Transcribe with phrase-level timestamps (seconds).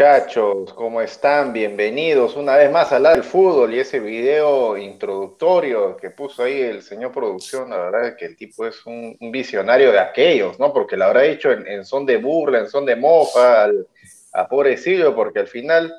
[0.00, 0.72] Muchachos?
[0.72, 1.52] ¿Cómo están?
[1.52, 6.58] Bienvenidos una vez más a la del fútbol y ese video introductorio que puso ahí
[6.58, 10.72] el señor producción, la verdad es que el tipo es un, visionario de aquellos, ¿no?
[10.72, 13.88] Porque lo habrá dicho en, son de burla, en son de mofa, al,
[14.32, 15.92] a pobrecillo, porque al final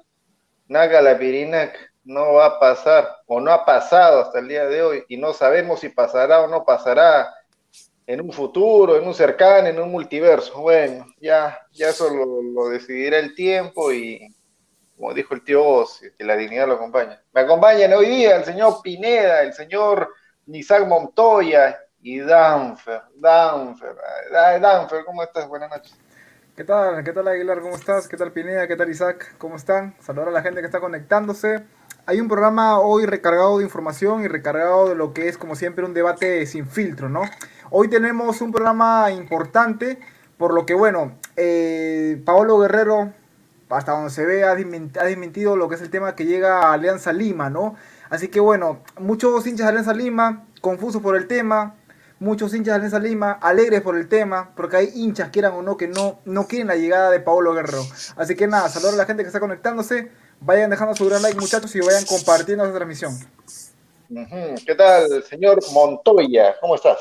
[0.67, 4.81] Naga la Pirinac no va a pasar o no ha pasado hasta el día de
[4.81, 7.31] hoy y no sabemos si pasará o no pasará
[8.07, 10.61] en un futuro, en un cercano, en un multiverso.
[10.61, 14.35] Bueno, ya, ya eso lo, decidirá el tiempo y,
[14.95, 17.21] como dijo el tío Oz, que la dignidad lo acompaña.
[17.33, 20.09] Me acompañan hoy día el señor Pineda, el señor
[20.47, 23.01] Isaac Montoya y Danfer.
[23.15, 23.95] Danfer,
[24.31, 25.47] Danfer, ¿cómo estás?
[25.47, 25.95] Buenas noches.
[26.55, 27.03] ¿Qué tal?
[27.03, 27.61] ¿Qué tal Aguilar?
[27.61, 28.07] ¿Cómo estás?
[28.07, 28.67] ¿Qué tal Pineda?
[28.67, 29.35] ¿Qué tal Isaac?
[29.37, 29.95] ¿Cómo están?
[30.01, 31.63] Saludar a la gente que está conectándose.
[32.07, 35.85] Hay un programa hoy recargado de información y recargado de lo que es, como siempre,
[35.85, 37.21] un debate sin filtro, ¿no?
[37.69, 39.99] Hoy tenemos un programa importante,
[40.37, 43.13] por lo que, bueno, eh, Paolo Guerrero,
[43.69, 47.13] hasta donde se ve, ha desmentido lo que es el tema que llega a Alianza
[47.13, 47.75] Lima, ¿no?
[48.09, 51.75] Así que, bueno, muchos hinchas de Alianza Lima, confusos por el tema,
[52.19, 55.77] muchos hinchas de Alianza Lima, alegres por el tema, porque hay hinchas, quieran o no,
[55.77, 57.83] que no, no quieren la llegada de Paolo Guerrero.
[58.15, 61.39] Así que nada, saludos a la gente que está conectándose, vayan dejando su gran like
[61.39, 63.17] muchachos y vayan compartiendo esta transmisión.
[64.65, 66.55] ¿Qué tal, señor Montoya?
[66.59, 66.97] ¿Cómo estás?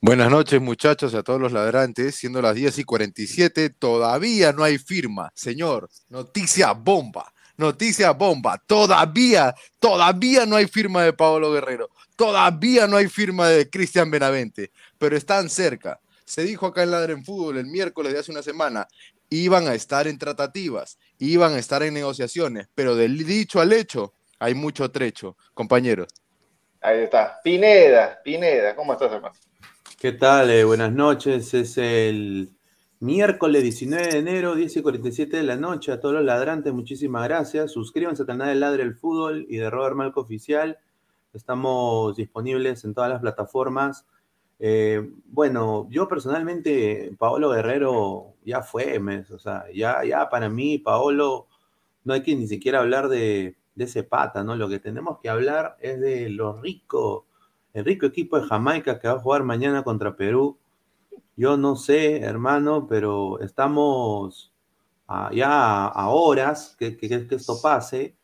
[0.00, 4.62] Buenas noches muchachos y a todos los ladrantes, siendo las 10 y 47, todavía no
[4.62, 5.30] hay firma.
[5.34, 12.96] Señor, noticia bomba, noticia bomba, todavía, todavía no hay firma de Pablo Guerrero, todavía no
[12.96, 16.00] hay firma de Cristian Benavente, pero están cerca.
[16.24, 18.86] Se dijo acá en Ladren Fútbol el miércoles de hace una semana,
[19.30, 24.14] iban a estar en tratativas, iban a estar en negociaciones, pero del dicho al hecho
[24.38, 26.08] hay mucho trecho, compañeros.
[26.80, 29.34] Ahí está, Pineda, Pineda, ¿cómo estás hermano?
[30.00, 30.50] ¿Qué tal?
[30.50, 31.52] Eh, buenas noches.
[31.52, 32.48] Es el
[33.00, 35.92] miércoles 19 de enero, 10 y 47 de la noche.
[35.92, 37.72] A todos los ladrantes, muchísimas gracias.
[37.72, 40.78] Suscríbanse al canal de Ladre el Fútbol y de Robert Malco Oficial.
[41.34, 44.06] Estamos disponibles en todas las plataformas.
[44.60, 50.78] Eh, bueno, yo personalmente, Paolo Guerrero ya fue, mes, o sea, ya, ya para mí,
[50.78, 51.48] Paolo,
[52.04, 54.54] no hay que ni siquiera hablar de, de ese pata, ¿no?
[54.56, 57.26] Lo que tenemos que hablar es de lo rico
[57.72, 60.58] el rico equipo de Jamaica que va a jugar mañana contra Perú.
[61.36, 64.52] Yo no sé, hermano, pero estamos
[65.32, 68.16] ya a horas que, que, esto pase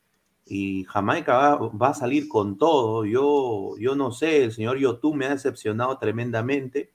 [0.47, 3.05] y Jamaica va, a salir con todo.
[3.05, 6.93] Yo, yo no sé, el señor Yotú me ha decepcionado tremendamente,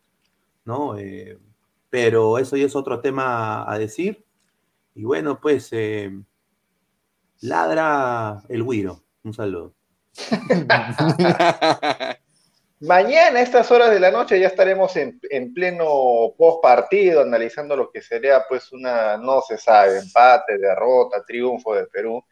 [0.63, 0.97] ¿no?
[0.97, 1.37] Eh,
[1.89, 4.25] pero eso ya es otro tema a decir.
[4.95, 6.11] Y bueno, pues eh,
[7.41, 9.03] ladra el Guiro.
[9.23, 9.73] Un saludo.
[12.79, 15.19] Mañana, a estas horas de la noche, ya estaremos en,
[15.53, 21.75] pleno post partido, analizando lo que sería, pues, una, no se sabe, empate, derrota, triunfo
[21.75, 22.25] de Perú.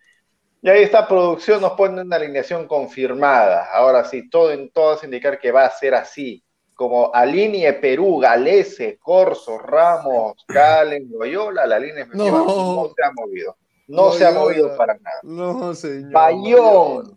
[0.62, 3.68] Y ahí esta producción nos pone una alineación confirmada.
[3.72, 6.44] Ahora sí, todo en todas indicar que va a ser así.
[6.76, 13.58] Como alinee Perú, Galese, Corso, Ramos, Calen, Loyola, la línea efectiva no, se ha movido.
[13.88, 15.20] No, se ha movido para nada.
[15.24, 16.12] No, señor.
[16.12, 17.16] Bayón,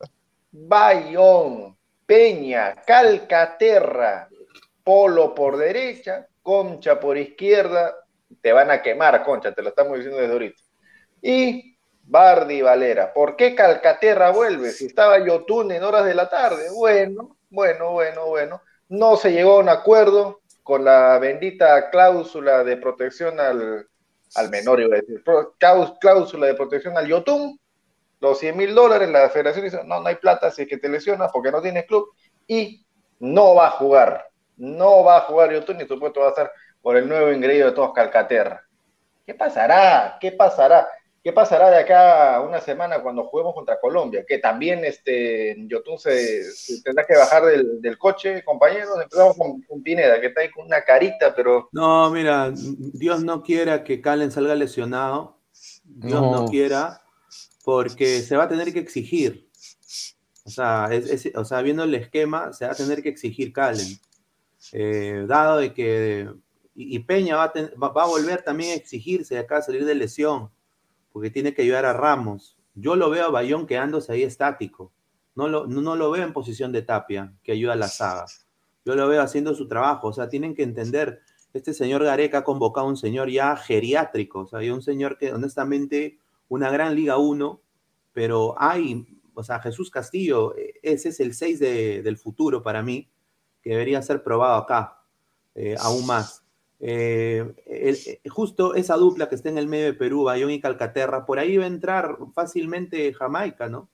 [0.51, 4.29] Bayón, Peña, Calcaterra,
[4.83, 7.95] Polo por derecha, Concha por izquierda,
[8.41, 10.63] te van a quemar, Concha, te lo estamos diciendo desde ahorita.
[11.23, 11.72] Y
[12.05, 13.13] Bardi Valera.
[13.13, 14.71] ¿Por qué Calcaterra vuelve?
[14.71, 16.71] Si estaba Yotun en horas de la tarde.
[16.75, 18.63] Bueno, bueno, bueno, bueno.
[18.89, 23.89] No se llegó a un acuerdo con la bendita cláusula de protección al,
[24.35, 25.23] al menor, iba a decir,
[25.99, 27.59] cláusula de protección al Yotun
[28.23, 30.89] los 100 mil dólares, la federación dice, no, no hay plata, si es que te
[30.89, 32.15] lesionas porque no tienes club,
[32.47, 32.87] y
[33.19, 36.97] no va a jugar, no va a jugar YouTube, ni supuesto va a estar por
[36.97, 38.65] el nuevo ingreso de todos Calcaterra.
[39.27, 40.19] ¿Qué pasará?
[40.21, 40.89] ¿Qué pasará?
[41.23, 44.25] ¿Qué pasará de acá a una semana cuando juguemos contra Colombia?
[44.27, 46.43] Que también este, Yotun se,
[46.83, 48.91] tendrá que bajar del, coche, compañeros.
[49.01, 51.69] Empezamos con, Pineda, que está ahí con una carita, pero...
[51.71, 55.39] No, mira, Dios no quiera que Calen salga lesionado.
[55.85, 57.03] Dios no quiera
[57.65, 59.49] porque se va a tener que exigir.
[60.45, 60.89] O sea,
[61.37, 64.01] o sea viendo el esquema, se va a tener que exigir Calen.
[64.73, 66.29] Eh, dado de que.
[66.75, 70.51] Y, Peña va a, volver también a exigirse de acá a salir de lesión,
[71.13, 72.57] porque tiene que ayudar a Ramos.
[72.75, 74.93] Yo lo veo a Bayón quedándose ahí estático.
[75.35, 78.27] No lo, no, lo veo en posición de tapia, que ayuda a la saga.
[78.85, 80.09] Yo lo veo haciendo su trabajo.
[80.09, 81.21] O sea, tienen que entender.
[81.55, 85.33] Este señor Gareca ha convocado a un señor ya geriátrico, o sea, un señor que
[85.33, 86.19] honestamente
[86.49, 87.61] una gran Liga 1,
[88.13, 93.11] pero hay, o sea, Jesús Castillo, e, ese es el 6 del futuro para mí,
[93.63, 95.03] que debería ser probado acá,
[95.55, 96.42] eh, aún más.
[96.85, 101.25] Eh, eh, justo esa dupla que está en el medio de Perú, Bayón y Calcaterra,
[101.25, 103.89] por ahí va a entrar fácilmente Jamaica, ¿no?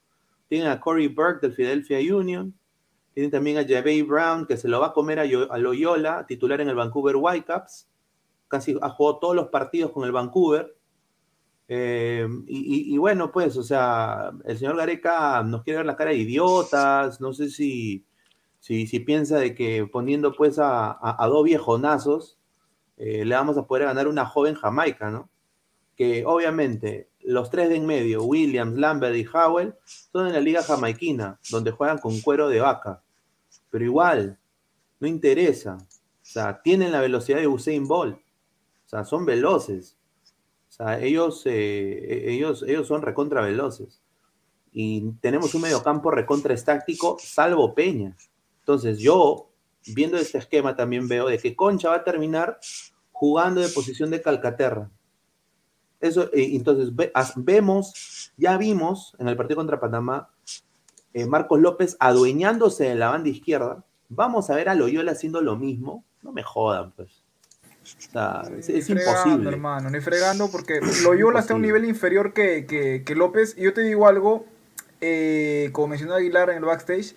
[0.49, 2.55] Tienen a Corey Burke del Philadelphia Union,
[3.13, 6.63] tienen también a Javey Brown, que se lo va a comer a, a Loyola, titular
[6.63, 7.91] en el Vancouver Whitecaps,
[8.49, 10.79] casi ha jugado todos los partidos con el Vancouver,
[11.71, 16.17] eh, y, bueno, pues, o sea, el señor Gareca nos quiere ver la cara de
[16.17, 18.07] idiotas, no sé si,
[18.59, 20.99] si, piensa de que poniendo pues a,
[21.29, 22.38] dos viejonazos
[22.99, 25.31] eh, le vamos a poder ganar una joven Jamaica, ¿no?
[25.97, 30.63] Que obviamente los tres de en medio, Williams, Lambert y Howell, son en la liga
[30.63, 33.03] jamaiquina, donde juegan con cuero de vaca.
[33.71, 34.39] Pero igual,
[35.01, 35.77] no interesa.
[35.77, 38.17] O sea, tienen la velocidad de Usain Bolt.
[38.17, 39.99] O sea, son veloces
[40.79, 44.01] sea, ellos, eh, ellos, ellos son recontra veloces.
[44.73, 48.17] Y tenemos un mediocampo recontra estático, salvo Peña.
[48.61, 49.48] Entonces, yo,
[49.87, 52.59] viendo este esquema, también veo de que Concha va a terminar
[53.13, 54.91] jugando de posición de Calcaterra.
[56.01, 56.93] Eso, eh, entonces,
[57.37, 60.31] vemos, ya vimos en el partido contra Panamá,
[61.13, 63.85] eh, Marcos López adueñándose de la banda izquierda.
[64.09, 66.05] Vamos a ver a Loyola haciendo lo mismo.
[66.23, 67.25] No me jodan, pues
[68.69, 69.49] es, imposible.
[69.49, 73.55] hermano, ni fregando porque Loyola está a un nivel inferior que, López.
[73.57, 74.45] Y yo te digo algo,
[75.01, 77.15] eh, como mencionó Aguilar en el backstage,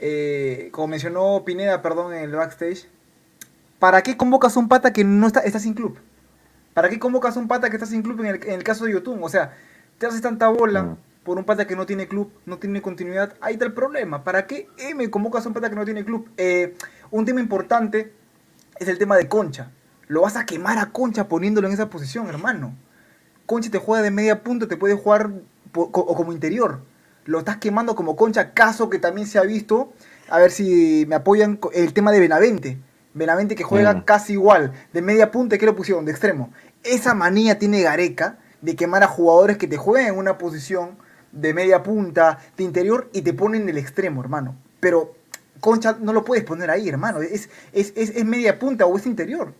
[0.00, 2.88] eh, como mencionó Pineda, perdón, en el backstage,
[3.78, 5.98] ¿para qué convocas a un pata que no está, está sin club?
[6.72, 9.22] ¿Para qué convocas a un pata que está sin club en el, caso de YouTube?
[9.22, 9.54] O sea,
[9.98, 13.34] te haces tanta bola por un pata que no tiene club, no tiene continuidad.
[13.42, 14.24] Ahí está el problema.
[14.24, 16.30] ¿Para qué M convocas a un pata que no tiene club?
[16.38, 16.74] Eh,
[17.10, 18.14] un tema importante
[18.78, 19.70] es el tema de Concha.
[20.08, 22.74] Lo vas a quemar a Concha poniéndolo en esa posición, hermano.
[23.44, 25.30] Concha te juega de media punta, te puede jugar
[25.74, 26.80] o como interior.
[27.30, 29.92] Lo estás quemando como Concha, caso que también se ha visto.
[30.30, 32.76] A ver si me apoyan el tema de Benavente.
[33.14, 34.02] Benavente que juega mm.
[34.02, 34.72] casi igual.
[34.92, 36.04] De media punta, ¿qué lo pusieron?
[36.04, 36.52] De extremo.
[36.82, 40.98] Esa manía tiene Gareca de quemar a jugadores que te juegan en una posición
[41.30, 44.56] de media punta, de interior y te ponen en el extremo, hermano.
[44.80, 45.14] Pero
[45.60, 47.22] Concha no lo puedes poner ahí, hermano.
[47.22, 49.54] Es, es, es, es media punta o es interior.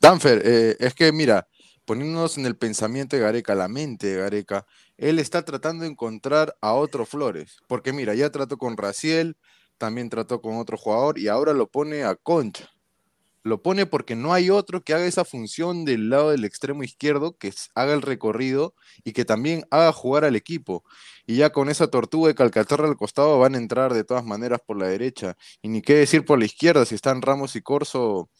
[0.00, 1.46] Danfer, eh, es que mira,
[1.84, 6.56] poniéndonos en el pensamiento de Gareca, la mente de Gareca, él está tratando de encontrar
[6.60, 7.58] a otro Flores.
[7.66, 9.36] Porque mira, ya trató con Raciel,
[9.78, 12.70] también trató con otro jugador y ahora lo pone a Concha.
[13.42, 17.36] lo pone porque no hay otro que haga esa función del lado del extremo izquierdo,
[17.36, 18.74] que haga el recorrido
[19.04, 20.82] y que también haga jugar al equipo.
[21.26, 24.60] Y ya con esa tortuga de Calcaterra al costado van a entrar de todas maneras
[24.66, 25.36] por la derecha.
[25.62, 28.30] Y ni qué decir por la izquierda, si están Ramos y Corso,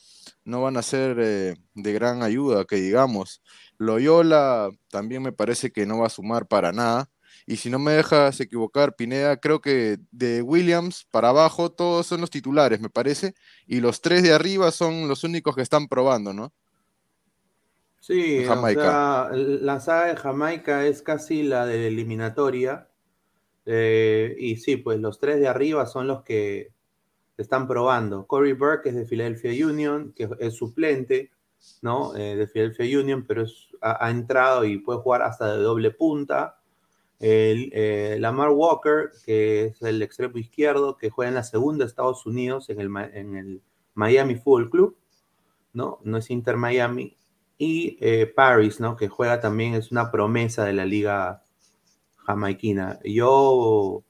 [0.44, 3.42] no van a ser eh, de gran ayuda, que digamos.
[3.78, 7.10] Loyola también me parece que no va a sumar para nada.
[7.46, 12.20] Y si no me dejas equivocar, Pineda, creo que de Williams para abajo todos son
[12.20, 13.34] los titulares, me parece,
[13.66, 16.52] y los tres de arriba son los únicos que están probando, ¿no?
[18.00, 19.30] Sí, Jamaica.
[19.32, 22.88] la saga de Jamaica es casi la de eliminatoria.
[23.66, 26.73] Eh, y sí, pues los tres de arriba son los que
[27.42, 28.26] están probando.
[28.26, 31.30] Corey Burke es de Philadelphia Union, que es suplente,
[31.82, 32.14] ¿no?
[32.16, 33.44] Eh, de Philadelphia Union, pero
[33.80, 36.58] ha, entrado y puede jugar hasta de doble punta.
[37.20, 41.88] El, eh, Lamar Walker, que es el extremo izquierdo, que juega en la segunda de
[41.88, 43.62] Estados Unidos, en el, en el
[43.94, 44.96] Miami Football Club,
[45.72, 46.00] ¿no?
[46.02, 47.16] No es Inter Miami.
[47.56, 48.96] Y eh, Paris, ¿no?
[48.96, 51.42] Que juega también, es una promesa de la liga
[52.16, 52.98] jamaiquina.
[53.04, 54.02] Yo,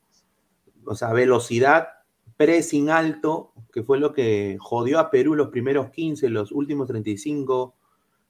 [0.86, 1.88] o sea, velocidad,
[2.36, 7.74] pressing alto, que fue lo que jodió a Perú los primeros 15, los últimos 35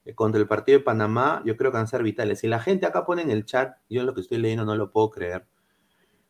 [0.05, 2.41] eh, contra el partido de Panamá, yo creo que van a ser vitales.
[2.41, 4.91] Si la gente acá pone en el chat, yo lo que estoy leyendo no lo
[4.91, 5.47] puedo creer,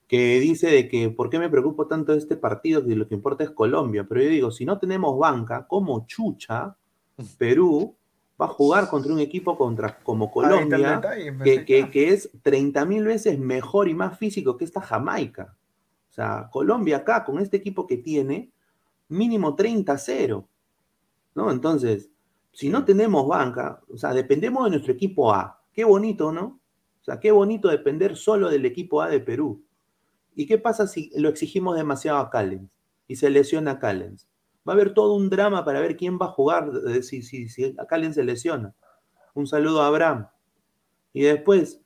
[0.06, 3.14] que dice de que por qué me preocupo tanto de este partido si lo que
[3.14, 6.76] importa es Colombia, pero yo digo, si no tenemos banca, como chucha,
[7.38, 7.96] Perú
[8.40, 11.00] va a jugar contra un equipo contra, como Colombia,
[11.42, 15.56] que, que, que, es 30 mil veces mejor y más físico que esta Jamaica.
[16.14, 18.52] O sea, Colombia acá, con este equipo que tiene,
[19.08, 20.46] mínimo 30-0.
[21.34, 21.50] ¿No?
[21.50, 22.08] Entonces,
[22.52, 25.60] si no tenemos banca, o sea, dependemos de nuestro equipo A.
[25.72, 26.60] Qué bonito, ¿no?
[27.00, 29.64] O sea, qué bonito depender solo del equipo A de Perú.
[30.36, 32.70] ¿Y qué pasa si lo exigimos demasiado a Callens
[33.08, 34.28] y se lesiona a Callens?
[34.66, 36.70] Va a haber todo un drama para ver quién va a jugar
[37.02, 38.72] si, si, si a Callens se lesiona.
[39.34, 40.28] Un saludo a Abraham.
[41.12, 41.82] Y después,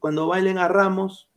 [0.00, 1.27] cuando bailen a Ramos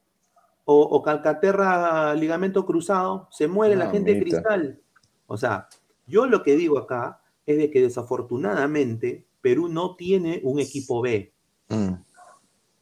[0.74, 4.82] o, Calcaterra ligamento cruzado, se muere la gente de cristal.
[5.28, 5.68] O sea,
[6.08, 11.34] yo lo que digo acá es de que desafortunadamente Perú no tiene un equipo B.
[11.70, 11.94] Mm.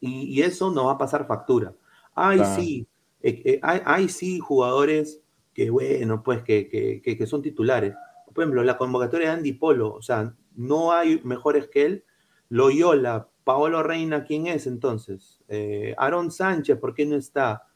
[0.02, 1.74] Y, eso no va a pasar factura.
[2.16, 2.88] Hay sí,
[3.22, 5.22] eh, eh, hay, sí jugadores
[5.54, 7.94] que, bueno, pues que, que, son titulares.
[8.34, 12.06] Por ejemplo, la convocatoria de Andy Polo, o sea, no hay mejores que él.
[12.50, 15.42] Loyola, Paolo Reina, ¿quién es entonces?
[15.48, 17.69] Eh, Aaron Sánchez, ¿por qué no está?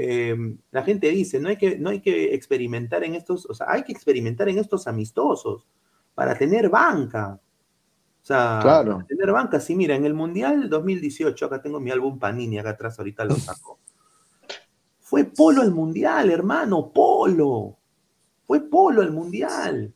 [0.00, 3.66] Em, la gente dice, no hay, que, no hay que experimentar en estos, o sea,
[3.68, 5.66] hay que experimentar en estos amistosos
[6.14, 7.40] para tener banca.
[8.22, 9.58] O sea, para tener banca.
[9.58, 13.34] Sí, mira, en el Mundial 2018, acá tengo mi álbum Panini, acá atrás ahorita lo
[13.34, 13.80] saco.
[15.00, 17.76] Fue Polo el Mundial, hermano, Polo.
[18.46, 19.92] Fue Polo el Mundial.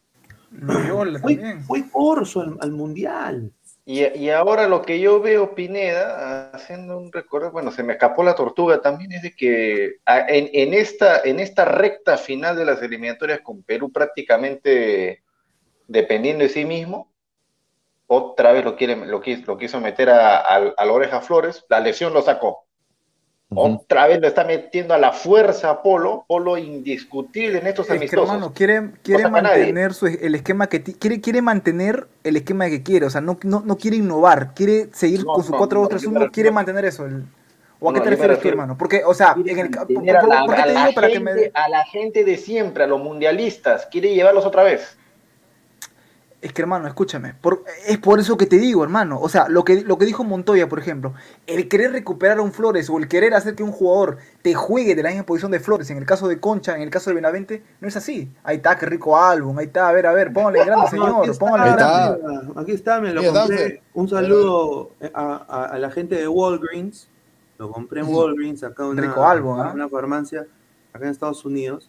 [1.21, 3.53] fue, fue Corso al Mundial.
[3.85, 8.37] Y, ahora lo que yo veo, Pineda, haciendo un recuerdo, bueno, se me escapó la
[8.37, 13.65] tortuga también, es de que en, esta, en esta recta final de las eliminatorias con
[13.65, 15.25] Perú prácticamente
[15.89, 17.13] dependiendo de sí mismo,
[18.07, 22.23] otra vez lo, quiere, lo, quiso, meter a, a la oreja Flores, la lesión lo
[22.23, 22.67] sacó.
[23.55, 28.29] Otra vez lo está metiendo a la fuerza Polo, Polo indiscutible en estos amistosos.
[28.29, 33.07] hermano, quiere, quiere mantener su, el esquema que quiere, quiere mantener el esquema que quiere,
[33.07, 37.07] o sea, no, no, no quiere innovar, quiere seguir con su 4-2-3-1, quiere mantener eso.
[37.81, 38.79] ¿O a qué te refieres tú, hermano?
[38.79, 39.71] Porque, o sea, en el,
[41.55, 44.97] a la gente de siempre, a los mundialistas, quiere llevarlos otra vez.
[46.43, 47.35] Es que hermano, escúchame,
[47.87, 49.21] es por eso que te digo, hermano.
[49.21, 51.15] O sea, lo que, lo que dijo Montoya, por ejemplo,
[51.47, 54.97] el querer recuperar a un Flores o el querer hacer que un jugador te juegue
[54.97, 57.15] de la misma posición de Flores, en el caso de Concha, en el caso de
[57.15, 58.29] Benavente, no es así.
[58.43, 61.39] Ahí está, qué rico álbum, ahí está, a ver, a ver, póngale grande, señor, aquí
[61.39, 62.53] póngale está, grande.
[62.57, 63.81] Aquí está, me lo compré.
[63.95, 67.09] Un saludo a, la gente de Walgreens.
[67.57, 69.71] Lo compré en Walgreens, acá una, rico álbum, ¿eh?
[69.73, 70.45] una farmacia,
[70.93, 71.89] acá en Estados Unidos.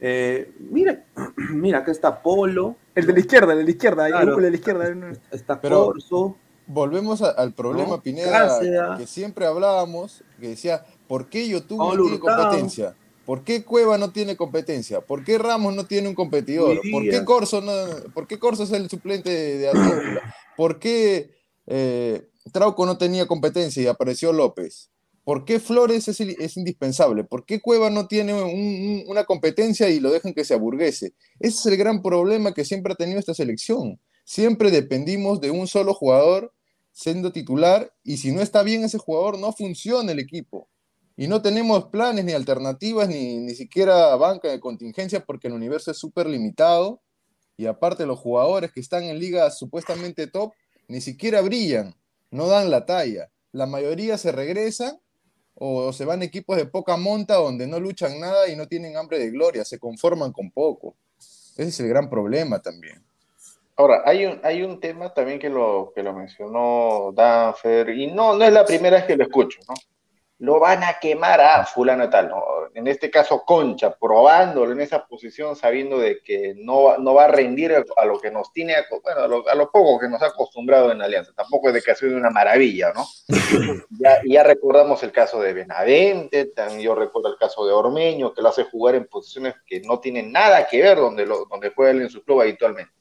[0.00, 1.04] Eh, mira,
[1.50, 2.76] mira, acá está Polo.
[3.00, 5.12] El de la izquierda, el de la izquierda, el de la izquierda.
[5.30, 6.36] Está Corso.
[6.66, 12.94] Volvemos al problema, Pineda, que siempre hablábamos, que decía, ¿por qué YouTube no tiene competencia?
[13.24, 15.00] ¿Por qué Cueva no tiene competencia?
[15.00, 16.80] ¿Por qué Ramos no tiene un competidor?
[16.90, 17.72] ¿Por qué Corso, no,
[18.12, 20.34] ¿por qué Corso es el suplente de Advíncula?
[20.56, 21.30] ¿Por qué
[21.66, 24.90] eh, Trauco no tenía competencia y apareció López?
[25.30, 27.22] ¿Por qué Flores es, indispensable?
[27.22, 28.34] ¿Por qué Cueva no tiene
[29.06, 31.14] una competencia y lo dejan que se aburguese?
[31.38, 34.00] Ese es el gran problema que siempre ha tenido esta selección.
[34.24, 36.52] Siempre dependimos de un solo jugador
[36.90, 40.68] siendo titular y si no está bien ese jugador no funciona el equipo.
[41.16, 45.92] Y no tenemos planes ni alternativas ni, ni siquiera banca de contingencia porque el universo
[45.92, 47.02] es súper limitado
[47.56, 50.54] Y aparte los jugadores que están en ligas supuestamente top,
[50.88, 51.94] ni siquiera brillan,
[52.32, 53.30] no dan la talla.
[53.52, 54.98] La mayoría se regresan
[55.62, 59.18] o se van equipos de poca monta donde no luchan nada y no tienen hambre
[59.18, 60.94] de gloria, se conforman con poco.
[61.18, 63.04] Ese es el gran problema también.
[63.76, 68.34] Ahora, hay un, hay un tema también que lo, que lo mencionó Danfer, y no,
[68.36, 69.74] no es la primera vez que lo escucho, ¿no?
[70.40, 72.42] Lo van a quemar a fulano y tal, ¿no?
[72.74, 77.28] En este caso, Concha, probándolo en esa posición, sabiendo de que no, no va a
[77.28, 80.26] rendir a lo que nos tiene, bueno, a lo, a lo poco que nos ha
[80.26, 81.32] acostumbrado en Alianza.
[81.36, 83.06] Tampoco es de que ha sido una maravilla, ¿no?
[83.90, 88.42] ya, ya recordamos el caso de Benavente, también yo recuerdo el caso de Ormeño, que
[88.42, 91.90] lo hace jugar en posiciones que no tienen nada que ver donde, lo, donde juega
[91.90, 92.92] él en su club habitualmente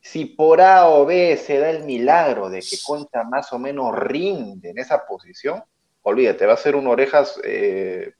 [0.00, 3.94] si por A o B se da el milagro de que Concha más o menos
[3.94, 5.62] rinde en esa posición,
[6.02, 8.12] olvídate, va a ser un orejas eh,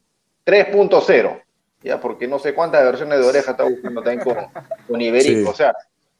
[0.44, 1.42] 3.0,
[1.82, 4.36] ya, porque no sé cuántas versiones de orejas está buscando también con,
[4.86, 5.40] con Iberico.
[5.40, 5.44] Sí.
[5.46, 5.72] O sea,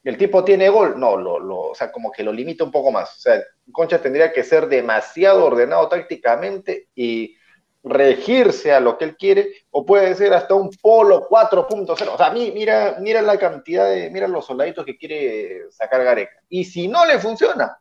[0.03, 2.91] el tipo tiene gol, no, lo, lo, o sea, como que lo limita un poco
[2.91, 3.17] más.
[3.17, 3.41] O sea,
[3.71, 7.35] Concha tendría que ser demasiado ordenado tácticamente y
[7.83, 12.13] regirse a lo que él quiere, o puede ser hasta un polo 4.0.
[12.13, 16.41] O sea, mira, mira la cantidad de, mira los soldaditos que quiere sacar Gareca.
[16.49, 17.77] Y si no le funciona,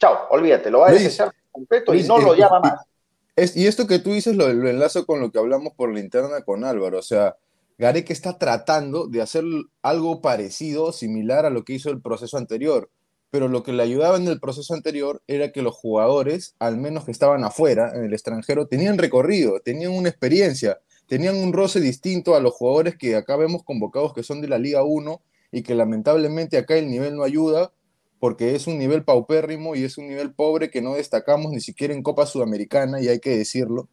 [0.00, 2.80] chao, olvídate, lo va a desechar completo y no lo llama más.
[3.36, 6.00] Es, y esto que tú dices lo, lo, enlazo con lo que hablamos por la
[6.00, 6.98] interna con Álvaro.
[6.98, 7.36] O sea,
[7.78, 9.44] Gareca está tratando de hacer
[9.82, 12.90] algo parecido, similar a lo que hizo el proceso anterior
[13.30, 17.04] pero lo que le ayudaba en el proceso anterior era que los jugadores, al menos
[17.04, 22.34] que estaban afuera, en el extranjero, tenían recorrido, tenían una experiencia, tenían un roce distinto
[22.34, 25.20] a los jugadores que acá vemos convocados que son de la Liga 1
[25.52, 27.72] y que lamentablemente acá el nivel no ayuda
[28.20, 31.94] porque es un nivel paupérrimo y es un nivel pobre que no destacamos ni siquiera
[31.94, 33.88] en Copa Sudamericana y hay que decirlo,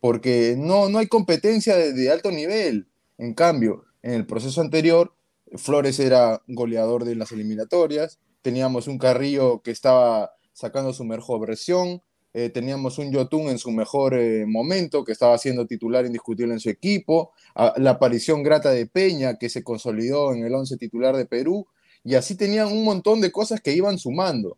[0.00, 2.88] porque no, no hay competencia de, alto nivel.
[3.18, 5.14] En cambio, en el proceso anterior,
[5.56, 12.02] Flores era goleador de las eliminatorias, teníamos un Carrillo que estaba sacando su mejor versión,
[12.32, 16.60] eh, teníamos un Yotun en su mejor eh, momento, que estaba siendo titular indiscutible en
[16.60, 17.32] su equipo,
[17.76, 21.66] la aparición grata de Peña, que se consolidó en el once titular de Perú,
[22.04, 24.56] y así tenían un montón de cosas que iban sumando.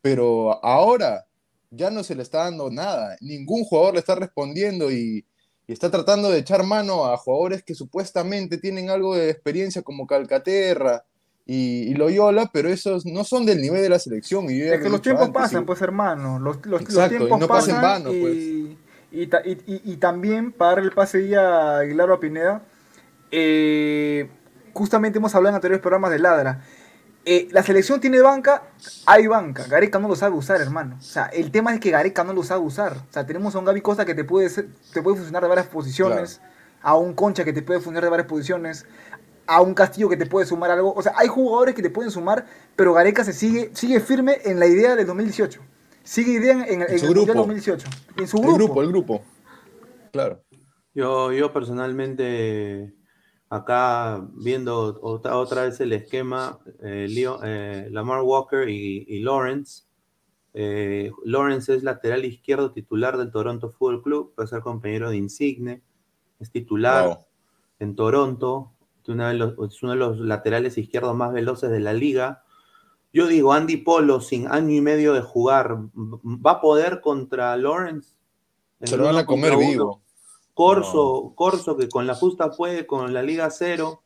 [0.00, 1.26] Pero ahora
[1.70, 5.24] ya no se le está dando nada, ningún jugador le está respondiendo y,
[5.66, 10.06] y está tratando de echar mano a jugadores que supuestamente tienen algo de experiencia como
[10.06, 11.04] Calcaterra,
[11.46, 14.50] y, y, Loyola, pero esos no son del nivel de la selección.
[14.50, 17.40] Y es que los tiempos antes, pasan, pues hermano, los, los, Exacto, los tiempos y
[17.40, 18.36] no pasan vano, pues.
[19.12, 22.62] y, también para el pase a Aguilar o a Pineda,
[23.30, 24.28] eh,
[24.72, 26.64] justamente hemos hablado en anteriores programas de Ladra.
[27.26, 28.64] Eh, la selección tiene banca,
[29.06, 29.64] hay banca.
[29.66, 30.96] Gareca no lo sabe usar, hermano.
[30.98, 32.98] O sea, el tema es que Gareca no lo sabe usar.
[33.08, 35.48] O sea, tenemos a un Gaby Costa que te puede, ser, te puede funcionar de
[35.48, 36.52] varias posiciones, claro.
[36.82, 38.86] a un Concha que te puede funcionar de varias posiciones,
[39.46, 40.92] a un Castillo que te puede sumar algo.
[40.92, 42.44] O sea, hay jugadores que te pueden sumar,
[42.76, 45.60] pero Gareca se sigue, sigue firme en la idea del 2018.
[46.02, 47.32] Sigue idea en, en, en, su grupo.
[47.32, 47.88] 2018.
[48.18, 48.50] En su grupo.
[48.50, 49.24] El grupo, el grupo.
[50.12, 50.44] Claro.
[50.94, 52.94] Yo, yo personalmente,
[53.54, 59.84] acá viendo otra, otra vez el esquema, eh, Leo, eh, Lamar Walker y, y Lawrence.
[60.54, 65.82] Eh, Lawrence es lateral izquierdo titular del Toronto Football Club, puede ser compañero de Insigne,
[66.40, 67.18] es titular wow.
[67.78, 68.72] en Toronto,
[69.06, 72.42] uno de los, es uno de los laterales izquierdos más veloces de la liga.
[73.12, 78.16] Yo digo, Andy Polo, sin año y medio de jugar, ¿va a poder contra Lawrence?
[78.82, 80.03] Se lo van a comer vivo.
[80.54, 81.34] Corso, no.
[81.34, 84.02] Corso, que con la justa puede, con la Liga Cero,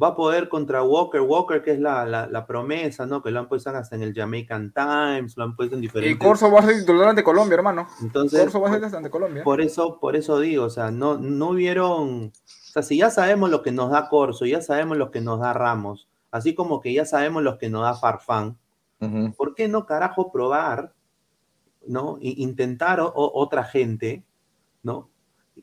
[0.00, 1.20] va a poder contra Walker.
[1.20, 3.22] Walker, que es la, la, la promesa, ¿no?
[3.22, 6.14] Que lo han puesto hasta en el Jamaican Times, lo han puesto en diferentes.
[6.14, 7.88] Y Corso va a ser titular ante Colombia, hermano.
[8.00, 9.42] Entonces, Corso va a ser ante Colombia.
[9.42, 12.26] Por eso, por eso digo, o sea, no, no hubieron.
[12.26, 15.40] O sea, si ya sabemos lo que nos da Corso, ya sabemos lo que nos
[15.40, 18.58] da Ramos, así como que ya sabemos lo que nos da Farfán,
[19.00, 19.34] uh -huh.
[19.34, 20.92] ¿por qué no carajo probar,
[21.86, 22.18] ¿no?
[22.20, 24.22] Intentar o, otra gente,
[24.82, 25.08] ¿no?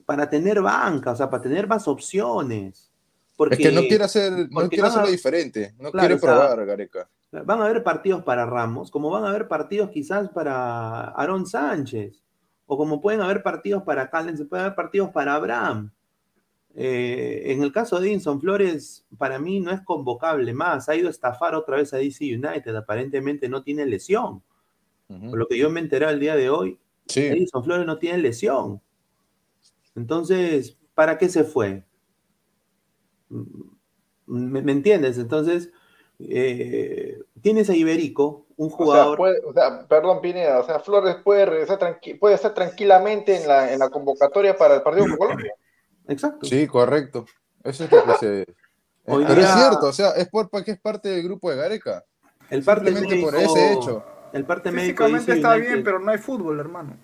[0.04, 2.92] Para tener banca, o sea, para tener más opciones.
[3.36, 6.52] Porque, es que no quiere, hacer, no quiere hacerlo a, diferente, no claro, quiere probar,
[6.52, 7.08] o sea, Gareca.
[7.44, 12.22] Van a haber partidos para Ramos, como van a haber partidos quizás para Aaron Sánchez,
[12.66, 15.90] o como pueden haber partidos para Callens, pueden haber partidos para Abraham.
[16.78, 20.88] Eh, en el caso de Edinson Flores, para mí no es convocable más.
[20.88, 22.74] Ha ido a estafar otra vez a DC United.
[22.76, 24.42] Aparentemente no tiene lesión.
[25.08, 25.30] Uh -huh.
[25.30, 27.46] Por lo que yo me enteré el día de hoy, sí.
[27.64, 28.82] Flores no tiene lesión.
[29.96, 31.84] Entonces, ¿para qué se fue?
[34.26, 35.18] ¿Me, me entiendes?
[35.18, 35.70] Entonces,
[36.18, 39.06] eh, tienes a Iberico, un jugador.
[39.06, 43.36] O sea, puede, o sea, perdón, Pineda, o sea, Flores puede, regresar puede estar tranquilamente
[43.40, 45.52] en la, en la convocatoria para el partido con Colombia.
[46.08, 46.46] Exacto.
[46.46, 47.26] Sí, correcto.
[47.64, 48.46] Eso es lo que se.
[49.06, 52.04] Hoy Pero es cierto, o sea, es porque es parte del grupo de Gareca.
[52.50, 54.04] El parte Simplemente por médico- ese hecho.
[54.32, 56.96] El parte médico Físicamente está United- bien, pero no hay fútbol, hermano.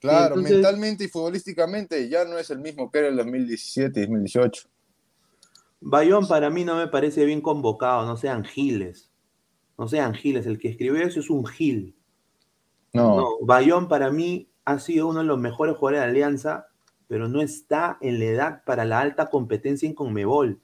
[0.00, 4.02] Claro, entonces- mentalmente y futbolísticamente ya no es el mismo que era el 2017 y
[4.06, 4.68] 2018.
[5.80, 9.10] Bayón para mí no me parece bien convocado, no sean giles.
[9.76, 11.94] No sean giles, el que escribió eso es un gil.
[12.92, 16.66] No, No, Bayón para mí ha sido uno de los mejores jugadores de Alianza,
[17.06, 20.60] pero no está en la edad para la alta competencia en Conmebol.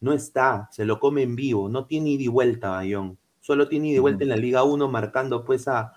[0.00, 3.18] No está, se lo come en vivo, no tiene ida y vuelta Bayón.
[3.40, 5.92] Solo tiene ida y vuelta en la Liga 1 marcando pues a,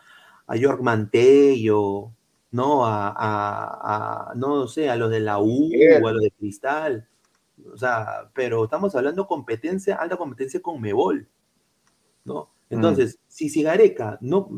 [0.45, 2.12] a York Mantello,
[2.54, 2.86] ¿no?
[2.86, 5.70] A, a- a- no sé, a los de la U
[6.02, 7.08] o a los de Cristal.
[7.74, 11.28] O sea, pero estamos hablando competencia, alta competencia con Mebol,
[12.26, 12.50] ¿no?
[12.70, 14.50] Entonces, si Sigareca no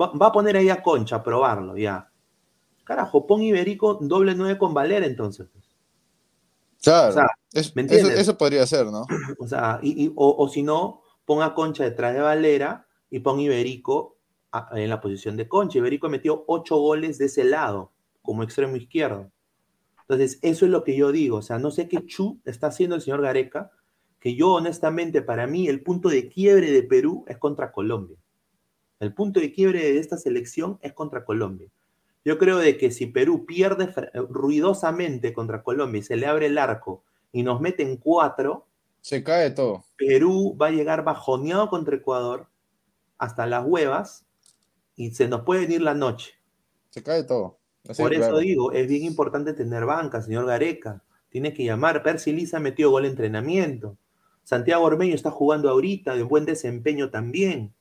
[0.00, 2.10] va, va a poner ahí a Concha a probarlo, ya.
[2.84, 5.46] Carajo, pon Iberico doble nueve con Valera entonces.
[6.82, 7.10] claro.
[7.10, 9.06] o sea, Es- ¿me eso, podría ser, ¿no?
[9.38, 13.20] O sea, y, y- o, o si no, pon a Concha detrás de Valera y
[13.20, 14.16] pon Iberico
[14.72, 15.78] en la posición de Concha.
[15.78, 19.30] Iberico metió ocho goles de ese lado, como extremo izquierdo.
[20.02, 21.38] Entonces, eso es lo que yo digo.
[21.38, 23.70] O sea, no sé qué chu está haciendo el señor Gareca,
[24.20, 28.16] que yo honestamente, para mí, el punto de quiebre de Perú es contra Colombia.
[29.00, 31.68] El punto de quiebre de esta selección es contra Colombia.
[32.24, 33.92] Yo creo de que si Perú pierde
[34.28, 38.66] ruidosamente contra Colombia y se le abre el arco y nos meten cuatro,
[39.00, 39.84] Se cae todo.
[39.96, 42.48] Perú va a llegar bajoneado contra Ecuador
[43.18, 44.26] hasta las huevas
[44.98, 46.32] y se nos puede venir la noche.
[46.90, 47.60] Se cae todo.
[47.88, 48.38] Así Por eso claro.
[48.38, 51.02] digo, es bien importante tener banca, señor Gareca.
[51.30, 52.02] Tiene que llamar.
[52.02, 53.96] Percy Liza metió gol de entrenamiento.
[54.42, 57.72] Santiago Ormeño está jugando ahorita, de buen desempeño también.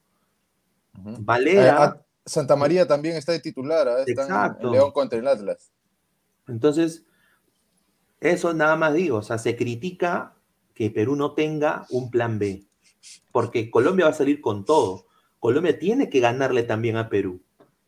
[0.94, 1.66] Valera.
[1.66, 4.04] Eh, a- Santa María también está de titular, ¿ah?
[4.06, 4.68] Exacto.
[4.68, 5.72] en León contra el Atlas.
[6.48, 7.04] Entonces,
[8.20, 10.36] eso nada más digo, o sea, se critica
[10.76, 12.64] que Perú no tenga un plan B,
[13.32, 15.07] porque Colombia va a salir con todo.
[15.40, 17.42] Colombia tiene que ganarle también a Perú,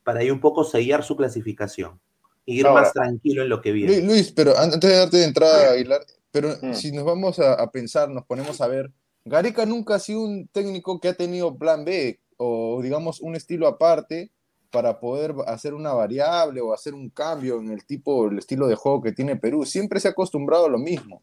[0.03, 1.99] para ahí un poco sellar su clasificación,
[2.45, 2.81] y ir Ahora.
[2.83, 4.05] más tranquilo en lo que Luis, viene.
[4.07, 6.73] Luis, pero an- antes de darte de entrada, Aguilar, pero Mm.
[6.73, 8.91] si nos vamos a, a pensar, nos ponemos a ver,
[9.25, 13.67] Gareca nunca ha sido un técnico que ha tenido plan B o digamos un estilo
[13.67, 14.31] aparte
[14.71, 18.75] para poder hacer una variable o hacer un cambio en el tipo, el estilo de
[18.75, 19.65] juego que tiene Perú.
[19.65, 21.21] Siempre se ha acostumbrado a lo mismo.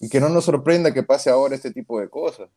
[0.00, 2.48] Y que no nos sorprenda que pase ahora este tipo de cosas.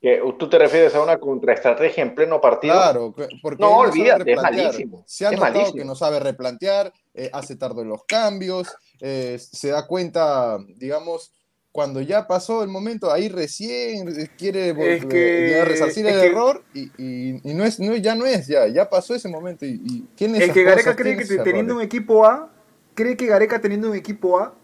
[0.00, 2.72] Que, ¿Tú te refieres a una contraestrategia en pleno partido?
[2.74, 5.76] Claro, que- porque No, olvídate, es malísimo, Se ha es notado malísimo.
[5.78, 8.68] que no sabe replantear, eh, hace tarde los cambios,
[9.00, 11.32] eh, se da cuenta, digamos,
[11.70, 16.26] cuando ya pasó el momento, ahí recién eh, quiere vol- Es que- resarcir el que-
[16.28, 19.66] error y, y- y no es, no, ya no es, ya, ya pasó ese momento
[19.66, 22.50] y, y tiene Es que Gareca cree que teniendo un equipo A,
[22.94, 24.54] cree que Gareca teniendo un equipo A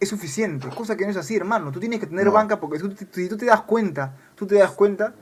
[0.00, 1.70] es suficiente, cosa que no es así, hermano.
[1.72, 2.32] Tú tienes que tener No.
[2.32, 5.14] banca porque tú- si tú te das cuenta, tú te das cuenta,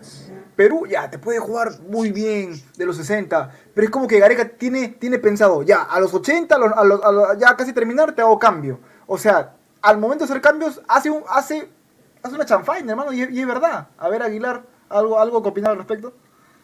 [0.57, 4.49] Perú ya te puede jugar muy bien de los 60, pero es como que Gareca
[4.49, 7.73] tiene, tiene pensado, ya, a los 80, a los- a los- a los- ya casi
[7.73, 8.81] terminar, te hago cambio.
[9.07, 11.69] O sea, al momento de hacer cambios, hace, un, hace,
[12.23, 13.89] hace una chanfaina, hermano, y, es- y es verdad.
[13.99, 16.13] A ver, Aguilar, ¿algo, algo que opinar al respecto?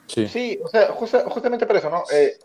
[0.07, 0.27] Sí.
[0.29, 2.03] Sí, o sea, justa- justamente por eso, ¿no?
[2.13, 2.39] Eh,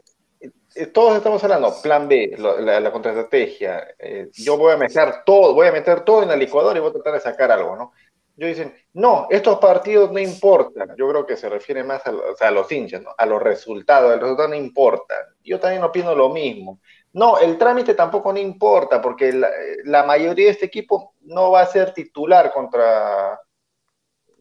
[0.75, 3.95] eh, todos estamos hablando, plan B, lo- la, la contraestrategia.
[3.99, 6.89] eh, yo voy a mezclar todo, voy a meter todo en la licuadora y voy
[6.89, 7.91] a tratar de sacar algo, ¿no?
[8.36, 10.95] Yo dicen, no, estos partidos no importan.
[10.97, 13.12] Yo creo que se refiere más a, o sea, a los hinchas, ¿no?
[13.15, 14.12] A los resultados.
[14.12, 15.13] El resultado no importa.
[15.43, 16.79] Yo también opino lo mismo.
[17.13, 19.49] No, el trámite tampoco no importa, porque la,
[19.86, 23.39] la mayoría de este equipo no va a ser titular contra,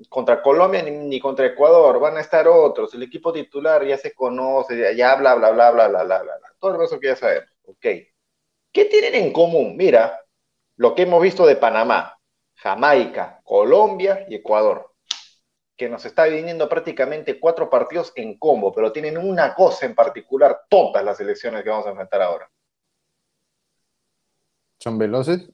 [0.08, 4.12] contra Colombia ni, ni contra Ecuador, van a estar otros, el equipo titular ya se
[4.14, 6.54] conoce, ya, bla, bla, bla, bla, bla, bla, bla, bla.
[6.58, 7.86] todo eso que ya sabemos, ok.
[8.72, 9.76] ¿Qué tienen en común?
[9.76, 10.20] Mira,
[10.76, 12.18] lo que hemos visto de Panamá,
[12.54, 14.92] Jamaica, Colombia y Ecuador,
[15.76, 20.62] que nos está viniendo prácticamente cuatro partidos en combo, pero tienen una cosa en particular,
[20.68, 22.50] todas las elecciones que vamos a enfrentar ahora.
[24.78, 25.50] ¿Son veloces?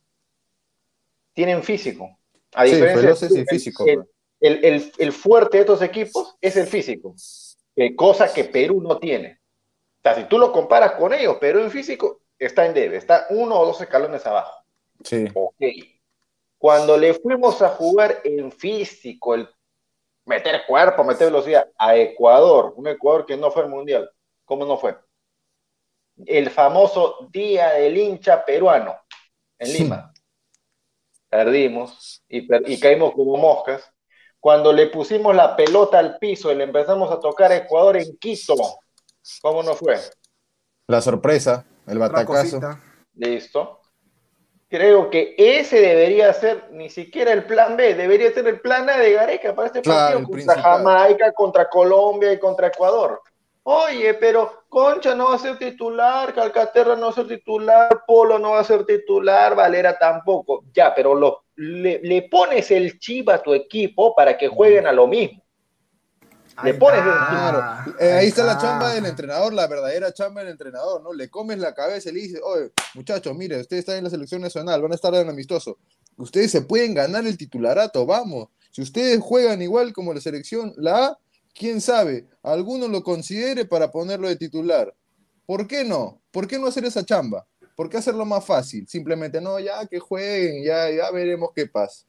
[1.35, 2.19] Tienen físico.
[2.55, 3.85] A Sí, diferencia veloces y físico.
[3.87, 4.05] el-
[4.41, 7.15] el, el- el fuerte de estos equipos es el físico,
[7.77, 9.41] eh, cosa que Perú no tiene.
[9.99, 13.27] O sea, si tú lo comparas con ellos, Perú en físico está en debe, está
[13.31, 14.65] uno o dos escalones abajo.
[15.05, 15.27] Sí.
[15.35, 15.55] Ok.
[16.57, 19.49] Cuando le fuimos a jugar en físico, el
[20.25, 24.11] meter cuerpo, meter velocidad a Ecuador, un Ecuador que no fue al mundial,
[24.45, 24.97] ¿cómo no fue?
[26.27, 28.97] El famoso Día del hincha peruano
[29.59, 30.13] en Lima.
[31.29, 33.93] Perdimos y, per- y caímos como moscas.
[34.49, 38.17] Cuando le pusimos la pelota al piso y le empezamos a tocar a Ecuador en
[38.17, 38.55] Quito,
[39.43, 39.99] ¿cómo no fue?
[40.87, 42.59] La sorpresa, el batacazo.
[43.13, 43.81] Listo.
[44.71, 48.97] Creo que ese debería ser ni siquiera el plan B, debería ser el plan A
[48.97, 50.63] de Gareca para este Claro, partido contra.
[50.63, 53.21] Jamaica, contra Colombia y contra Ecuador.
[53.65, 58.39] Oye, pero Concha no va a ser titular, Calcaterra no va a ser titular, Polo
[58.39, 60.65] no va a ser titular, Valera tampoco.
[60.73, 64.93] Ya, pero lo, le, le pones el chip a tu equipo para que jueguen a
[64.93, 65.43] lo mismo.
[66.65, 70.13] Le Ahí pones está, el- Claro, eh, ahí está la chamba del entrenador, la verdadera
[70.13, 71.13] chamba del entrenador, ¿no?
[71.13, 74.41] Le comes la cabeza y le dices, oye, muchachos, mire, ustedes están en la selección
[74.41, 75.79] nacional, van a estar en amistoso.
[76.17, 78.49] Ustedes se pueden ganar el titularato, vamos.
[78.71, 81.19] Si ustedes juegan igual como la selección, la A,
[81.55, 84.93] quién sabe, alguno lo considere para ponerlo de titular.
[85.47, 86.21] ¿Por qué no?
[86.31, 87.47] ¿Por qué no hacer esa chamba?
[87.79, 88.89] ¿Por qué hacerlo más fácil?
[88.89, 92.07] Simplemente, no, ya que jueguen, ya, ya veremos qué pasa.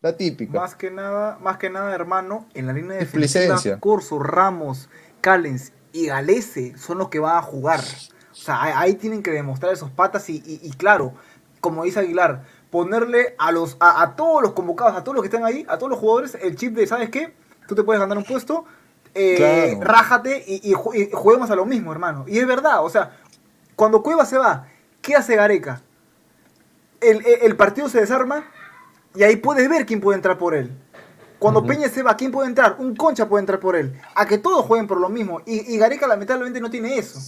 [0.00, 0.58] La típica.
[0.58, 3.50] Más que nada, más que nada, hermano, en la línea Displicencia.
[3.50, 4.88] defensiva, Corso, Ramos,
[5.20, 7.80] Callens y Galese son los que van a jugar.
[8.30, 11.12] O sea, ahí, tienen que demostrar esos patas y, y- y claro,
[11.60, 15.28] como dice Aguilar, ponerle a los a, a todos los convocados, a todos los que
[15.28, 17.34] están ahí, a todos los jugadores, el chip de, ¿sabes qué?
[17.68, 18.64] Tú te puedes ganar un puesto,
[19.14, 19.92] eh, Claro.
[19.92, 20.72] rájate y, y
[21.12, 22.24] juguemos a lo mismo, hermano.
[22.26, 23.18] Y es verdad, o sea,
[23.76, 24.68] cuando Cueva se va,
[25.02, 25.82] ¿qué hace Gareca?
[27.00, 28.44] El, el- el partido se desarma
[29.14, 30.70] y ahí puedes ver quién puede entrar por él.
[31.38, 32.76] Cuando Peña se va, ¿quién puede entrar?
[32.78, 34.00] Un concha puede entrar por él.
[34.14, 35.42] A que todos jueguen por lo mismo.
[35.44, 37.18] Y, y Gareca lamentablemente no tiene eso.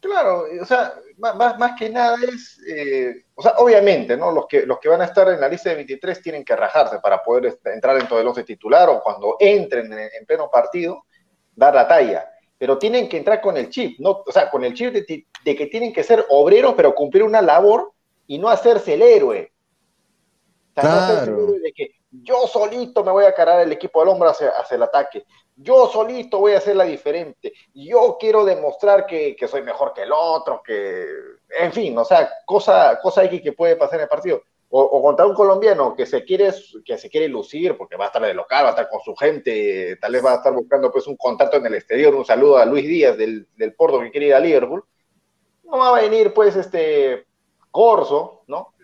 [0.00, 4.32] Claro, o sea, más, más- que nada es, eh, o sea, obviamente, ¿no?
[4.32, 7.00] Los que, los que van a estar en la lista de 23 tienen que rajarse
[7.00, 11.04] para poder entrar dentro del 11 titular o cuando entren en, en pleno partido,
[11.54, 12.26] dar la talla.
[12.56, 14.22] Pero tienen que entrar con el chip, ¿no?
[14.26, 17.22] O sea, con el chip de, ti- de que tienen que ser obreros, pero cumplir
[17.24, 17.92] una labor
[18.26, 19.52] y no hacerse el héroe.
[20.76, 21.42] O sea, no hacerse el Claro.
[21.44, 24.74] héroe de que yo solito me voy a cargar el equipo al hombro hacia, hacia
[24.76, 25.24] el ataque.
[25.56, 27.52] Yo solito voy a hacerla diferente.
[27.74, 31.06] Yo quiero demostrar que, que soy mejor que el otro, que,
[31.58, 34.42] en fin, o sea, cosa, cosa X que puede pasar en el partido.
[34.72, 38.06] O, o contra un colombiano que se quiere que se quiere lucir porque va a
[38.06, 40.92] estar de local, va a estar con su gente, tal vez va a estar buscando
[40.92, 42.14] pues un contacto en el exterior.
[42.14, 44.84] Un saludo a Luis Díaz del, del Porto que quiere ir a Liverpool.
[45.70, 47.26] No va a venir pues este
[47.70, 48.74] Corso, ¿no?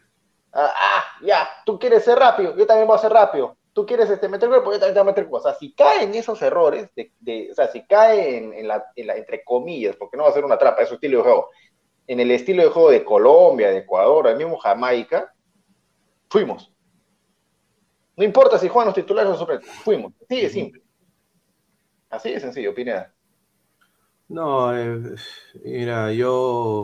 [0.52, 3.56] Ah, ah, ya, tú quieres ser rápido, yo también voy a ser rápido.
[3.72, 5.48] Tú quieres este, meter cuerpo, yo también te voy a meter cuerpo.
[5.48, 9.06] O sea, si cae en esos errores, de, o sea, si cae en, la, en
[9.08, 11.50] la- entre comillas, porque no va a ser una trampa, es su estilo de juego,
[12.06, 15.32] en el estilo de juego de Colombia, de Ecuador, el mismo Jamaica,
[16.30, 16.72] fuimos.
[18.16, 20.12] No importa si juegan los titulares o suplentes, fuimos.
[20.22, 20.82] Así de simple.
[22.10, 23.14] Así de sencillo, Pineda.
[24.28, 25.14] No, eh,
[25.64, 26.82] mira, yo,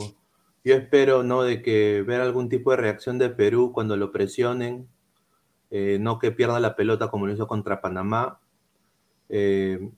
[0.65, 1.43] yo espero, ¿no?
[1.43, 4.89] De que ver algún tipo de reacción de Perú cuando lo presionen,
[5.71, 8.41] eh, no que pierda la pelota como lo hizo contra Panamá.
[9.29, 9.91] Eh,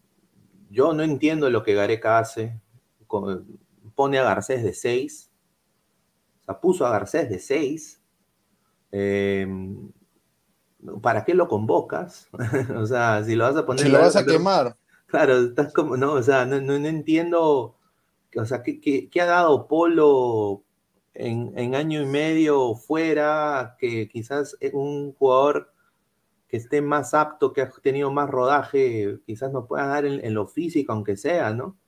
[0.70, 2.61] yo no entiendo lo que Gareca hace.
[3.07, 3.59] con-
[3.94, 5.30] pone a Garcés de 6.
[6.40, 8.00] O sea, puso a Garcés de 6.
[11.02, 12.28] ¿Para qué lo convocas?
[12.76, 13.85] o sea, si lo vas a poner...
[13.85, 14.76] Si lo vas a quemar.
[15.06, 17.76] Claro, estás como, no, o sea, no, no- no entiendo,
[18.36, 20.64] o sea, ¿qué, qué- qué ha dado Polo
[21.14, 23.76] en, en año y medio fuera?
[23.78, 25.72] Que quizás un jugador
[26.48, 30.34] que esté más apto, que ha tenido más rodaje, quizás nos pueda dar en, en
[30.34, 31.78] lo físico, aunque sea, ¿no?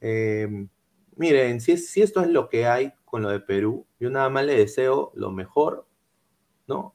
[0.00, 0.48] Eh,
[1.16, 4.44] miren, si, si esto es lo que hay con lo de Perú, yo nada más
[4.46, 5.86] le deseo lo mejor,
[6.66, 6.94] ¿no?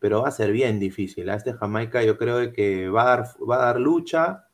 [0.00, 1.28] Pero va a ser bien difícil.
[1.30, 4.47] A este Jamaica yo creo que va a dar, va a dar lucha,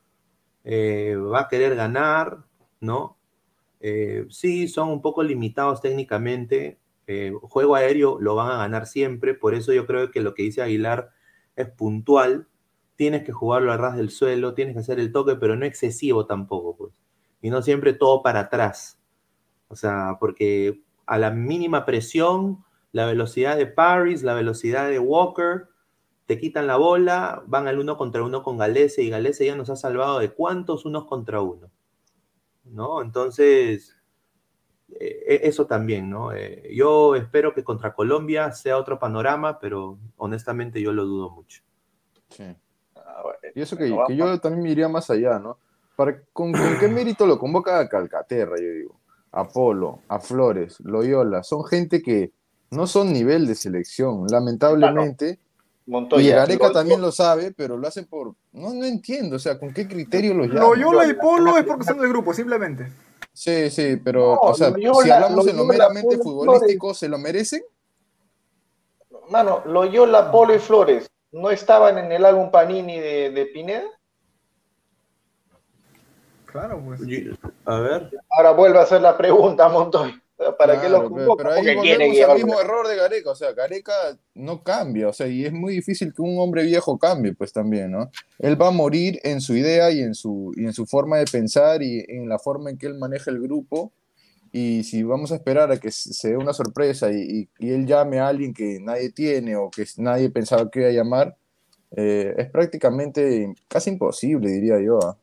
[0.65, 2.45] eh, va a querer ganar,
[2.81, 3.19] ¿no?
[3.81, 6.79] Eh, sí, son un poco limitados técnicamente.
[7.07, 10.43] eh, juego aéreo lo van a ganar siempre, por eso yo creo que lo que
[10.45, 11.11] dice Aguilar
[11.57, 12.49] es puntual.
[12.97, 16.27] Tienes que jugarlo a ras del suelo, tienes que hacer el toque, pero no excesivo
[16.27, 16.95] tampoco, pues.
[17.43, 18.99] Y no siempre todo para atrás.
[19.69, 25.69] O sea, porque a la mínima presión, la velocidad de Paris, la velocidad de Walker,
[26.27, 29.71] te quitan la bola, van al uno contra uno con Galese y Galese ya nos
[29.71, 31.71] ha salvado de cuántos unos contra uno.
[32.65, 33.03] ¿No?
[33.03, 33.95] Entonces,
[34.89, 36.33] eh, eso también, ¿no?
[36.33, 41.63] Eh, yo espero que contra Colombia sea otro panorama, pero honestamente yo lo dudo mucho.
[42.31, 42.45] Sí.
[42.97, 43.23] Ah,
[43.55, 45.59] Y eso que, yo también me iría más allá, ¿no?
[45.95, 49.01] Para, ¿con, con qué mérito lo convoca a Calcaterra, yo digo?
[49.31, 51.43] A Polo, a Flores, Loyola.
[51.43, 52.33] Son gente que
[52.71, 55.39] no son nivel de selección, lamentablemente.
[55.87, 56.25] Montoya.
[56.27, 58.35] y Gareca Lo- también lo sabe, pero lo hacen por...
[58.53, 60.63] No, no entiendo, o sea, ¿con qué criterio los llaman?
[60.63, 62.91] Loyola y Polo es porque son del grupo, simplemente.
[63.33, 67.09] Sí, sí, pero, No, o sea, Loyola- si hablamos en lo meramente Polo, futbolístico, ¿se
[67.09, 67.63] lo merecen?
[69.31, 73.89] Mano, Loyola, Polo y Flores, ¿no estaban en el álbum Panini de, de Pineda?
[76.47, 77.01] Claro, pues.
[77.65, 78.11] A ver.
[78.31, 80.21] Ahora vuelve a hacer la pregunta, Montoya.
[80.59, 81.43] ¿Para qué Claro, pero, convoca?
[81.45, 83.93] pero ahí volvemos al mismo error de Gareca, o sea, Gareca
[84.35, 87.93] no cambia, o sea, y es muy difícil que un hombre viejo cambie, pues también,
[87.93, 88.11] ¿no?
[88.41, 91.27] Él va a morir en su idea y en su, y en su forma de
[91.27, 93.93] pensar y en la forma en que él maneja el grupo,
[94.51, 97.87] y si vamos a esperar a que se dé una sorpresa y, y- y él
[97.87, 101.37] llame a alguien que nadie tiene o que nadie pensaba que iba a llamar,
[101.97, 104.99] eh, es prácticamente casi imposible, diría yo.
[105.03, 105.17] ¿ah?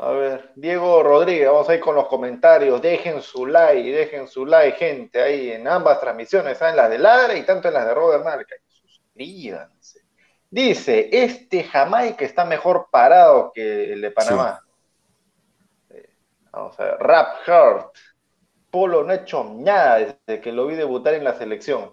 [0.00, 2.80] A ver, Diego Rodríguez, vamos a ir con los comentarios.
[2.80, 7.34] Dejen su like, dejen su like, gente, ahí en ambas transmisiones, en las de Ladra
[7.34, 8.54] y tanto en las de Robert Marca.
[8.68, 10.02] Suscríbanse.
[10.48, 14.60] Dice, este Jamaica está mejor parado que el de Panamá.
[15.90, 16.08] Eh,
[16.52, 17.96] Vamos a ver, Rap Heart.
[18.70, 21.92] Polo no ha hecho nada desde que lo vi debutar en la selección.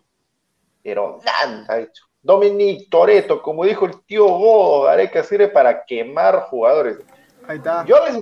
[0.83, 2.05] Pero nada ha hecho.
[2.21, 6.99] Dominic Toreto, como dijo el tío Godo, Gareca sirve para quemar jugadores.
[7.47, 7.85] Ahí está.
[7.85, 8.15] Yo les.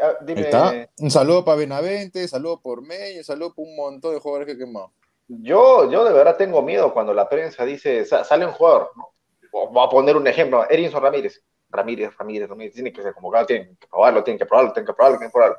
[0.00, 0.88] ah, Ahí Dime, está.
[0.98, 4.52] Un saludo para Benavente, saludo por May, un saludo por un montón de jugadores que
[4.52, 4.92] he quemado.
[5.28, 9.10] yo, yo de verdad tengo miedo cuando la prensa dice, sa- sale un jugador, ¿no?
[9.50, 11.42] Voy a poner un ejemplo, Erinson Ramírez.
[11.70, 14.92] Ramírez, Ramírez, Ramírez, tiene que ser convocado, tienen que probarlo, tienen que probarlo, tienen que
[14.94, 15.58] probarlo, tienen que probarlo.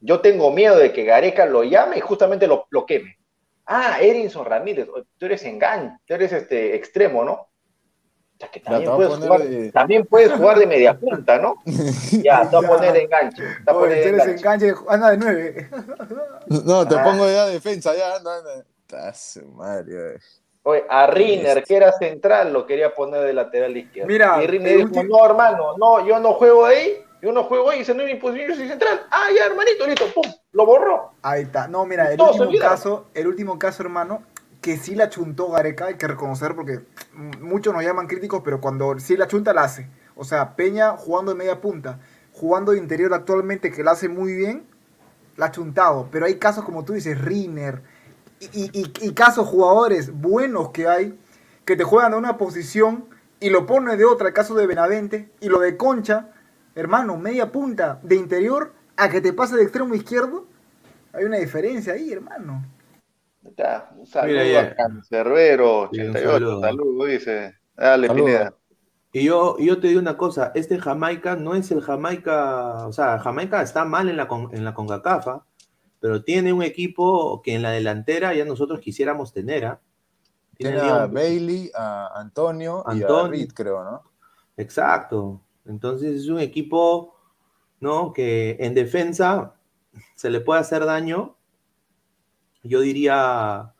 [0.00, 3.16] Yo tengo miedo de que Gareca lo llame y justamente lo, lo queme.
[3.64, 4.86] Ah, Erinson Ramírez,
[5.18, 7.48] tú eres engaño, tú eres este extremo, ¿no?
[8.36, 11.38] O sea, que Ya, también, puedes poner jugar, de- también puedes jugar de media punta,
[11.38, 11.54] ¿no?
[12.22, 13.42] Ya, te voy a poner enganche.
[13.42, 14.32] Te voy a poner enganche.
[14.32, 15.70] enganche, anda de nueve.
[16.64, 17.02] No, te Ah.
[17.04, 18.64] pongo ya defensa, ya, anda, anda.
[18.82, 20.18] Está su madre.
[20.62, 24.06] Oye, a Riner, que era central, lo quería poner de lateral izquierdo.
[24.08, 27.70] Mira, y Riner dijo, último- no, hermano, no, yo no juego ahí, yo no juego
[27.70, 29.00] ahí, ese no es mi posición, yo soy central.
[29.10, 31.12] Ah, ya, hermanito, listo, pum, lo borró.
[31.22, 31.66] Ahí está.
[31.68, 34.22] No, mira, el último caso, el último caso, hermano,
[34.66, 36.80] que sí la chuntó Gareca, hay que reconocer porque
[37.40, 39.88] muchos nos llaman críticos, pero cuando sí la chunta la hace.
[40.16, 42.00] O sea, Peña jugando de media punta,
[42.32, 44.64] jugando de interior actualmente, que la hace muy bien,
[45.36, 46.08] la ha chuntado.
[46.10, 47.80] Pero hay casos como tú dices, Riner,
[48.40, 51.16] y, y- y- y casos jugadores buenos que hay,
[51.64, 53.04] que te juegan de una posición
[53.38, 56.30] y lo pone de otra, el caso de Benavente, y lo de Concha,
[56.74, 60.44] hermano, media punta de interior a que te pase de extremo izquierdo,
[61.12, 62.66] hay una diferencia ahí, hermano.
[63.56, 64.60] Ya, un saludo Mira, ya.
[64.60, 66.60] a Cancerbero, Sí, un 88, saludo.
[66.60, 67.54] saludo, dice.
[67.76, 68.24] Dale, Saludo.
[68.26, 68.54] Pineda.
[69.12, 73.18] Y yo, yo te digo una cosa, este Jamaica no es el Jamaica, o sea,
[73.18, 75.46] Jamaica está mal en la, con- en la CONCACAF, ¿ah?
[76.00, 79.80] pero tiene un equipo que en la delantera ya nosotros quisiéramos tener, ¿ah?
[80.58, 83.30] Tiene Tiene a un- Bailey, a Antonio, y a Antonio.
[83.30, 84.02] Reed, creo, ¿no?
[84.56, 85.40] Exacto.
[85.64, 87.14] Entonces es un equipo,
[87.80, 88.12] ¿no?
[88.12, 89.54] Que en defensa
[90.14, 91.35] se le puede hacer daño.
[92.66, 93.72] Yo diría,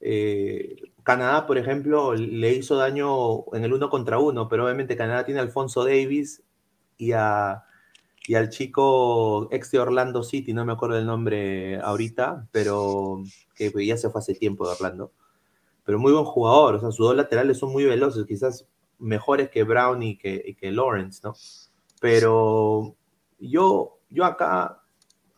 [0.00, 5.24] eh, Canadá, por ejemplo, le hizo daño en el uno contra uno, pero obviamente Canadá
[5.24, 6.42] tiene a Alfonso Davis
[6.98, 7.64] y, a,
[8.26, 13.22] y al chico ex de Orlando City, no me acuerdo el nombre ahorita, pero
[13.54, 15.12] que ya se fue hace tiempo de Orlando.
[15.84, 18.66] Pero muy buen jugador, o sea, sus dos laterales son muy veloces, quizás
[18.98, 21.34] mejores que Brown y que, que Lawrence, ¿no?
[22.00, 22.96] Pero
[23.38, 24.82] yo, yo acá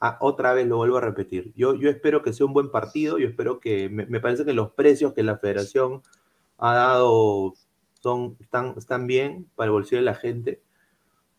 [0.01, 1.53] ah, otra vez lo vuelvo a repetir.
[1.55, 4.53] Yo, yo espero que sea un buen partido, yo espero que, me, me parece que
[4.53, 6.03] los precios que la federación
[6.59, 7.55] ha dado
[8.01, 10.63] son, están, están bien para el bolsillo de la gente,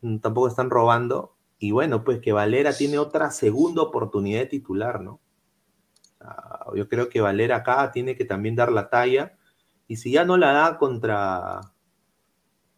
[0.01, 5.01] Mm, tampoco están robando, y bueno, pues que Valera tiene otra segunda oportunidad de titular,
[5.01, 5.19] ¿no?
[6.21, 9.33] Ah, yo creo que Valera acá tiene que también dar la talla,
[9.87, 11.59] y si ya no la da contra,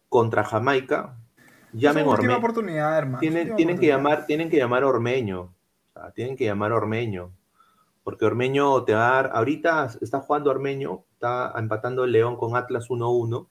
[0.08, 1.16] contra Jamaica,
[1.72, 2.38] llamen Ormeño.
[2.38, 3.20] oportunidad, hermano.
[3.20, 3.96] Tienen, tienen, que oportunidad.
[3.96, 5.54] llamar, tienen que llamar a Ormeño.
[6.02, 7.32] Sea, tienen que llamar a Ormeño.
[8.04, 9.30] Porque Ormeño te va a dar.
[9.34, 13.48] Ahorita está jugando Ormeño, está empatando el León con Atlas 1-1.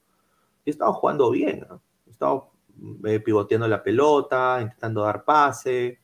[0.65, 1.65] Y ha jugando bien.
[1.69, 1.81] ¿no?
[2.19, 5.99] Ha eh, pivoteando la pelota, intentando dar pase,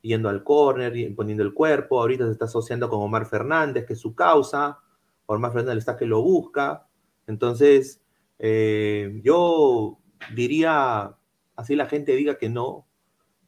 [0.00, 2.00] yendo al córner, poniendo el cuerpo.
[2.00, 4.78] Ahorita se está asociando con Omar Fernández, que es su causa.
[5.26, 6.86] Omar Fernández está que lo busca.
[7.26, 8.00] Entonces,
[8.38, 9.98] eh, yo
[10.34, 11.16] diría,
[11.56, 12.87] así la gente diga que no,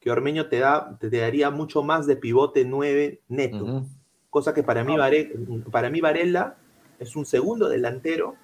[0.01, 3.85] que Ormeño te, da, te daría mucho más de pivote 9 neto.
[4.31, 5.33] Cosa que para mí, Vare-
[5.71, 6.57] para mí Varela
[6.99, 8.37] es un segundo delantero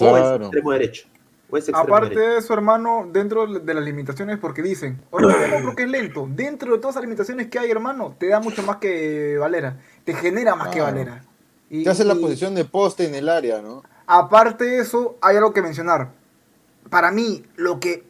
[0.00, 1.08] o es extremo derecho.
[1.50, 2.32] O es extremo Aparte derecho.
[2.32, 6.28] de eso, hermano, dentro de las limitaciones, porque dicen, Ormeño porque es lento.
[6.30, 9.80] Dentro de todas las limitaciones que hay, hermano, te da mucho más que Valera.
[10.04, 10.80] Te genera más que.
[10.82, 11.24] Valera.
[11.70, 13.82] Y, Te hace la posición de poste en el área, ¿no?
[14.10, 16.12] aparte de eso, hay algo que mencionar.
[16.88, 18.04] Para mí, lo que,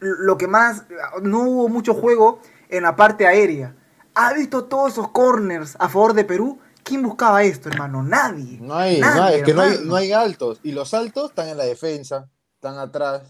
[0.00, 0.84] lo que más,
[1.22, 3.74] no hubo mucho juego en la parte aérea.
[4.14, 6.58] ¿Ha visto todos esos corners a favor de Perú?
[6.82, 8.02] ¿Quién buscaba esto, hermano?
[8.02, 8.58] Nadie.
[8.60, 9.86] No hay, Nadie, no hay- es que no hay, hermano.
[9.90, 10.60] no hay altos.
[10.62, 13.22] Y los altos están en la defensa, están atrás.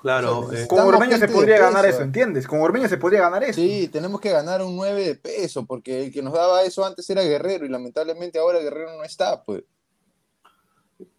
[0.00, 1.94] Claro, eh, Con Ormeño se podría ganar peso.
[1.96, 2.46] eso, ¿entiendes?
[2.48, 3.54] Con Ormeño se podría ganar eso.
[3.60, 7.08] Sí, tenemos que ganar un 9 de peso, porque el que nos daba eso antes
[7.10, 9.62] era Guerrero y lamentablemente ahora Guerrero no está, pues.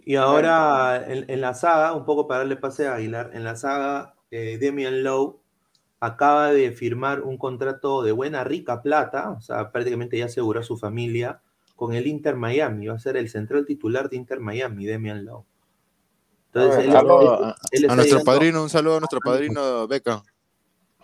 [0.06, 3.56] y ahora en, en la saga, un poco para darle pase a Aguilar, en la
[3.56, 5.38] saga, eh, Demian Lowe
[6.00, 10.64] acaba de firmar un contrato de buena, rica plata, o sea, prácticamente ya aseguró a
[10.64, 11.42] su familia
[11.76, 15.46] con el Inter Miami, va a ser el central titular de Inter Miami, Demian Lowe.
[16.48, 19.20] Entonces, A ver, él, A, él a está nuestro llegando padrino, un saludo a nuestro
[19.20, 20.24] padrino Beca.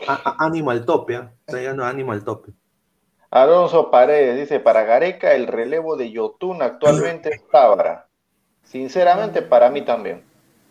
[0.07, 1.31] a- ánimo al tope, ¿ah?
[1.45, 2.51] está llegando ánimo al tope.
[3.31, 8.07] Alonso Paredes dice, para Gareca el relevo de Yotun actualmente es Tábara.
[8.63, 10.23] Sinceramente, para mí también.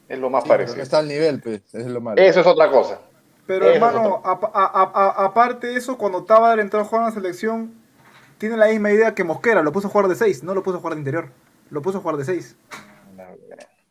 [0.09, 0.77] Es lo más Sí, pero parecido.
[0.79, 2.21] no está al nivel, pues, eso es lo malo.
[2.21, 2.99] Eso es otra cosa.
[3.47, 4.93] Pero Eso es hermano, a- a- a-
[5.23, 7.75] a- aparte de eso, cuando Tábara entró a jugar en la selección,
[8.39, 10.77] tiene la misma idea que Mosquera, lo puso a jugar de 6, no lo puso
[10.77, 11.31] a jugar de interior,
[11.71, 12.57] lo puso a jugar de 6.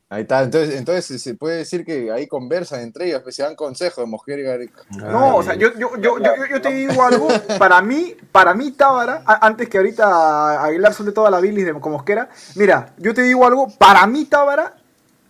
[0.09, 3.55] Ahí está, entonces, entonces se puede decir que ahí conversan entre ellos, pues se dan
[3.55, 4.81] consejos de Mosquera y Gareca.
[4.91, 7.27] No, o sea, yo, yo, yo, yo, yo te digo algo,
[7.59, 11.73] para mí, para mí Tábara, a- antes que ahorita Aguilar suelte toda la bilis de
[11.73, 14.76] con Mosquera, mira, yo te digo algo, para mí Tábara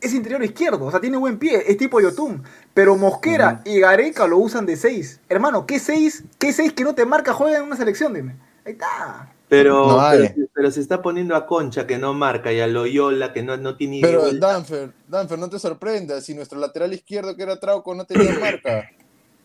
[0.01, 2.43] es interior izquierdo, o sea, tiene buen pie, es tipo Yotun,
[2.73, 5.21] pero Mosquera y Gareca lo usan de 6.
[5.29, 6.23] Hermano, ¿qué 6?
[6.37, 8.13] ¿Qué 6 que no te marca juega en una selección?
[8.13, 8.35] Dime.
[8.65, 9.33] Ahí está.
[9.49, 13.31] Pero, No pero, pero se está poniendo a Concha que no marca y a Loyola
[13.31, 14.47] que no, no tiene Pero vuelta.
[14.53, 18.89] Danfer, Danfer, no te sorprendas, si nuestro lateral izquierdo que era Trauco no tenía marca.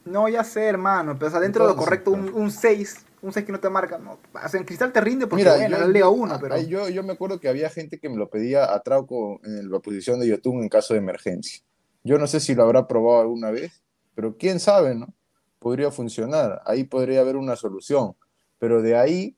[0.04, 3.32] No, ya sé, hermano, pero o sea, dentro de lo correcto, un, un 6, un
[3.32, 4.18] 6 que no te marca, no.
[4.34, 6.60] O sea, en Cristal te rinde porque Mira, bueno, yo, la Liga 1, pero...
[6.60, 9.78] yo, yo me acuerdo que había gente que me lo pedía a Trauco en la
[9.78, 11.62] posición de Yotun en caso de emergencia.
[12.02, 13.82] Yo no sé si lo habrá probado alguna vez,
[14.16, 15.14] pero quién sabe, ¿no?
[15.60, 18.16] Podría funcionar, ahí podría haber una solución,
[18.58, 19.36] pero de ahí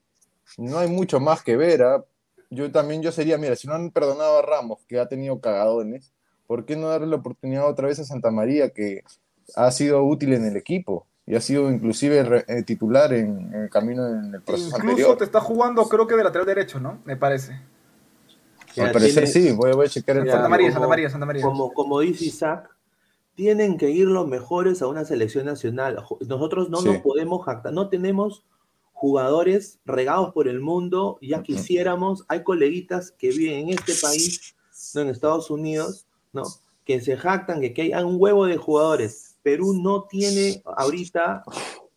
[0.56, 1.82] no hay mucho más que ver.
[1.82, 2.02] ¿ah?
[2.48, 6.14] Yo también, yo sería, mira, si no han perdonado a Ramos, que ha tenido cagadones,
[6.46, 9.02] ¿por qué no darle la oportunidad otra vez a Santa María, que
[9.54, 13.62] ha sido útil en el equipo y ha sido inclusive re- eh, titular en, en
[13.64, 15.16] el camino en el proceso Incluso anterior?
[15.18, 17.00] te está jugando, creo que de lateral derecho, ¿no?
[17.04, 17.60] Me parece.
[18.76, 20.50] Al parecer sí, voy, voy a checar el Ya, Santa partido.
[20.50, 21.42] María, como- Santa María, Santa María.
[21.42, 22.68] Como, como dice Isaac,
[23.36, 26.04] tienen que ir los mejores a una selección nacional.
[26.26, 26.88] Nosotros no Sí.
[26.88, 28.44] nos podemos jactar, no tenemos
[28.92, 34.54] jugadores regados por el mundo, ya quisiéramos, hay coleguitas que viven en este país,
[34.94, 36.42] no en Estados Unidos, ¿no?
[36.84, 39.33] que se jactan de que hay un huevo de jugadores.
[39.44, 41.44] Perú no tiene ahorita,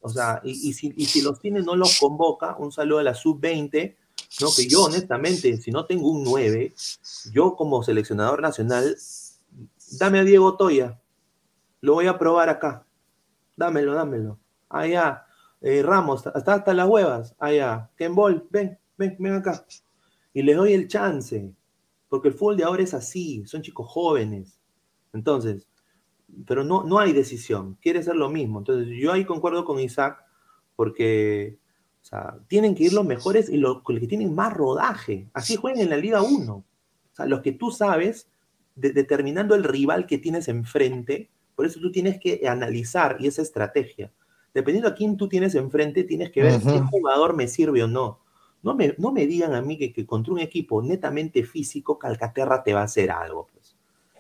[0.02, 2.58] o sea, y, y si, y si los tiene, no los convoca.
[2.58, 3.96] Un saludo a la sub-20,
[4.42, 4.50] ¿no?
[4.54, 6.76] que yo honestamente, si no tengo un 9,
[7.32, 8.98] yo como seleccionador nacional,
[9.98, 11.00] dame a Diego Toya,
[11.80, 12.86] lo voy a probar acá.
[13.56, 14.38] Dámelo, dámelo.
[14.68, 15.26] Allá,
[15.62, 17.34] eh, Ramos, hasta hasta las huevas.
[17.40, 19.66] Allá, Ken Ball, ven, ven, ven acá.
[20.34, 21.50] Y les doy el chance,
[22.10, 24.60] porque el fútbol de ahora es así, son chicos jóvenes.
[25.14, 25.66] Entonces,
[26.46, 28.60] pero no, no hay decisión, quiere ser lo mismo.
[28.60, 30.24] Entonces, yo ahí concuerdo con Isaac,
[30.76, 31.58] porque
[32.02, 35.30] o sea, tienen que ir los mejores y los, los que tienen más rodaje.
[35.34, 36.54] Así juegan en la Liga 1.
[36.56, 36.66] O
[37.16, 38.30] sea, los que tú sabes,
[38.76, 43.42] de- determinando el rival que tienes enfrente, por eso tú tienes que analizar y esa
[43.42, 44.12] estrategia.
[44.54, 46.72] Dependiendo a quién tú tienes enfrente, tienes que ver Ujú.
[46.72, 48.20] qué jugador me sirve o no.
[48.64, 52.64] No me, no me digan a mí que, que contra un equipo netamente físico, Calcaterra
[52.64, 53.48] te va a hacer algo.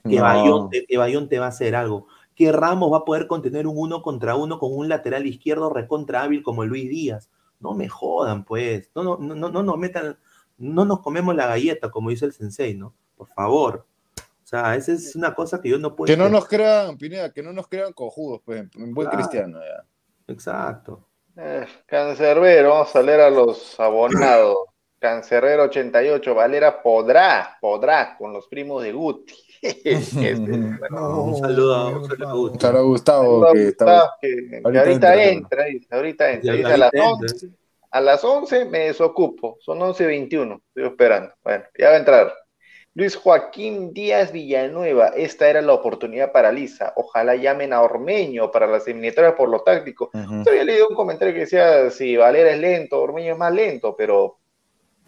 [0.07, 0.23] Que, No.
[0.23, 2.07] Bayón te, que Bayón te va a hacer algo.
[2.35, 6.21] Que Ramos va a poder contener un uno contra uno con un lateral izquierdo recontra
[6.23, 7.29] hábil como Luis Díaz.
[7.59, 8.91] No me jodan, pues.
[8.93, 10.17] No, no, no, no, no nos metan,
[10.57, 12.93] no nos comemos la galleta, como dice el sensei, ¿no?
[13.15, 13.85] Por favor.
[14.17, 16.07] O sea, esa es una cosa que yo no puedo.
[16.07, 19.17] Que no nos crean, Pineda, que no nos crean cojudos, pues, en buen Claro.
[19.17, 19.59] cristiano.
[19.59, 19.85] Ya.
[20.31, 21.03] Exacto.
[21.35, 24.57] Eh, Cancerbero, vamos a leer a los abonados.
[24.99, 29.33] Cancerbero 88, Valera podrá, podrá con los primos de Guti.
[29.83, 30.33] Este,
[30.79, 34.11] bueno, un saludo, un saludo a a Gustavo, Saludos a que Gustavo, está.
[34.21, 37.49] que, que ahorita entra, entra, dice, ahorita entra, dice a las ahorita 11,
[37.91, 41.33] a las 11 me desocupo, son 11.21, estoy esperando.
[41.43, 42.33] Bueno, ya va a entrar.
[42.93, 46.93] Luis Joaquín Díaz Villanueva, esta era la oportunidad para Lisa.
[46.95, 50.09] Ojalá llamen a Ormeño para las eliminatorias por lo táctico.
[50.13, 50.43] Ujú.
[50.43, 53.95] Yo había leído un comentario que decía si Valera es lento, Ormeño es más lento,
[53.95, 54.37] pero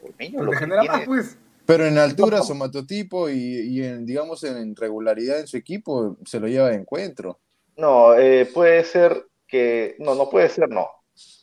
[0.03, 1.37] Ormeño lo que genera tiene- más, pues.
[1.69, 6.47] Pero en altura, somatotipo y, y en, digamos, en regularidad en su equipo, se lo
[6.47, 7.41] lleva de encuentro.
[7.77, 9.95] No, eh, puede ser que.
[9.99, 10.87] No, no puede ser, no.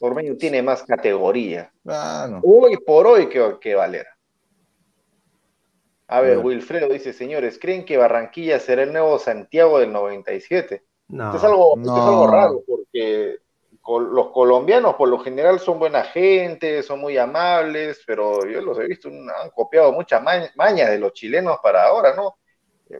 [0.01, 1.71] Ormeño tiene más categoría.
[1.87, 2.41] Ah, no.
[2.43, 4.11] Hoy por hoy que, que Valera.
[6.09, 6.49] A ver, Bueno.
[6.49, 10.83] Wilfredo dice, señores, ¿creen que Barranquilla será el nuevo Santiago del 97?
[11.07, 11.27] No.
[11.27, 12.09] Esto es algo, esto es No.
[12.09, 13.37] algo raro, porque
[13.87, 18.79] col- los colombianos por lo general son buena gente, son muy amables, pero yo los
[18.81, 22.39] he visto, han copiado muchas ma- mañas de los chilenos para ahora, ¿no?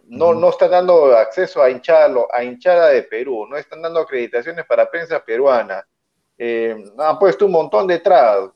[0.05, 4.67] No, no están dando acceso a hinchada, a hinchada de Perú, no están dando acreditaciones
[4.67, 5.87] para prensa peruana.
[6.39, 8.51] Eh, han puesto un montón de trabas.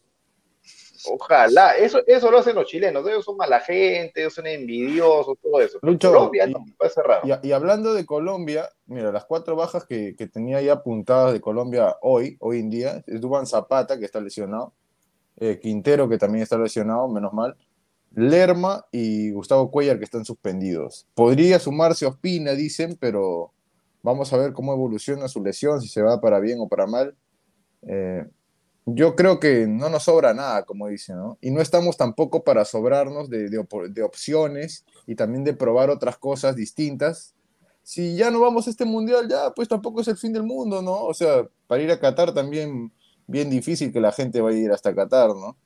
[1.08, 5.60] Ojalá, eso, eso lo hacen los chilenos, ellos son mala gente, ellos son envidiosos, todo
[5.60, 5.78] eso.
[5.82, 7.26] Lucho, Colombia y- no, ser raro.
[7.42, 11.40] Y, y hablando de Colombia, mira, las cuatro bajas que, que tenía ya apuntadas de
[11.40, 14.72] Colombia hoy, hoy en día, es Duban Zapata, que está lesionado,
[15.38, 17.56] eh, Quintero, que también está lesionado, menos mal,
[18.14, 21.06] Lerma y Gustavo Cuellar, que están suspendidos.
[21.14, 23.52] Podría sumarse Ospina, dicen, pero
[24.02, 27.14] vamos a ver cómo evoluciona su lesión, si se va para bien o para mal.
[27.82, 28.24] Eh,
[28.94, 31.38] yo creo que no nos sobra nada, como dicen, ¿no?
[31.40, 35.90] Y no estamos tampoco para sobrarnos de, de opo- de opciones y también de probar
[35.90, 37.34] otras cosas distintas.
[37.82, 40.82] Si ya no vamos a este mundial, ya, pues tampoco es el fin del mundo,
[40.82, 41.04] ¿no?
[41.04, 42.92] O sea, para ir a Qatar también
[43.26, 45.56] bien difícil que la gente vaya a ir hasta Qatar, ¿no?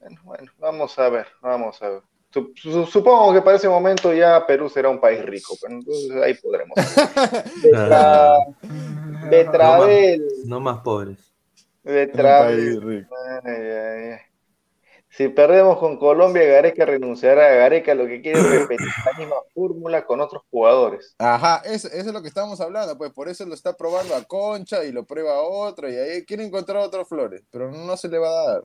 [0.00, 2.02] Bueno, bueno, vamos a ver, vamos a ver.
[2.32, 6.10] Sup- su- Supongo que para ese momento ya Perú será un país rico, pero entonces
[6.22, 6.76] ahí podremos.
[9.36, 11.32] Betravel, No más pobres.
[11.84, 12.02] Ay,
[13.44, 14.18] ay, ay.
[15.08, 17.54] Si perdemos con Colombia, Gareca renunciará.
[17.54, 21.14] Gareca lo que quiere es repetir la misma fórmula con otros jugadores.
[21.18, 24.24] Ajá, eso, eso es lo que estamos hablando, pues por eso lo está probando a
[24.24, 28.08] Concha y lo prueba a otro y ahí quiere encontrar otros flores, pero no se
[28.08, 28.64] le va a dar.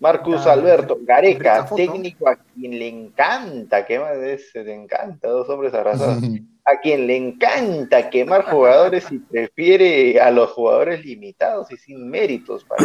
[0.00, 5.72] Marcus Ah, Alberto, Gareca, técnico a quien le encanta quemar, ese te encanta, dos hombres
[5.74, 6.22] abrazados.
[6.66, 12.64] A quien le encanta quemar jugadores y prefiere a los jugadores limitados y sin méritos.
[12.64, 12.84] para-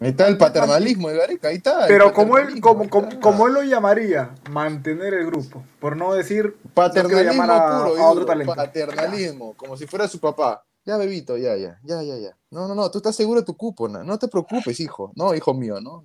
[0.00, 1.86] Ahí está el paternalismo de Gareca, ahí está.
[1.88, 3.20] Pero como él, como, como, está.
[3.20, 5.64] como él lo llamaría, mantener el grupo.
[5.80, 8.54] Por no decir Paternalismo quiero llamar a, puro y a otro duro, talento.
[8.54, 10.64] paternalismo, como si fuera su papá.
[10.84, 12.36] Ya, bebito, ya, ya, ya, ya, ya.
[12.50, 15.12] No, no, no, tú estás seguro de tu cupo, no, no te preocupes, hijo.
[15.16, 16.04] No, hijo mío, no.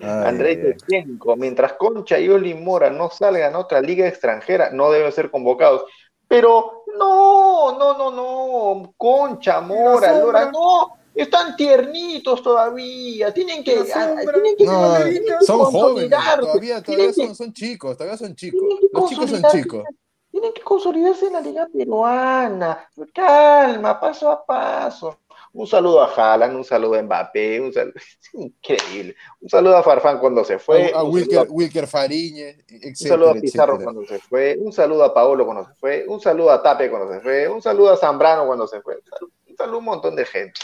[0.00, 0.58] Ay, Andrés.
[0.58, 5.30] Shevchenko, mientras Concha y Oli Mora no salgan a otra liga extranjera, no deben ser
[5.30, 5.84] convocados.
[6.26, 10.18] Pero no, no, no, no, Concha, Mora?
[10.18, 15.58] Lora, no, están tiernitos todavía, tienen que, La ah, tienen que, No, tienen que son
[15.60, 18.68] jóvenes, consolidarse, todavía, todavía tienen que- son, chicos, todavía son chicos.
[18.92, 19.84] Los chicos son chicos.
[20.30, 22.88] Tienen que consolidarse en la liga peruana.
[23.14, 25.20] Calma, paso a paso.
[25.56, 29.14] Un saludo a Haaland, un saludo a Mbappé, un saludo, es increíble.
[29.40, 30.92] Un saludo a Farfán cuando se fue.
[30.92, 33.84] a, a Wilker, a- Wilker Fariñez, Un saludo a Pizarro etcétera.
[33.92, 37.14] cuando se fue, un saludo a Paolo cuando se fue, un saludo a Tape cuando
[37.14, 39.84] se fue, un saludo a Zambrano cuando se fue, un saludo, un saludo a un
[39.84, 40.60] montón de gente.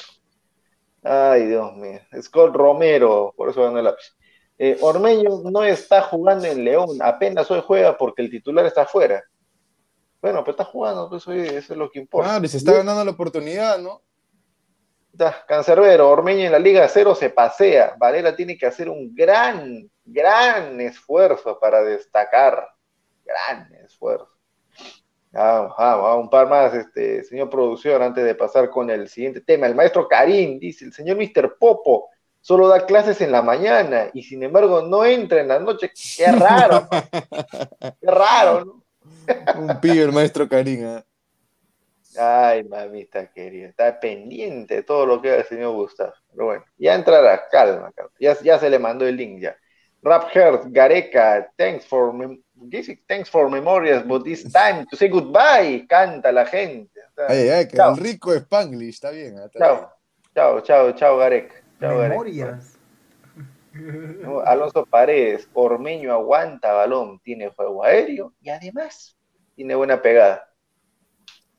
[1.03, 2.01] Ay, Dios mío.
[2.20, 4.14] Scott Romero, por eso ganó el lápiz.
[4.59, 9.22] Eh, Ormeño no está jugando en León, apenas hoy juega porque el titular está afuera.
[10.20, 12.28] Bueno, pues está jugando, pues hoy eso es lo que importa.
[12.28, 14.03] Claro, y se está ganando la oportunidad, ¿no?
[15.21, 17.95] Da, Cancerbero, Ormeño en la Liga Cero se pasea.
[17.99, 22.66] Valera tiene que hacer un gran, gran esfuerzo para destacar.
[23.23, 24.31] Gran esfuerzo.
[25.31, 29.43] Vamos, vamos, vamos, un par más, este, señor producción, antes de pasar con el siguiente
[29.43, 29.66] tema.
[29.66, 31.59] El maestro Karim dice, el señor Mr.
[31.59, 32.09] Popo
[32.41, 35.93] solo da clases en la mañana y sin embargo no entra en la noche.
[36.16, 36.89] Qué raro.
[38.01, 38.85] Qué raro, ¿no?
[39.59, 41.05] Un pibe el maestro Karina.
[42.18, 46.12] Ay, mamita querida, está pendiente de todo lo que haga el señor Gustavo.
[46.32, 48.11] Pero bueno, ya entrará, calma, calma.
[48.18, 49.56] Ya, ya se le mandó el link ya.
[50.02, 52.12] Rap Heart, Gareca, thanks for,
[53.06, 55.86] thanks for memories, but it's time to say goodbye.
[55.88, 57.00] Canta la gente.
[57.00, 57.92] O sea, Ay, ay, que Chao.
[57.92, 59.36] el rico Spanglish, está bien.
[59.38, 59.92] está Chao,
[60.34, 61.54] chao, chao, chao, Gareca.
[61.80, 62.08] Chao, Gareca.
[62.11, 62.76] Memorias.
[63.72, 69.16] No, Alonso Paredes, Ormeño aguanta balón, tiene juego aéreo y además
[69.54, 70.49] tiene buena pegada.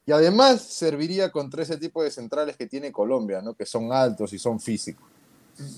[0.05, 3.53] Y además serviría contra ese tipo de centrales que tiene Colombia, ¿no?
[3.53, 5.05] Que son altos y son físicos.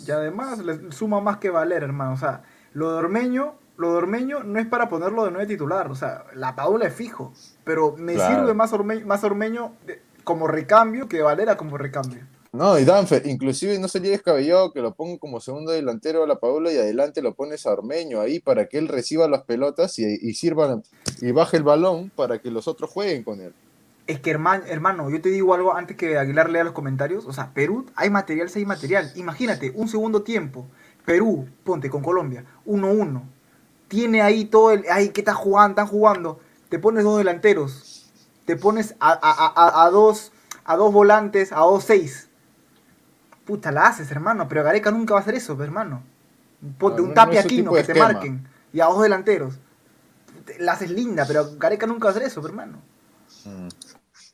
[0.07, 2.13] Y además le suma más que valer, hermano.
[2.13, 2.43] O sea,
[2.73, 5.91] lo de Ormeño, lo de Ormeño no es para ponerlo de nueve titular.
[5.91, 7.33] O sea, la Paula es fijo.
[7.65, 8.39] Pero me Claro.
[8.39, 9.73] sirve más Ormeño, más Ormeño
[10.23, 12.25] como recambio que Valera como recambio.
[12.53, 16.39] No, y Danfer, inclusive no sería descabellado que lo ponga como segundo delantero a la
[16.39, 20.05] Paula y adelante lo pones a Ormeño ahí para que él reciba las pelotas y,
[20.21, 20.79] y sirva
[21.19, 23.53] y baje el balón para que los otros jueguen con él.
[24.05, 27.25] Es que, hermano, hermano, yo te digo algo antes que Aguilar lea los comentarios.
[27.25, 29.11] O sea, Perú, hay material, sí hay material.
[29.15, 30.67] Imagínate, un segundo tiempo.
[31.05, 33.21] Perú, ponte con Colombia, 1-1.
[33.87, 34.85] Tiene ahí todo el.
[34.91, 35.69] Ay, ¿qué están jugando?
[35.71, 36.39] Están jugando.
[36.69, 38.09] Te pones dos delanteros.
[38.45, 40.31] Te pones a, a- a- a dos,
[40.65, 42.27] a dos volantes, a dos seis.
[43.45, 44.47] Puta, la haces, hermano.
[44.49, 46.01] Pero Gareca nunca va a hacer eso, hermano.
[46.77, 48.47] Ponte No, un no- tapi no Aquino que te marquen.
[48.73, 49.59] Y a dos delanteros.
[50.45, 52.79] Te- La haces linda, pero Gareca nunca va a hacer eso, hermano.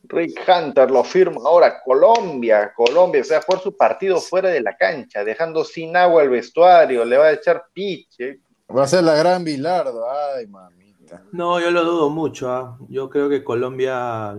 [0.09, 4.75] Rick Hunter lo firma ahora Colombia, Colombia, o sea, jugar su partido fuera de la
[4.75, 8.39] cancha, dejando sin agua el vestuario, le va a echar piche.
[8.75, 10.03] Va a ser la gran Bilardo.
[10.09, 11.23] Ay, mamita.
[11.31, 12.51] No, yo lo dudo mucho.
[12.51, 12.77] ¿ah?
[12.89, 14.35] Yo creo que Colombia,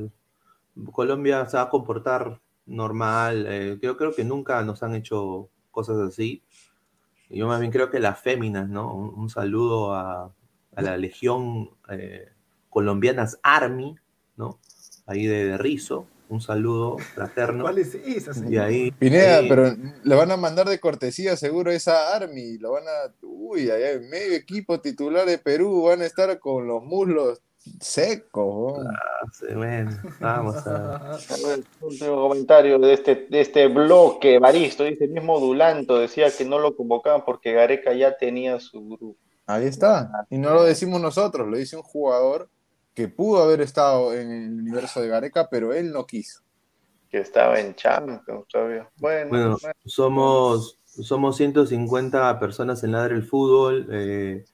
[0.92, 3.46] Colombia se va a comportar normal.
[3.48, 6.42] eh, yo creo que nunca nos han hecho cosas así.
[7.28, 8.92] Yo más bien creo que las féminas, ¿no?
[8.92, 10.32] Un, un saludo a,
[10.74, 12.28] a la Legión eh,
[12.68, 13.96] Colombianas Army,
[14.36, 14.58] ¿no?
[15.10, 16.06] Ahí de, de Rizo.
[16.28, 17.64] Un saludo fraterno.
[17.64, 18.92] ¿Cuál es esa, Y ahí.
[18.92, 22.58] Pineda, pero le van a mandar de cortesía seguro esa Army.
[22.58, 23.12] Lo van a.
[23.20, 25.82] Uy, ahí hay medio equipo titular de Perú.
[25.82, 27.42] Van a estar con los muslos
[27.80, 28.86] secos.
[29.52, 29.90] Bueno,
[30.20, 31.18] vamos a.
[31.52, 36.44] El último comentario de este, de este bloque, Baristo, dice el mismo Dulanto, decía que
[36.44, 39.16] no lo convocaban porque Gareca ya tenía su grupo.
[39.48, 40.26] Ahí está.
[40.30, 42.48] Y no lo decimos nosotros, lo dice un jugador
[42.94, 46.42] que pudo haber estado en el universo de Gareca, pero él no quiso.
[47.08, 48.88] que estaba en Champions todavía.
[48.98, 54.44] Bueno, Bueno, bueno, somos, somos 150 personas en Ladre el Fútbol eh,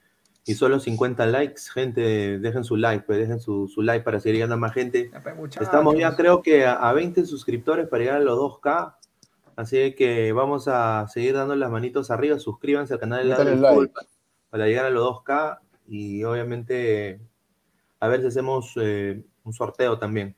[0.45, 1.63] y solo 50 likes.
[1.71, 5.11] Gente, dejen su like, pues dejen su, su like para seguir llegando a más gente.
[5.11, 5.57] Ya, pues.
[5.59, 8.95] Estamos ya creo que a, a 20 suscriptores para llegar a los 2K.
[9.55, 12.39] Así que vamos a seguir dando las manitos arriba.
[12.39, 13.93] Suscríbanse al canal de Ladre el Fútbol like.
[13.93, 14.07] para,
[14.49, 15.59] para llegar a los 2K.
[15.89, 17.19] Y obviamente
[17.99, 20.35] a ver si hacemos eh, un sorteo también.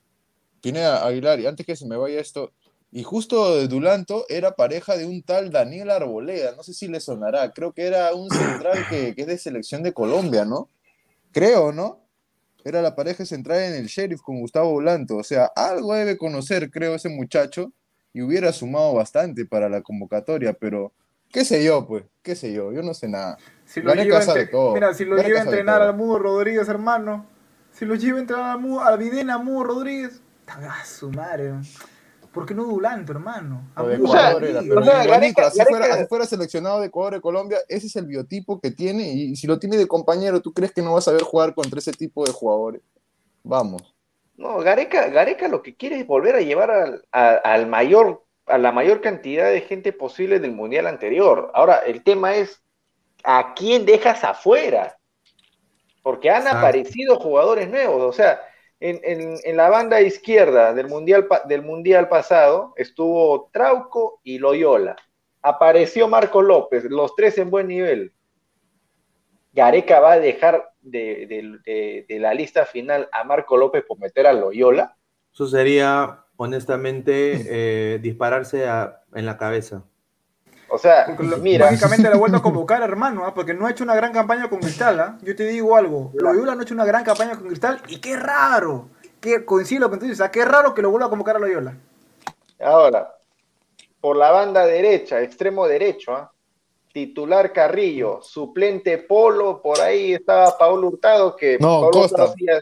[0.61, 2.51] Pineda Aguilar, y antes que se me vaya esto,
[2.91, 6.99] y justo de Dulanto era pareja de un tal Daniel Arboleda, no sé si le
[6.99, 10.69] sonará, creo que era un central que, que es de selección de Colombia, ¿no?
[11.31, 11.99] Creo, ¿no?
[12.65, 16.69] Era la pareja central en el Sheriff con Gustavo Dulanto, o sea, algo debe conocer,
[16.71, 17.71] creo, ese muchacho,
[18.11, 20.91] y hubiera sumado bastante para la convocatoria, pero
[21.31, 23.37] qué sé yo, pues, qué sé yo, yo no sé nada.
[23.65, 24.73] Si lo lleva a sabe entre- todo.
[24.73, 27.27] Mira, si lo Gareca lleva a sabe entrenar al Mudo Rodríguez, hermano.
[27.79, 30.21] Si lo lleva a Mudo, a Videna, a Mudo Rodríguez.
[30.47, 31.53] ¡A su madre!
[32.33, 33.71] ¿Por qué no Dulanto, hermano?
[33.73, 35.61] A Mudo O sea, o sea, así,
[36.09, 39.59] fuera, seleccionado de Ecuador de Colombia, ese es el biotipo que tiene y si lo
[39.59, 42.33] tiene de compañero, ¿tú crees que no vas a saber jugar contra ese tipo de
[42.33, 42.81] jugadores?
[43.43, 43.95] Vamos.
[44.35, 48.57] no, Gareca, Gareca lo que quiere es volver a llevar al, a- al mayor, a
[48.57, 51.49] la mayor cantidad de gente posible del mundial anterior.
[51.53, 52.61] Ahora, el tema es
[53.23, 54.98] ¿a quién dejas afuera?
[56.01, 56.59] Porque han Exacto.
[56.59, 58.41] aparecido jugadores nuevos, o sea,
[58.79, 64.95] en, en- en la banda izquierda del mundial, del mundial pasado estuvo Trauco y Loyola.
[65.41, 68.13] Apareció Marco López, los tres en buen nivel.
[69.53, 73.99] Gareca va a dejar de, de- de- de la lista final a Marco López por
[73.99, 74.95] meter a Loyola.
[75.33, 77.45] Eso sería, honestamente,
[77.95, 79.83] eh, dispararse a- en la cabeza.
[80.69, 83.33] O sea, mira, Básicamente la vuelto a convocar, hermano, ¿ah?
[83.33, 84.99] porque no ha hecho una gran campaña con Cristal.
[84.99, 85.17] ¿ah?
[85.21, 88.15] Yo te digo algo, Loyola no ha hecho una gran campaña con Cristal y qué
[88.15, 88.89] raro.
[89.19, 90.31] Que coincide lo que tú dices, ¿ah?
[90.31, 91.75] qué raro que lo vuelva a convocar a Loyola.
[92.61, 93.15] ahora,
[93.99, 96.31] por la banda derecha, extremo derecho, ¿ah?
[96.93, 102.25] titular Carrillo, suplente Polo, por ahí estaba Paolo Hurtado, que No, Paolo Costa.
[102.25, 102.61] Hurtado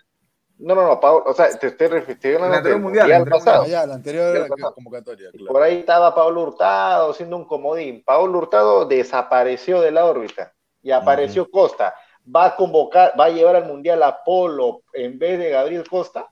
[0.60, 3.64] No, no, no, Paolo, o sea, te estoy refiriendo al anterior mundial, mundial, pasado.
[3.64, 4.74] Allá, la anterior ¿Qué le pasó?
[4.74, 5.54] convocatoria, claro.
[5.54, 8.04] Por ahí estaba Pablo Hurtado siendo un comodín.
[8.04, 11.94] Pablo Hurtado desapareció de la órbita y apareció Costa.
[12.36, 16.28] ¿Va a convocar, va a llevar al Mundial a Polo en vez de Gabriel Costa?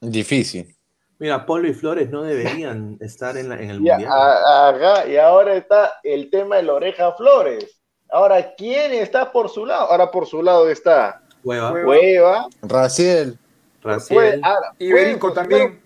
[0.00, 0.74] Difícil.
[1.18, 4.06] Mira, Polo y Flores no deberían estar en, la- en el Y, mundial.
[4.10, 7.80] a- ajá, y ahora está el tema de la oreja Flores.
[8.10, 9.90] Ahora, ¿quién está por su lado?
[9.90, 12.46] Ahora por su lado está Cueva, Cueva.
[12.62, 13.38] Raciel,
[13.82, 14.40] Raciel.
[14.42, 15.80] ahora, Y pueden también.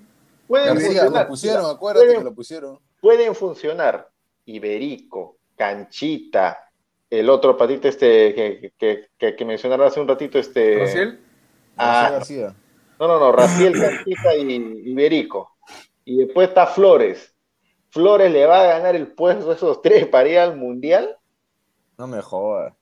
[0.47, 1.23] Pueden García, funcionar.
[1.23, 2.79] lo pusieron, acuérdate pueden- que lo pusieron.
[3.01, 4.11] pueden funcionar
[4.47, 6.59] Iberico, Canchita,
[7.09, 10.79] el otro patito este que, que, que, que mencionaron hace un ratito, este.
[10.81, 11.21] Rociel,
[11.77, 12.13] Ah, Raciel
[12.49, 12.57] García.
[13.01, 15.57] no, no, no, Raciel, Canchita y Iberico.
[16.05, 17.35] Y después está Flores.
[17.91, 21.17] Flores le va a ganar el puesto a esos tres para ir al mundial.
[21.97, 22.75] No me jodas.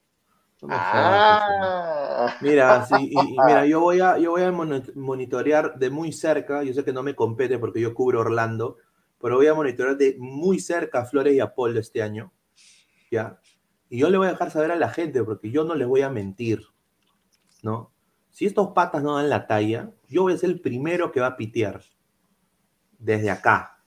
[0.63, 0.69] No.
[0.71, 6.13] Ah, Mira, sí, y, y mira, yo voy a, yo voy a monitorear de muy
[6.13, 8.77] cerca, yo sé que no me compete porque yo cubro Orlando,
[9.19, 12.31] pero voy a monitorear de muy cerca a Flores y a Paul este año,
[13.11, 13.39] ¿ya?
[13.89, 16.01] Y yo le voy a dejar saber a la gente porque yo no les voy
[16.01, 16.61] a mentir,
[17.61, 17.91] ¿no?
[18.31, 21.27] Si estos patas no dan la talla, yo voy a ser el primero que va
[21.27, 21.81] a pitear
[22.97, 23.83] desde acá,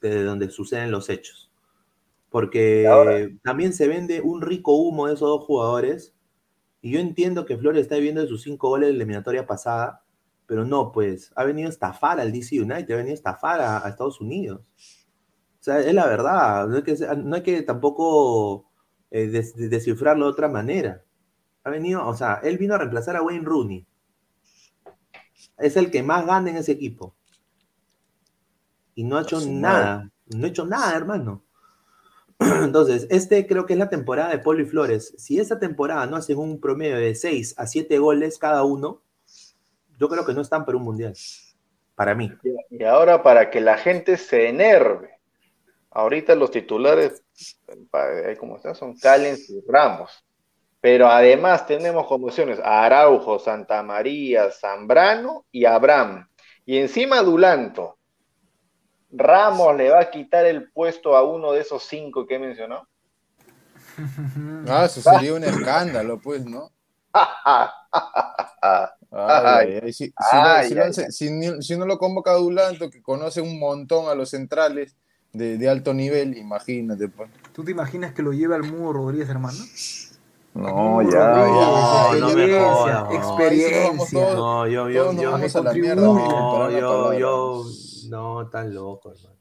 [0.00, 1.50] desde donde suceden los hechos.
[2.30, 6.14] Porque también se vende un rico humo de esos dos jugadores
[6.82, 10.04] y yo entiendo que Flores está viviendo de sus cinco goles de la eliminatoria pasada,
[10.46, 13.84] pero no, pues, ha venido a estafar al DC United, ha venido a estafar a,
[13.86, 14.62] a Estados Unidos.
[15.60, 18.70] O sea, es la verdad, no hay que, no hay que tampoco
[19.10, 21.04] eh, des- descifrarlo de otra manera.
[21.64, 23.86] Ha venido, o sea, él vino a reemplazar a Wayne Rooney.
[25.58, 27.14] Es el que más gana en ese equipo.
[28.94, 29.60] Y no ha hecho su madre.
[29.60, 31.44] nada, no ha hecho nada, hermano.
[32.62, 35.14] Entonces, este creo que es la temporada de Polo y Flores.
[35.18, 39.02] Si esta temporada no hacen un promedio de 6 a 7 goles cada uno,
[39.98, 41.14] yo creo que no están para un mundial.
[41.94, 42.32] Para mí.
[42.70, 45.10] Y ahora para que la gente se enerve.
[45.90, 47.22] Ahorita los titulares,
[47.68, 50.24] eh, como están, son Callens y Ramos.
[50.80, 56.26] Pero además tenemos como opciones a Araujo, Santa María, Zambrano y Abraham.
[56.64, 57.98] Y encima Dulanto.
[59.12, 62.86] Ramos le va a quitar el puesto a uno de esos cinco que mencionó.
[64.68, 66.70] Ah, eso sería un escándalo, pues, ¿no?
[69.12, 70.12] Ay, ay, si,
[71.10, 74.94] si, no, lo convoca Dulanto, que conoce un montón a los centrales
[75.32, 77.08] de, de alto nivel, imagínate.
[77.08, 77.28] Pues.
[77.52, 79.58] ¿Tú te imaginas que lo lleve al Mudo Rodríguez, hermano?
[80.54, 84.34] No, ya, ya, no, experiencia, experiencia.
[84.34, 85.38] No, yo, yo, yo,
[88.10, 89.36] no, tan loco, hermano.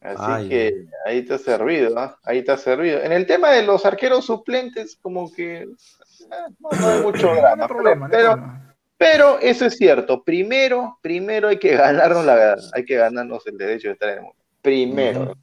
[0.00, 2.18] Así Ay, que ahí te ha servido, ¿ah?
[2.24, 3.00] ahí te ha servido.
[3.02, 5.66] En el tema de los arqueros suplentes, como que eh,
[6.58, 7.56] no, no hay mucho drama.
[7.56, 8.76] No hay problema, no hay pero, problema.
[8.98, 10.24] pero eso es cierto.
[10.24, 14.22] Primero, primero hay que ganarnos la hay que ganarnos el derecho de estar en el
[14.22, 14.38] mundo.
[14.60, 15.36] Primero.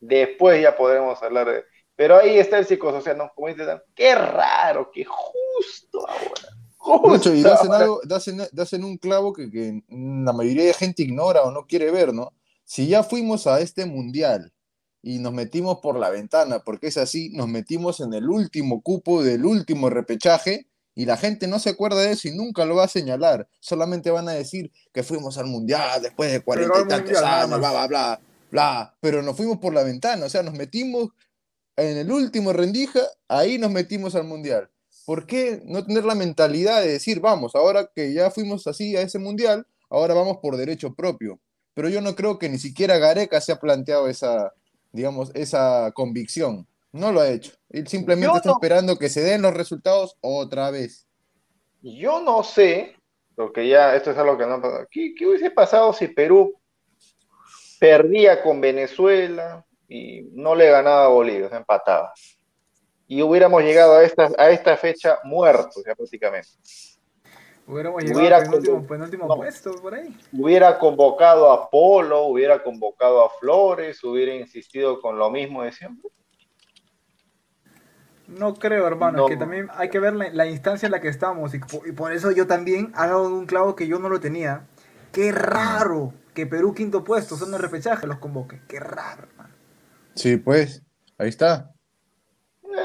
[0.00, 1.64] Después ya podremos hablar de.
[1.94, 3.30] Pero ahí está el psicosocial, ¿no?
[3.34, 6.56] Como dice Dan, qué raro, qué justo ahora.
[7.04, 7.78] Mucho, y das en, ahora.
[7.84, 11.50] algo, das en- das en un clavo que, que la mayoría de gente ignora o
[11.50, 12.32] no quiere ver, ¿no?
[12.64, 14.52] Si ya fuimos a este mundial
[15.02, 19.22] y nos metimos por la ventana, porque es así, nos metimos en el último cupo
[19.22, 22.84] del último repechaje y la gente no se acuerda de eso y nunca lo va
[22.84, 23.48] a señalar.
[23.60, 27.12] Solamente van a decir que fuimos al mundial después de cuarenta y tantos
[27.44, 28.20] años, bla, bla, bla,
[28.50, 28.96] bla.
[29.00, 31.10] Pero nos fuimos por la ventana, o sea, nos metimos
[31.76, 34.70] en el último rendija, ahí nos metimos al mundial.
[35.06, 39.00] ¿Por qué no tener la mentalidad de decir, vamos, ahora que ya fuimos así a
[39.02, 41.38] ese mundial, ahora vamos por derecho propio?
[41.74, 44.52] Pero yo no creo que ni siquiera Gareca se ha planteado esa,
[44.92, 46.66] digamos, esa convicción.
[46.90, 47.52] No lo ha hecho.
[47.70, 51.06] Él simplemente Yo está no- esperando que se den los resultados otra vez.
[51.82, 52.96] Yo no sé,
[53.36, 54.88] porque ya esto es algo que no ha pasado.
[54.90, 56.54] ¿Qué, qué hubiese pasado si Perú
[57.78, 62.12] perdía con Venezuela y no le ganaba a Bolivia, se empataba?
[63.08, 66.48] Y hubiéramos llegado a esta, a esta fecha muertos, ya prácticamente.
[67.68, 69.36] Hubiéramos llegado Hubiera al penúltimo, con- penúltimo no.
[69.36, 70.16] puesto por ahí.
[70.32, 76.10] Hubiera convocado a Polo, hubiera convocado a Flores, hubiera insistido con lo mismo de siempre.
[78.28, 79.24] No creo, hermano, No.
[79.26, 81.82] es que también hay que ver la, la instancia en la que estamos y, po-
[81.86, 84.66] y por eso yo también hago un clavo que yo no lo tenía.
[85.12, 88.60] Qué raro que Perú quinto puesto, son el repechaje, los convoque.
[88.68, 89.54] Qué raro, hermano.
[90.16, 90.82] Sí, pues,
[91.18, 91.70] ahí está.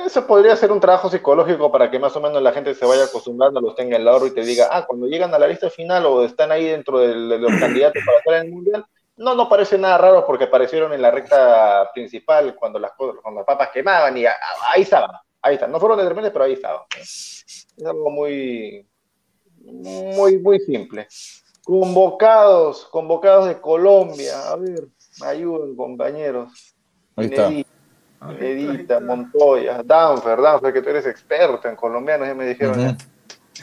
[0.06, 3.04] Eso podría ser un trabajo psicológico para que más o menos la gente se vaya
[3.06, 6.06] acostumbrando, los tenga en la y te diga, ah, cuando llegan a la lista final
[6.06, 8.86] o están ahí dentro de los candidatos para estar en el mundial,
[9.18, 13.46] no, no parece nada raro porque aparecieron en la recta principal cuando las, cuando las
[13.46, 15.12] papas quemaban y ahí estaban,
[15.42, 15.72] ahí están.
[15.72, 16.82] No fueron determinantes, pero ahí estaban.
[16.98, 18.88] Es algo muy,
[19.58, 21.08] muy, muy simple.
[21.64, 24.88] Convocados, convocados de Colombia, a ver,
[25.22, 26.76] ayuden compañeros.
[27.16, 27.52] Ahí está.
[28.40, 29.00] Edita.
[29.00, 32.80] Montoya, Danfer, Danfer, que tú eres experto en colombianos, ya me dijeron.
[32.80, 32.98] Ya.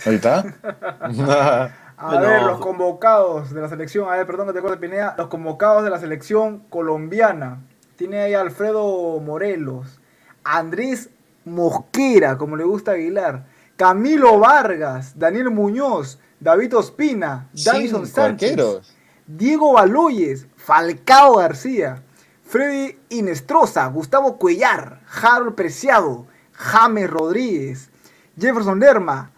[0.07, 0.45] Ahí está.
[2.01, 2.21] A Bueno.
[2.29, 5.83] ver, los convocados de la selección, a ver, perdón que te corte Pineda, los convocados
[5.83, 7.61] de la selección colombiana.
[7.97, 9.99] Tiene ahí a Alfredo Morelos,
[10.45, 11.11] Andrés
[11.45, 13.47] Mosquera, como le gusta a Aguilar,
[13.77, 18.97] Camilo Vargas, Daniel Muñoz, David Ospina, Davison Sánchez, arqueros.
[19.27, 22.05] Diego Baloyes, Falcao García,
[22.49, 27.91] Freddy Inestrosa, Gustavo Cuellar, Harold Preciado, James Rodríguez,
[28.39, 29.31] Jefferson Lerma,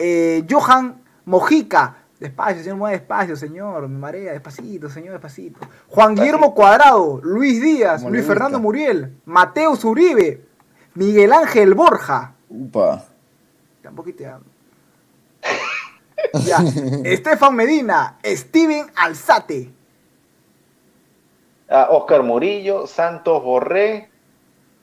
[0.00, 1.98] eh, Johan Mojica.
[2.18, 3.88] Despacio, señor, mueve despacio, señor.
[3.88, 5.60] Me marea, despacito, señor, despacito.
[5.88, 8.58] Juan Guillermo Cuadrado, Luis Díaz, Como Luis Fernando.
[8.58, 10.44] Muriel, Mateus Uribe,
[10.94, 12.34] Miguel Ángel Borja.
[12.48, 13.04] Upa.
[13.80, 14.46] Tampoco te hablo.
[16.44, 16.58] Ya.
[17.04, 19.79] Estefan Medina, Steven Alzate.
[21.70, 24.10] Ah, Oscar Murillo, Santos Borré.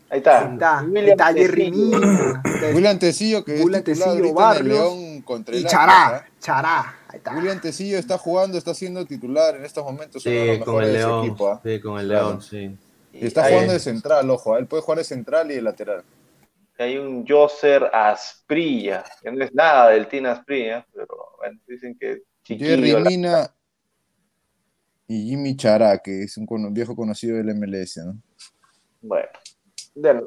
[0.09, 0.39] Ahí está.
[0.47, 1.99] Ahí está, William está Tecillo.
[2.73, 5.65] William Tecillo, que William es titular Tecillo, ahorita en el Barrios León contra y el
[5.67, 6.25] Chará, ¿ah?
[6.39, 6.95] Chará.
[7.09, 7.35] Ahí está.
[7.35, 10.25] William Tecillo está jugando, está siendo titular en estos momentos.
[10.25, 11.25] uno de Sí, los con el León.
[11.25, 11.49] equipo.
[11.49, 11.61] ¿ah?
[11.63, 12.27] Sí, con el Claro.
[12.29, 12.77] León, sí.
[13.13, 14.55] Y está jugando de central, ojo.
[14.55, 14.59] ¿ah?
[14.59, 16.03] Él puede jugar de central y de lateral.
[16.79, 21.07] Hay un Joser Asprilla, que no es nada del Tina Asprilla, pero
[21.37, 23.51] bueno, dicen que Jerry Mina
[25.07, 27.97] y Jimmy Chará, que es un viejo conocido del MLS.
[27.97, 28.17] ¿no?
[29.01, 29.29] Bueno,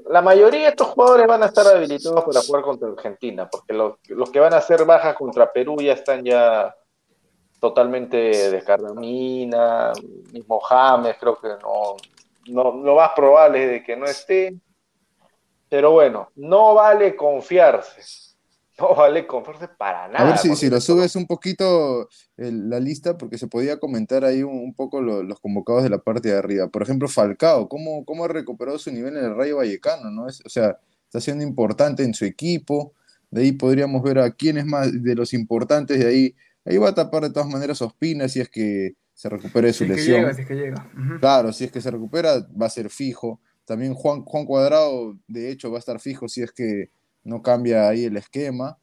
[0.08, 3.94] la mayoría de estos jugadores van a estar habilitados para jugar contra Argentina, porque los,
[4.08, 6.74] los que van a hacer bajas contra Perú ya están ya
[7.60, 8.16] totalmente
[8.50, 8.96] descargados.
[8.96, 9.92] Mina,
[10.32, 11.96] mismo James, creo que no,
[12.48, 14.54] no, lo más probable es de que no esté.
[15.68, 18.29] Pero bueno, no vale confiarse.
[18.90, 20.20] No vale confiarse para nada.
[20.20, 24.24] A ver si, si lo subes un poquito el- la lista, porque se podía comentar
[24.24, 26.68] ahí un, un poco lo- los convocados de la parte de arriba.
[26.68, 30.10] Por ejemplo, Falcao, ¿cómo, cómo ha recuperado su nivel en el Rayo Vallecano?
[30.10, 30.28] ¿no?
[30.28, 32.94] Es, o sea, está siendo importante en su equipo.
[33.30, 35.98] De ahí podríamos ver a quién es más de los importantes.
[35.98, 39.66] De ahí, ahí va a tapar de todas maneras Ospina si es que se recupere
[39.68, 40.90] de su Si es que llega, si es que llega.
[41.20, 43.40] Claro, si es que se recupera, va a ser fijo.
[43.66, 46.90] También Juan, Juan Cuadrado, de hecho, va a estar fijo si es que
[47.24, 48.78] no cambia ahí el esquema.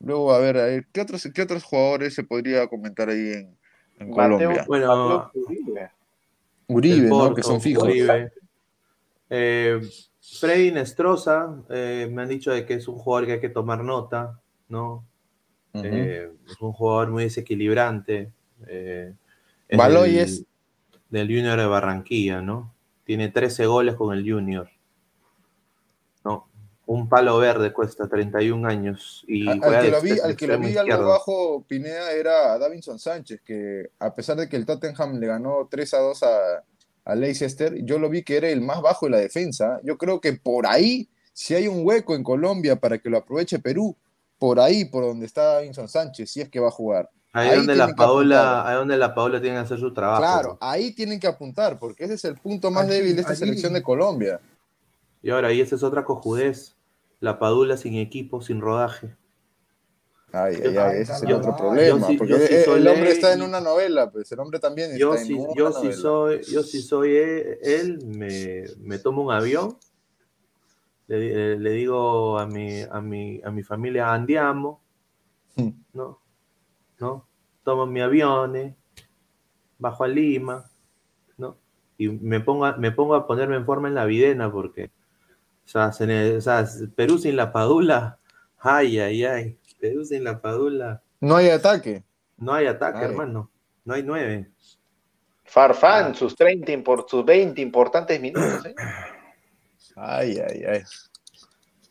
[0.00, 3.56] Luego, a ver, a ver, ¿qué otros, qué otros jugadores se podría comentar ahí en,
[3.98, 4.64] en Mateo- Colombia?
[4.66, 4.86] Bueno,
[5.26, 5.90] Mateo Uribe.
[6.68, 7.84] Uribe, Que son fijos.
[7.84, 8.32] Uribe.
[9.28, 9.80] Eh,
[10.20, 13.82] Freddy Nestroza, eh, me han dicho de que es un jugador que hay que tomar
[13.84, 15.04] nota, ¿no?
[15.74, 18.32] Eh, es un jugador muy desequilibrante.
[18.66, 19.14] eh,
[19.68, 20.44] es Baloyes.
[21.10, 22.74] del, del Junior de Barranquilla, ¿no?
[23.04, 24.68] Tiene 13 goles con el Junior.
[26.92, 29.24] Un palo verde cuesta 31 años.
[29.28, 32.52] Y A- juega Al que lo vi, al que lo vi algo bajo Pineda era
[32.54, 36.22] a Davinson Sánchez, que a pesar de que el Tottenham le ganó 3 a 2
[36.24, 36.64] a,
[37.04, 39.78] a Leicester, yo lo vi que era el más bajo de la defensa.
[39.84, 43.60] Yo creo que por ahí, si hay un hueco en Colombia para que lo aproveche
[43.60, 43.94] Perú,
[44.36, 47.08] por ahí, por donde está Davinson Sánchez, si es que va a jugar.
[47.32, 50.22] Ahí, Ahí donde la Paola, ahí donde la Paola tiene que hacer su trabajo.
[50.22, 53.34] Claro, ahí tienen que apuntar, porque ese es el punto más Allí, débil de esta
[53.34, 53.38] allí.
[53.38, 54.40] selección de Colombia.
[55.22, 56.74] Y ahora, y esa es otra cojudez.
[57.20, 59.14] La Padula sin equipo, sin rodaje.
[60.32, 62.54] Ay, Yo- ay, ay, ese es el yo- otro yo problema, sí- porque yo sí
[62.54, 65.54] el, hombre está en una novela, pues el hombre también Yo está si, en una
[65.56, 65.96] yo si novela.
[65.96, 69.76] soy, yo si soy e- él, me, me tomo un avión,
[71.08, 74.80] le, eh, le digo a mi, a mi, a mi familia andiamo,
[75.56, 75.70] Hmm.
[75.92, 76.20] ¿no?
[77.00, 77.26] ¿no?
[77.64, 78.76] Tomo mi avión,
[79.78, 80.70] bajo a Lima,
[81.38, 81.56] ¿no?
[81.98, 84.92] Y me pongo, a- me pongo a ponerme en forma en la videna porque,
[85.70, 86.66] sea, se ne- o sea,
[86.96, 88.18] Perú sin la Padula,
[88.58, 92.02] ay, ay, ay, Perú sin la Padula, No hay ataque.
[92.36, 93.04] no hay ataque, Ay.
[93.04, 93.50] hermano,
[93.84, 94.50] no hay nueve.
[95.44, 98.64] Farfán, sus 30, impor- sus 20 importantes minutos.
[98.66, 98.74] ¿eh?
[99.96, 100.82] Ay, ay, ay.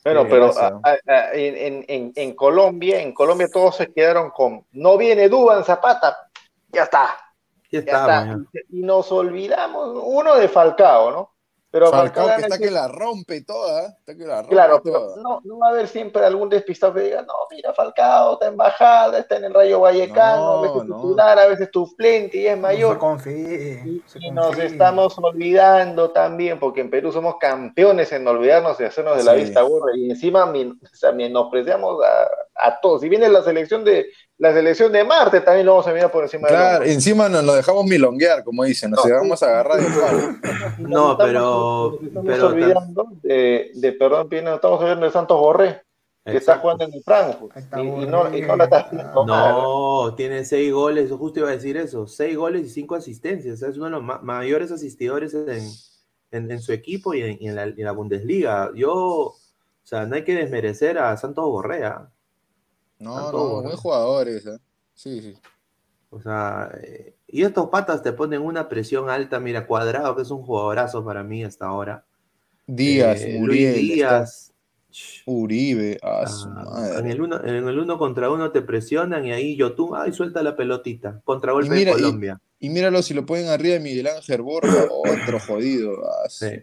[0.04, 0.68] Bueno, Qué pero gracia.
[0.82, 5.28] a- a- a- en, en- en- Colombia, en Colombia todos se quedaron con no viene
[5.28, 6.16] Duban Zapata,
[6.72, 7.18] ya está,
[7.72, 8.38] Ya está.
[8.70, 11.32] Y nos olvidamos, uno de Falcao, ¿no?
[11.72, 15.00] Pero Falcao que gana está que la rompe toda, está que la rompe Claro, toda.
[15.14, 18.48] pero no, no va a haber siempre algún despistado que diga, no, mira, Falcao está
[18.48, 20.96] en bajada, está en el Rayo Vallecano, No, a veces no.
[20.96, 22.94] titular, a veces suplente y es mayor.
[22.94, 23.84] se confíe.
[23.86, 28.88] Y, se y nos estamos olvidando también, porque en Perú somos campeones en olvidarnos de
[28.88, 29.42] hacernos de la Sí.
[29.42, 33.02] vista gorda y encima min- o sea, menospreciamos a, a todos.
[33.02, 34.08] Si viene la selección de
[34.40, 37.44] la selección de Marte, también lo vamos a mirar por encima Claro, de encima nos
[37.44, 39.90] lo dejamos milonguear, como dicen, nos No, dejamos agarrar de
[40.80, 45.82] No, pero- estamos pero- olvidando de, de, perdón, Pino, estamos hablando de Santos Borré,
[46.26, 47.56] que está jugando en el Frankfurt.
[47.78, 49.54] Y, y no, y no la está haciendo mal.
[49.54, 53.76] No, tiene seis goles, justo iba a decir eso, seis goles y cinco asistencias, es
[53.78, 55.68] uno de los ma- mayores asistidores en,
[56.32, 58.72] en- en su equipo y en, y en la, y en la Bundesliga.
[58.76, 59.36] Yo, o
[59.84, 62.10] sea, no hay que desmerecer a Santos Borrea,
[63.00, 64.28] No, no, buen jugador.
[64.94, 65.34] Sí, sí.
[66.10, 70.32] o sea, eh, y estos patas te ponen una presión alta, mira, Cuadrado, que es
[70.32, 72.04] un jugadorazo para mí hasta ahora.
[72.68, 74.54] Díaz, Eh, Muriel, Luis está Díaz.
[75.26, 77.12] Uribe, a su Ah, en, madre.
[77.12, 80.56] el uno, en el uno contra uno te presionan y ahí Yotun, ay, suelta la
[80.56, 81.22] pelotita.
[81.24, 82.42] Contragolpe Y mira, de Colombia.
[82.60, 85.96] Y míralo si lo ponen arriba de Miguel Ángel Borja, otro jodido.
[86.28, 86.56] su- Sí.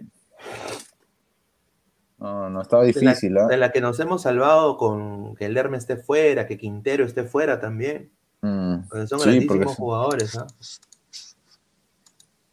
[2.18, 3.48] No, no, estaba En la, difícil, ¿ah?
[3.50, 7.24] en la que nos hemos salvado con que el Lerme esté fuera, que Quintero esté
[7.24, 8.10] fuera también.
[8.40, 10.36] Mm, Porque son Sí, grandísimos jugadores.
[10.38, 10.46] ¿ah?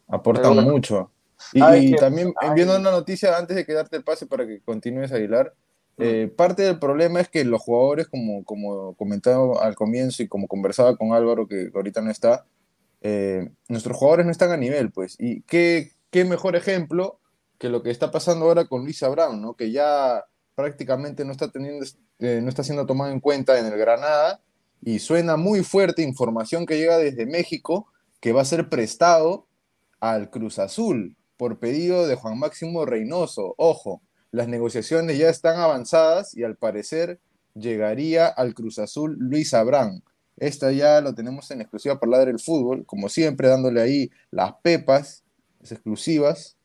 [0.07, 0.70] aportan bueno.
[0.72, 1.11] mucho.
[1.53, 4.61] Y, que- también hay- viendo una noticia antes de que darte el pase para que
[4.61, 5.53] continúes, Aguilar,
[5.97, 10.47] eh, parte del problema es que los jugadores, como, como comentaba al comienzo y como
[10.47, 12.45] conversaba con Álvaro, que ahorita no está,
[13.01, 15.16] eh, nuestros jugadores no están a nivel, pues.
[15.20, 17.20] Y qué, qué mejor ejemplo
[17.58, 19.56] que lo que está pasando ahora con Luis Abraham, ¿no?
[19.56, 20.24] Que ya
[20.56, 21.86] prácticamente no está teniendo,
[22.20, 24.41] eh, no está siendo tomado en cuenta en el Granada
[24.82, 27.88] y suena muy fuerte información que llega desde México
[28.20, 29.47] que va a ser prestado
[29.99, 33.56] al Cruz Azul por pedido de Juan Máximo Reynoso.
[33.58, 34.01] Ojo,
[34.32, 37.20] las negociaciones ya están avanzadas y al parecer
[37.54, 40.01] llegaría al Cruz Azul Luis Abraham.
[40.38, 44.54] Esta ya lo tenemos en exclusiva por Ladre el Fútbol, como siempre, dándole ahí las
[44.64, 45.24] pepas
[45.64, 46.58] las exclusivas.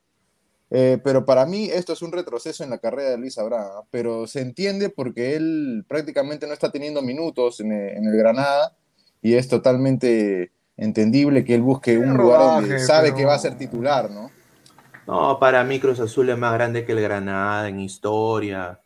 [0.71, 3.87] Eh, pero para mí esto es un retroceso en la carrera de Luis Abraham, ¿ah?
[3.91, 8.77] pero se entiende porque él prácticamente no está teniendo minutos en el, en el Granada
[9.23, 13.39] y es totalmente entendible que él busque un lugar donde sabe pero- que va a
[13.39, 14.31] ser titular, ¿no?
[15.07, 18.79] No, para mí Cruz Azul es más grande que el Granada en historia,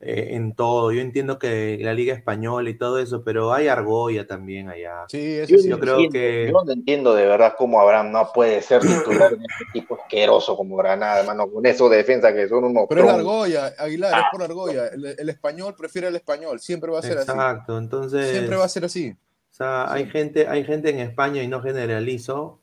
[0.00, 0.92] eh, en todo.
[0.92, 5.04] Yo entiendo que la Liga Española y todo eso, pero hay argolla también allá.
[5.08, 5.68] Sí, eso Yo, sí.
[5.68, 8.80] Yo no creo entiendo, que- yo no entiendo de verdad cómo Abraham no puede ser
[8.80, 13.02] titular en este equipo asqueroso como Granada, hermano, con esos defensas que son unos Pero
[13.02, 14.86] es la argolla, Aguilar, es por argolla.
[14.88, 17.30] El, el español prefiere el español, siempre va a ser así.
[17.30, 18.30] Exacto, entonces...
[18.30, 19.10] Siempre va a ser así.
[19.50, 22.58] O sea, hay gente, hay gente en España, y no generalizo,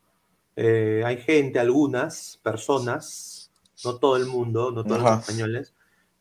[0.55, 3.51] eh, hay gente, algunas personas,
[3.85, 5.11] no todo el mundo, no todos Ajá.
[5.11, 5.73] los españoles,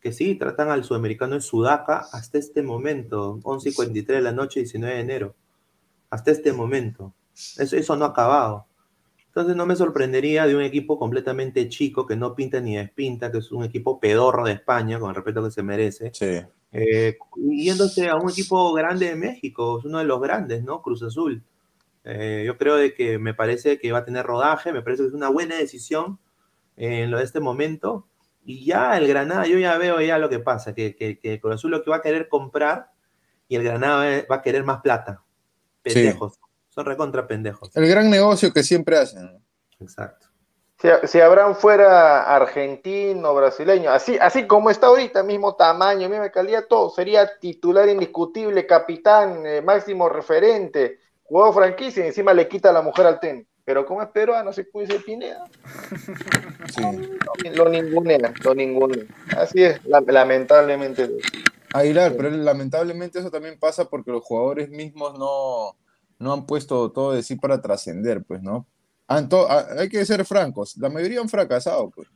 [0.07, 4.31] que sí tratan al sudamericano en Sudaca hasta este momento, 11 y 43 de la
[4.31, 5.35] noche, 19 de enero.
[6.11, 7.13] Hasta este momento.
[7.59, 8.67] Eso, eso no ha acabado.
[9.27, 13.39] Entonces no me sorprendería de un equipo completamente chico que no pinta ni despinta, que
[13.39, 16.41] es un equipo pedorro de España, con el respeto que se merece, Sí.
[16.71, 17.19] eh,
[17.51, 20.83] yéndose a un equipo grande de México, es uno de los grandes, ¿no?
[20.83, 21.43] Cruz Azul.
[22.05, 25.09] Eh, yo creo de que me parece que va a tener rodaje, me parece que
[25.09, 26.21] es una buena decisión
[26.77, 28.07] en lo de este momento.
[28.49, 31.57] Y ya el Granada, yo ya veo ya lo que pasa, que, que, que Cruz
[31.57, 32.91] Azul lo que va a querer comprar
[33.49, 35.23] y el Granada va- a querer más plata.
[35.85, 35.95] Sí.
[35.95, 36.39] Pendejos.
[36.69, 37.75] Son recontra pendejos.
[37.77, 39.43] El gran negocio que siempre hacen.
[39.81, 40.29] Exacto.
[40.79, 46.67] Si, si Abraham fuera argentino, brasileño, así, así como está ahorita, mismo tamaño, misma calidad,
[46.69, 52.73] todo, sería titular indiscutible, capitán, eh, máximo referente, jugador franquicia, y encima le quita a
[52.75, 53.47] la mujer al tenis.
[53.67, 55.45] Pero como es peruano, se puede decir Pineda,
[56.73, 56.81] Sí.
[56.83, 59.05] lo, lo ningunea, lo ningunea.
[59.37, 61.11] Así es, la- lamentablemente.
[61.75, 65.77] Aguilar, pero lamentablemente eso también pasa porque los jugadores mismos no,
[66.21, 68.67] no han puesto todo de sí para trascender, pues, ¿no?
[69.09, 72.07] Han to- a- hay que ser francos, la mayoría han fracasado, pues.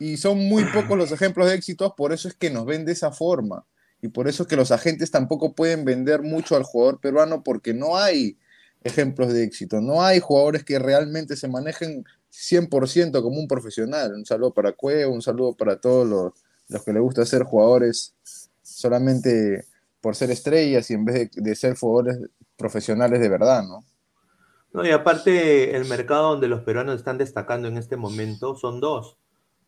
[0.00, 2.92] Y son muy pocos los ejemplos de éxitos, por eso es que nos ven de
[2.92, 3.64] esa forma.
[4.00, 7.72] Y por eso es que los agentes tampoco pueden vender mucho al jugador peruano porque
[7.74, 8.36] no hay
[8.84, 14.14] ejemplos de éxito, no hay jugadores que realmente se manejen 100% como un profesional.
[14.14, 16.32] Un saludo para Cueva, un saludo para todos los,
[16.68, 18.14] los que les gusta ser jugadores
[18.62, 19.64] solamente
[20.00, 22.18] por ser estrellas y en vez de, de ser jugadores
[22.56, 23.84] profesionales de verdad, ¿no?
[24.74, 29.16] No, y aparte, el mercado donde los peruanos están destacando en este momento son dos: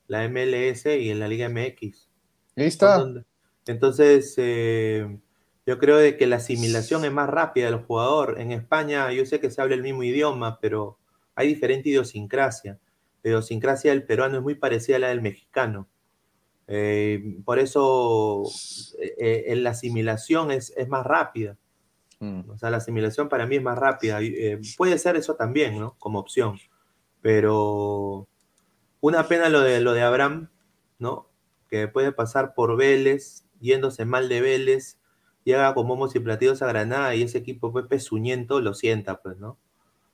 [0.09, 2.11] la MLS y en la Liga MX.
[2.57, 3.07] Ahí está.
[3.67, 5.19] Entonces, eh,
[5.67, 8.41] yo creo de que la asimilación es más rápida del jugador.
[8.41, 10.99] En España, yo sé que se habla el mismo idioma, pero
[11.35, 12.79] hay diferente idiosincrasia.
[13.23, 15.89] La idiosincrasia del peruano es muy parecida a la del mexicano.
[16.69, 18.45] Eh, por eso
[19.01, 21.59] eh, eh, la asimilación es, es más rápida.
[22.21, 22.51] Mm.
[22.51, 24.21] O sea, la asimilación para mí es más rápida.
[24.23, 25.97] Eh, puede ser eso también, ¿no?
[25.99, 26.59] Como opción.
[27.21, 28.29] Pero
[29.01, 30.49] una pena lo de, lo de Abraham,
[30.99, 31.29] ¿no?
[31.69, 34.99] Que puede pasar por Vélez, yéndose mal de Vélez,
[35.47, 39.39] llega con momos y platillos a Granada y ese equipo pues, pezuñento lo sienta, pues,
[39.39, 39.57] ¿no?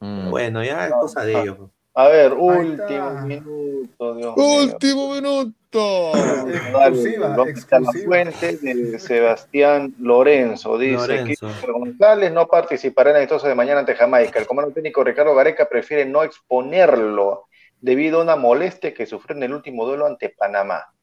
[0.01, 0.31] Mm.
[0.31, 1.57] Bueno, ya es cosa de ellos.
[1.59, 1.71] pues.
[1.95, 4.63] A ver, último minuto, Dios mío.
[4.63, 6.13] Último minuto.
[6.49, 8.05] Exclusiva, ¿Dónde está la exclusiva.
[8.05, 10.79] fuente de Sebastián Lorenzo?
[10.79, 11.35] Dice que
[11.71, 14.39] González no participará en el amistoso de mañana ante Jamaica.
[14.39, 17.47] El comando técnico Ricardo Gareca prefiere no exponerlo
[17.81, 20.95] debido a una molestia que sufrió en el último duelo ante Panamá.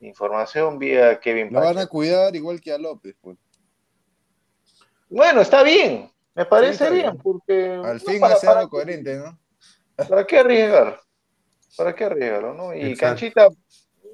[0.00, 3.36] Información vía Kevin Lo van a cuidar igual que a López, pues.
[5.08, 6.10] Bueno, está bien.
[6.34, 7.18] Me parece bien, bien.
[7.18, 9.38] porque Al no, fin para, hace algo coherente, ¿no?
[10.08, 11.00] ¿para qué arriesgar?
[11.76, 12.54] ¿Para qué arriesgarlo?
[12.54, 12.74] ¿no?
[12.74, 13.06] Y Exacto.
[13.06, 13.48] Canchita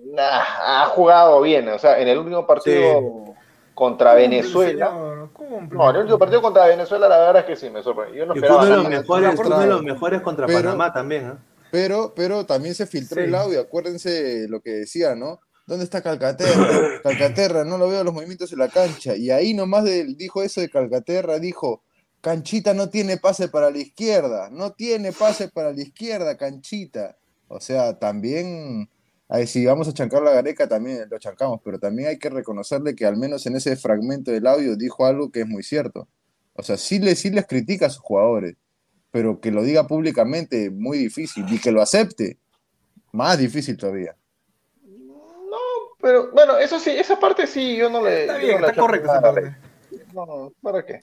[0.04, 3.34] nah, ha jugado bien, o sea, en el último partido
[3.74, 4.88] contra Venezuela.
[4.90, 5.30] Señor.
[5.72, 8.18] No, en el último partido contra Venezuela, la verdad es que sí, me sorprendió.
[8.20, 10.58] Yo no Y fue esperaba uno de los mejores, uno de los mejores contra pero-
[10.60, 11.34] Panamá también, ¿eh?
[11.72, 13.28] Pero, pero también se filtró Sí.
[13.28, 15.40] el audio, acuérdense lo que decía, ¿no?
[15.66, 16.68] ¿Dónde está Calcaterra?
[17.02, 19.16] Calcaterra, no lo veo los movimientos en la cancha.
[19.16, 21.82] Y ahí nomás de- dijo eso de Calcaterra, dijo,
[22.20, 27.16] Canchita no tiene pase para la izquierda, no tiene pase para la izquierda, Canchita.
[27.48, 28.88] O sea, también,
[29.28, 32.94] ahí, si vamos a chancar la gareca, también lo chancamos, pero también hay que reconocerle
[32.94, 36.08] que al menos en ese fragmento del audio dijo algo que es muy cierto.
[36.54, 38.56] O sea, sí, le, sí les critica a sus jugadores,
[39.10, 41.44] pero que lo diga públicamente, muy difícil.
[41.50, 42.38] Y que lo acepte,
[43.12, 44.16] más difícil todavía.
[46.02, 48.22] No, pero bueno, eso sí, esa parte sí, yo no le.
[48.22, 49.34] Está bien, no está correcto esa nada.
[49.34, 49.56] parte.
[50.12, 51.02] No, ¿para qué?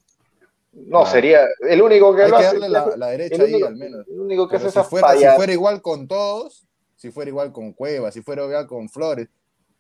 [0.71, 3.67] No, sería el único que Hay lo que darle la, la derecha el ahí único-
[3.67, 4.07] al menos.
[4.07, 7.29] El único que Pero hace si esa fuera, si fuera igual con todos, si fuera
[7.29, 9.27] igual con Cuevas, si fuera igual con Flores,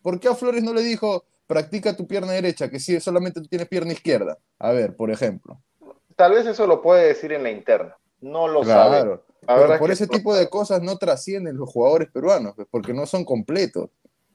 [0.01, 3.47] ¿por qué a Flores no le dijo, practica tu pierna derecha, que si solamente tú
[3.47, 4.37] tienes pierna izquierda?
[4.57, 5.61] A ver, por ejemplo.
[6.15, 7.95] Tal vez eso lo puede decir en la interna.
[8.21, 8.97] No lo sabe.
[8.97, 9.25] Claro.
[9.47, 13.05] La Pero por ese tipo de cosas no trascienden los jugadores peruanos, pues, porque no
[13.05, 13.89] son completos.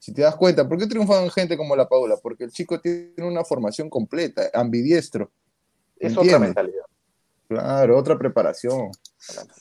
[0.05, 2.15] Si te das cuenta, ¿por qué triunfan gente como la Paula?
[2.21, 5.31] Porque el chico tiene una formación completa, ambidiestro.
[5.97, 6.83] Es otra mentalidad.
[7.47, 8.91] Claro, otra preparación.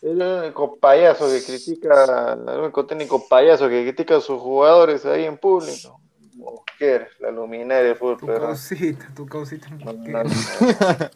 [0.02, 5.24] El único payaso que critica, el único técnico payaso que critica a sus jugadores ahí
[5.24, 5.98] en público.
[6.34, 11.10] Mujer, la luminaria del fútbol Tu causita, tu causita.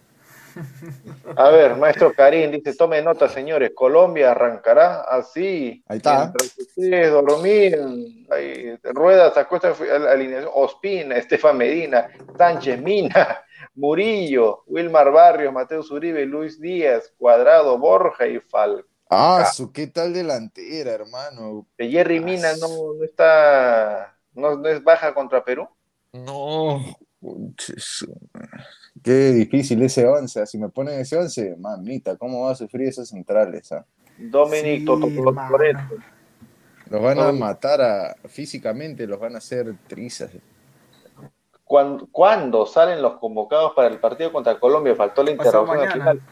[1.36, 5.82] A ver, maestro Karim dice, tome nota, señores, Colombia arrancará así.
[5.86, 6.32] Ahí está.
[6.58, 9.74] Ustedes dormían, ahí, Rueda sacó esta
[10.10, 13.40] alineación, Ospina, Estefan Medina, Sánchez Mina,
[13.74, 18.84] Murillo, Wilmar Barrios, Mateo Zuribe, Luis Díaz, Cuadrado, Borja y Fal.
[19.10, 21.66] Ah, su qué tal delantera, hermano.
[21.78, 25.66] De Jerry Mina no, no está, no, no es baja contra Perú.
[26.12, 26.82] No.
[29.02, 30.46] Qué difícil ese 11.
[30.46, 33.70] Si me ponen ese 11, mamita, ¿cómo va a sufrir esos centrales?
[33.72, 33.84] ah?
[34.16, 34.86] Dominic Sí.
[36.90, 40.30] Los van a matar a- físicamente, los van a hacer trizas.
[41.64, 44.94] ¿Cuándo, cuándo salen los convocados para el partido contra Colombia?
[44.96, 46.22] Faltó la interrupción al final.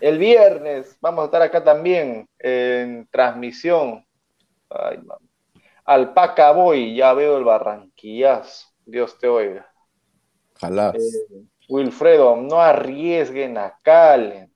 [0.00, 4.04] El viernes vamos a estar acá también en transmisión.
[4.70, 5.18] Ay, mamá.
[5.84, 8.68] Alpaca Boy, ya veo el barranquillazo.
[8.86, 9.70] Dios te oiga.
[10.56, 10.94] Ojalá.
[10.94, 14.50] Eh, Wilfredo, no arriesguen a Calen.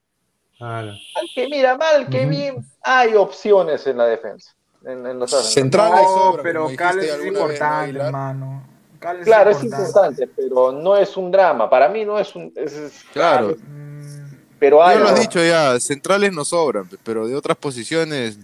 [0.59, 0.89] Claro.
[0.91, 4.53] Al que mira mal, que bien, hay opciones en la defensa.
[4.85, 8.69] En, en los Centrales No, pero Cales es alguna vez, ¿no, importante, hermano.
[8.99, 11.69] Cales Claro, es importante, pero no es un drama.
[11.69, 12.53] Para mí no es un.
[12.57, 13.57] es- es- Claro.
[14.59, 14.97] Pero hay.
[14.99, 18.39] Ya lo has dicho ya, centrales no sobran, pero de otras posiciones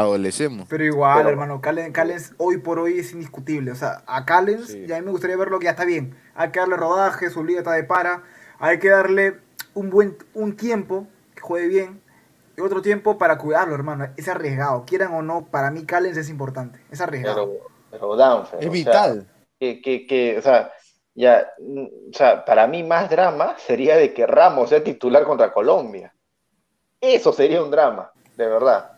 [0.00, 0.66] adolecemos.
[0.68, 3.70] Pero igual, Pero- hermano, Callens, Callens hoy por hoy es indiscutible.
[3.70, 4.86] O sea, a Callens Sí.
[4.86, 6.14] ya a mí me gustaría verlo que ya está bien.
[6.34, 8.22] Hay que darle rodaje, su liga está de para.
[8.58, 9.38] Hay que darle
[9.74, 12.00] un buen un tiempo que juegue bien
[12.56, 14.08] y otro tiempo para cuidarlo, hermano.
[14.16, 14.84] Es arriesgado.
[14.86, 16.80] Quieran o no, para mí Callens es importante.
[16.90, 17.46] Es arriesgado.
[17.46, 19.28] Pero, pero Danfer, Es o sea, vital.
[19.60, 20.72] que, que, que, o sea,
[21.14, 25.52] ya, mm, o sea, para mí más drama sería de que Ramos sea titular contra
[25.52, 26.12] Colombia.
[27.00, 28.97] Eso sería un drama, de verdad.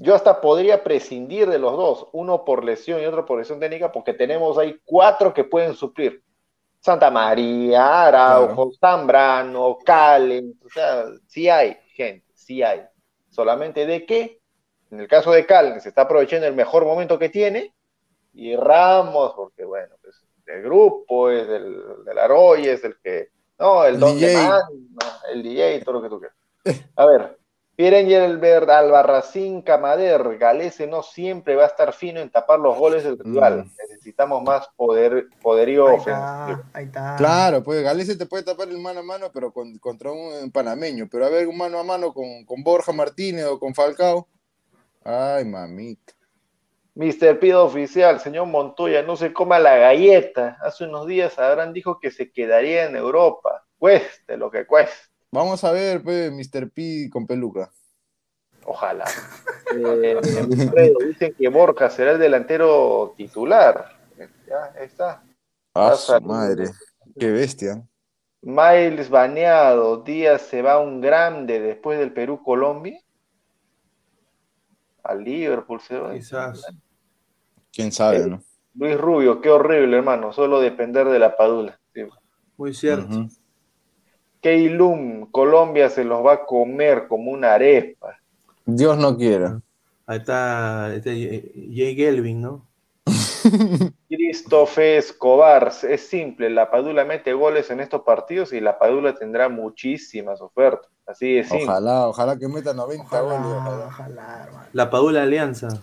[0.00, 3.90] Yo hasta podría prescindir de los dos, uno por lesión y otro por lesión técnica,
[3.90, 6.22] porque tenemos ahí cuatro que pueden suplir.
[6.78, 12.82] Santa María, Araujo, Zambrano, Calen, o sea, sí hay gente, sí hay.
[13.28, 14.40] Solamente de que,
[14.92, 17.74] en el caso de Calen, se está aprovechando el mejor momento que tiene,
[18.32, 23.84] y Ramos, porque bueno, pues el grupo es del, del Arroyo, es el que, no,
[23.84, 24.28] el El don DJ.
[24.28, 24.62] de man,
[25.32, 26.36] el DJ, todo lo que tú quieras.
[26.94, 27.37] A ver,
[27.78, 33.16] Pierengel Albarracín Camader, Galese no siempre va a estar fino en tapar los goles del
[33.20, 33.66] rival.
[33.66, 33.70] Mm.
[33.88, 36.16] Necesitamos más poder, poderío Ahí ofensivo.
[36.16, 37.14] está, ahí está.
[37.16, 41.06] Claro, pues Galese te puede tapar el mano a mano, pero con- contra un panameño.
[41.08, 44.26] Pero a ver, un mano a mano con, con Borja Martínez o con Falcao.
[45.04, 46.14] Ay, mamita.
[46.96, 47.38] Mr.
[47.38, 50.58] Pido Oficial, señor Montoya, no se coma la galleta.
[50.62, 53.64] Hace unos días Abraham dijo que se quedaría en Europa.
[53.78, 54.96] Cueste lo que cueste.
[55.30, 56.70] Vamos a ver, pues, Mr.
[56.70, 57.70] P con peluca.
[58.64, 59.04] Ojalá.
[59.70, 63.98] Eh, dicen que Borja será el delantero titular.
[64.48, 65.22] Ya, ahí está.
[65.74, 66.70] Ah, su madre.
[67.18, 67.86] Qué bestia.
[68.40, 72.98] Miles baneado, Díaz se va un grande después del Perú-Colombia.
[75.02, 76.14] Al Liverpool se va.
[76.14, 76.66] Quizás.
[77.70, 78.42] Quién sabe, ¿no?
[78.74, 80.32] Luis Rubio, qué horrible, hermano.
[80.32, 81.78] Solo depender de la padula.
[81.92, 82.02] Sí.
[82.56, 83.28] Muy cierto.
[84.40, 88.18] Keilum, Colombia se los va a comer como una arepa.
[88.64, 89.60] Dios no quiera.
[90.06, 92.66] Ahí está este, Jay Gelvin, ¿no?
[94.08, 99.48] Christophe Escobar, es simple, la Padula mete goles en estos partidos y la Padula tendrá
[99.48, 100.90] muchísimas ofertas.
[101.06, 101.64] Así de simple.
[101.64, 103.40] Ojalá, ojalá que meta 90 goles.
[103.86, 104.68] Ojalá.
[104.72, 105.68] La Padula Alianza.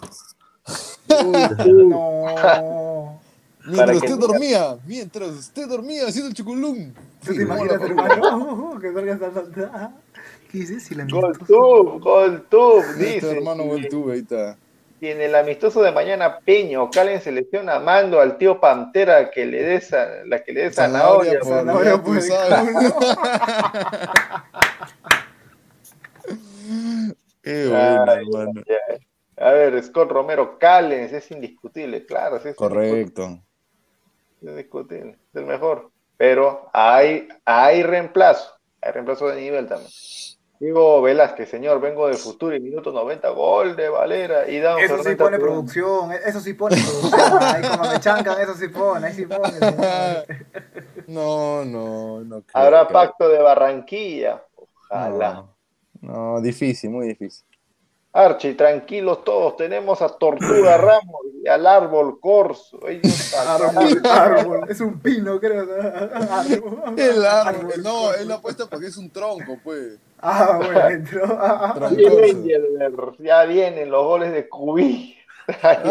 [1.66, 3.20] No.
[3.66, 6.94] Mientras usted diga- dormía, mientras usted dormía haciendo el chuculum.
[7.26, 8.80] ¿Tú Sí, te ¿cómo imaginas, hermano?
[8.80, 9.92] Que salga esta
[10.52, 10.84] ¿Qué dices?
[10.84, 13.32] Si la Gol tub, gol tub, Este dice.
[13.38, 14.58] hermano Voltube, ahí está.
[15.02, 19.62] Y en el amistoso de mañana, Peño, Calen selecciona mando al tío Pantera que le
[19.64, 19.84] dé
[20.26, 21.40] la que le dé zanahoria.
[21.44, 22.18] Zanahoria por.
[27.42, 28.62] Qué bueno, hermano.
[29.38, 33.42] A ver, Scott Romero, Callens, es indiscutible, claro, sí, es Correcto.
[34.42, 35.92] Indiscutible, es el mejor.
[36.18, 39.92] Pero hay, hay reemplazo, hay reemplazo de nivel también.
[40.58, 45.04] Digo Velázquez, señor, vengo del futuro y minuto 90, gol de Valera y Dan Eso
[45.04, 47.44] sí pone producción, eso sí pone producción.
[47.44, 49.52] Ahí cuando me chancan, eso sí pone, ahí sí pone.
[51.08, 52.42] No, no, no.
[52.42, 52.94] creo, Habrá creo.
[52.94, 55.34] pacto de Barranquilla, ojalá.
[55.34, 55.56] No,
[56.02, 57.46] no, difícil, muy difícil.
[58.16, 62.80] Archie, tranquilos todos, tenemos a Tortuga Ramos y al árbol Corso.
[63.38, 65.68] Árbol, árbol, es un pino, creo.
[66.14, 66.94] Árbol.
[66.98, 69.98] El árbol, no, él lo apuesta porque es un tronco, pues.
[70.22, 71.26] Ah, bueno, entró.
[71.26, 71.80] Ah, ah.
[71.80, 75.18] Rangers, Ya vienen los goles de Cubí.
[75.62, 75.84] Ah,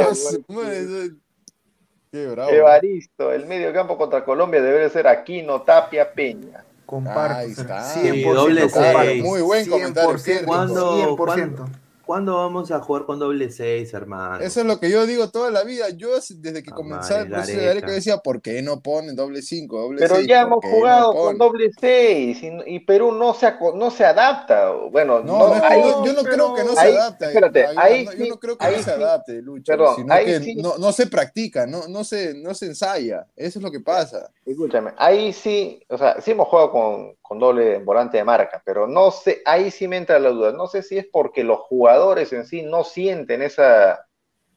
[2.11, 2.51] Qué bravo.
[2.51, 6.65] Evaristo, el medio campo contra Colombia debe ser Aquino, Tapia, Peña.
[6.87, 7.35] Comparto.
[7.37, 7.81] Ahí está.
[7.81, 9.15] 100% Sí, doble comparto.
[9.23, 10.47] Muy buen comentario, 100%, Pierre.
[10.47, 11.84] ¿Cuándo- 100%.
[12.07, 14.45] ¿Cuándo vamos a jugar con doble seis, hermano?
[14.45, 15.89] Eso es lo que yo digo toda la vida.
[15.91, 17.65] Yo desde que Ah, comencé el proceso de.
[17.67, 20.27] Gareca decía, ¿por qué no ponen doble 5, doble Pero seis?
[20.29, 24.05] ya ¿Por hemos jugado no con doble seis y, y Perú no se, no se
[24.05, 24.71] adapta.
[24.91, 27.25] Bueno, No, no, no, ahí, yo, yo no creo que no se ahí- adapte.
[27.27, 29.73] espérate, Ahí- ahí no, sí- yo no creo que ahí no se sí- adapte, Lucho,
[29.73, 33.27] perdón, sino ahí que sí- no, no se practica, no, no, se, no se ensaya.
[33.35, 34.31] Eso es lo que pasa.
[34.45, 38.87] escúchame, ahí sí, o sea, sí hemos jugado con, con doble volante de marca, pero
[38.87, 40.53] no sé, ahí sí me entra la duda.
[40.53, 41.94] No sé si es porque los jugadores
[42.33, 44.07] en sí no sienten esa,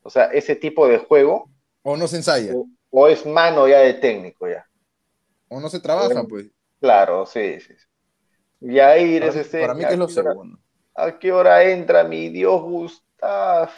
[0.03, 1.49] o sea, ese tipo de juego
[1.83, 4.65] O no se ensaya, o, o es mano ya de técnico ya.
[5.49, 6.47] o no se trabaja, pues.
[6.79, 7.73] Claro, sí, sí.
[8.61, 10.59] Y ahí Para, ese para mí que es lo ¿a qué hora- segundo.
[10.95, 13.69] ¿A qué hora entra mi Dios Gustav?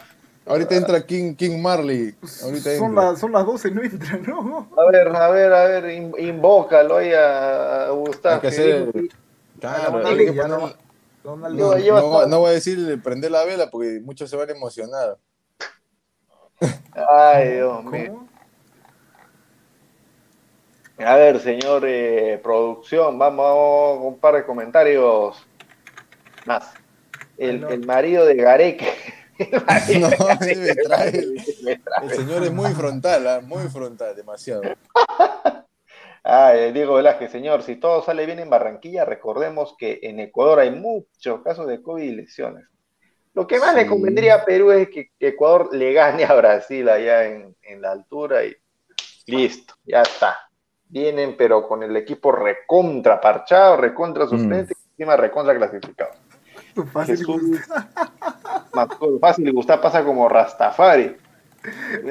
[0.46, 2.14] Ahorita entra King, King Marley.
[2.42, 3.14] Ahorita Son, entra.
[3.16, 4.68] son las 12 y no entra, ¿no?
[4.76, 8.34] A ver, a ver, a ver, in- invócalo ahí a, a Gustav.
[8.34, 9.14] Hay que que hacer- dijo-
[9.60, 10.76] Claro, Dale, hay que ya poner-
[11.24, 15.18] no- voy a decir prender la vela porque muchos se van a emocionar.
[16.92, 18.26] Ay, Dios mío.
[20.98, 25.36] A ver, señor eh, producción, vamos con un par de comentarios
[26.44, 26.74] más.
[27.38, 28.34] El, marido de
[29.40, 30.10] No,
[30.40, 31.26] me trae.
[31.62, 32.04] me trae.
[32.04, 33.40] El señor es muy frontal, ¿ah?
[33.40, 34.62] muy frontal, demasiado.
[36.22, 40.70] Ay, Diego Velázquez, señor, si todo sale bien en Barranquilla, recordemos que en Ecuador hay
[40.70, 42.66] muchos casos de COVID y lesiones.
[43.32, 43.88] Lo que más le Sí.
[43.88, 48.44] convendría a Perú es que Ecuador le gane a Brasil allá en, en la altura
[48.44, 48.54] y
[49.26, 50.36] listo, ya está.
[50.88, 56.10] Vienen, pero con el equipo recontra parchado, recontra suplente, y encima recontra clasificado.
[56.92, 57.42] Fácil Jesús.
[57.42, 57.88] gusta.
[59.20, 61.16] Fácil y Gustavo pasa como Rastafari.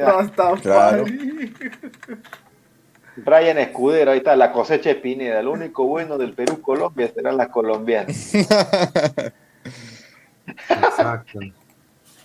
[0.05, 1.03] Hasta Claro.
[3.23, 5.41] Brian Escudero, ahí está, la cosecha de Pineda.
[5.41, 8.35] Lo único bueno del Perú-Colombia serán las colombianas.
[10.69, 11.39] Exacto.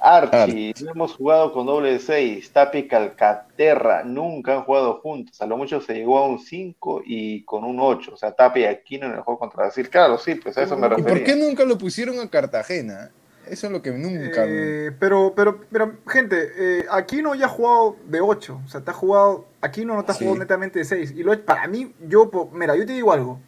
[0.01, 2.53] Archie, no hemos jugado con doble 6.
[2.53, 5.41] Tapi y Calcaterra nunca han jugado juntos.
[5.41, 8.13] A lo mucho se llegó a un 5 y con un 8.
[8.13, 9.89] O sea, Tapi y Aquino en el juego contra Brasil.
[9.89, 13.11] Claro, sí, pues a eso me ¿Y por qué nunca lo pusieron a Cartagena?
[13.49, 14.45] Eso es lo que nunca.
[14.47, 18.61] Eh, pero, pero, pero, gente, eh, Aquino ya ha jugado de 8.
[18.65, 19.47] O sea, te ha jugado.
[19.61, 20.25] Aquino no te ha Sí.
[20.25, 21.13] jugado netamente de 6.
[21.13, 22.31] Y lo, para mí, yo.
[22.53, 23.41] Mira, yo te digo algo.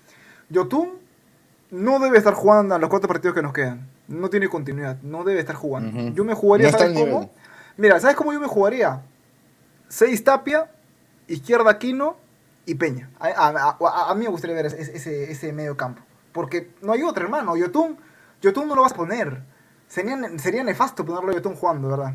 [0.50, 0.90] Yotun
[1.70, 3.88] no debe estar jugando a los cuatro partidos que nos quedan.
[4.08, 4.98] No tiene continuidad.
[5.02, 5.98] No debe estar jugando.
[5.98, 6.14] Ujú.
[6.14, 7.06] Yo me jugaría, No ¿sabes cómo?
[7.06, 7.28] nivel.
[7.76, 9.02] Mira, ¿sabes cómo yo me jugaría?
[9.88, 10.70] 6 Tapia,
[11.28, 12.16] izquierda Aquino
[12.66, 13.10] y Peña.
[13.18, 16.02] A, a- a- a mí me gustaría ver ese, ese, ese medio campo.
[16.32, 17.56] Porque no hay otro, hermano.
[17.56, 17.96] Yotun,
[18.42, 19.40] Yotun no lo vas a poner.
[19.88, 22.14] Sería, sería nefasto ponerlo a Yotun jugando, ¿verdad?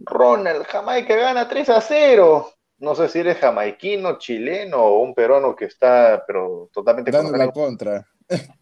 [0.00, 2.48] Ronald, Jamaica gana 3 a 0.
[2.78, 7.50] No sé si eres jamaiquino, chileno o un peruano que está, pero totalmente Dando la
[7.50, 8.06] contra-.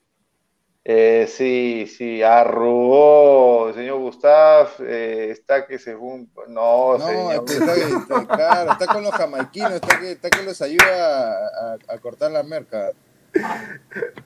[0.89, 6.31] Eh, sí, sí, arrugó, señor Gustav, eh, está que se fue un...
[6.47, 7.45] No, No, señor.
[7.49, 11.79] está, está- claro, está con los jamaiquinos, está que, está que los ayuda a, a-
[11.95, 12.93] a cortar la merca.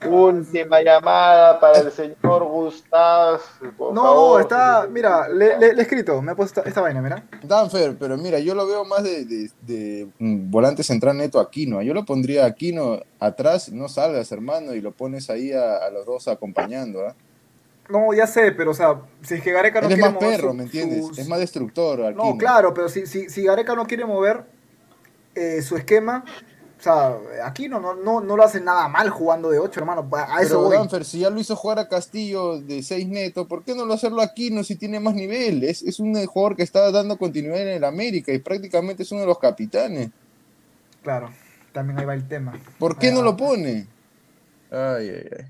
[0.09, 3.41] Última llamada para el señor Gustav.
[3.77, 4.41] por No, favor.
[4.41, 4.87] está.
[4.91, 6.21] Mira, le, le- le he escrito.
[6.23, 7.23] Me ha puesto esta, esta vaina, mira.
[7.43, 11.83] Danfer, pero mira, yo lo veo más de, de- de, volante central neto Aquino.
[11.83, 16.07] Yo lo pondría Aquino atrás, no salgas, hermano, y lo pones ahí a, a los
[16.07, 17.07] dos acompañando.
[17.07, 17.15] ¿ah?
[17.89, 20.23] No, ya sé, pero o sea, si es que Gareca no Él es quiere más
[20.23, 21.07] mover perro, su- ¿me entiendes?
[21.07, 22.05] sus- Es más destructor.
[22.07, 22.25] Aquino.
[22.25, 24.45] No, claro, pero si, si, si Gareca no quiere mover
[25.35, 26.25] eh, su esquema,
[26.81, 30.09] o sea, aquí no, no, no, no lo hace nada mal jugando de 8, hermano.
[30.13, 30.77] A eso Pero voy.
[30.77, 33.93] Danfer, si ya lo hizo jugar a Castillo de 6 neto, ¿por qué no lo
[33.95, 35.63] hacerlo aquí no si tiene más nivel?
[35.63, 39.21] Es, es un jugador que está dando continuidad en el América y prácticamente es uno
[39.21, 40.11] de los capitanes.
[41.03, 41.31] Claro,
[41.73, 42.59] también ahí va el tema.
[42.79, 43.87] ¿Por qué no lo pone?
[44.71, 45.45] Ay, ay, ay.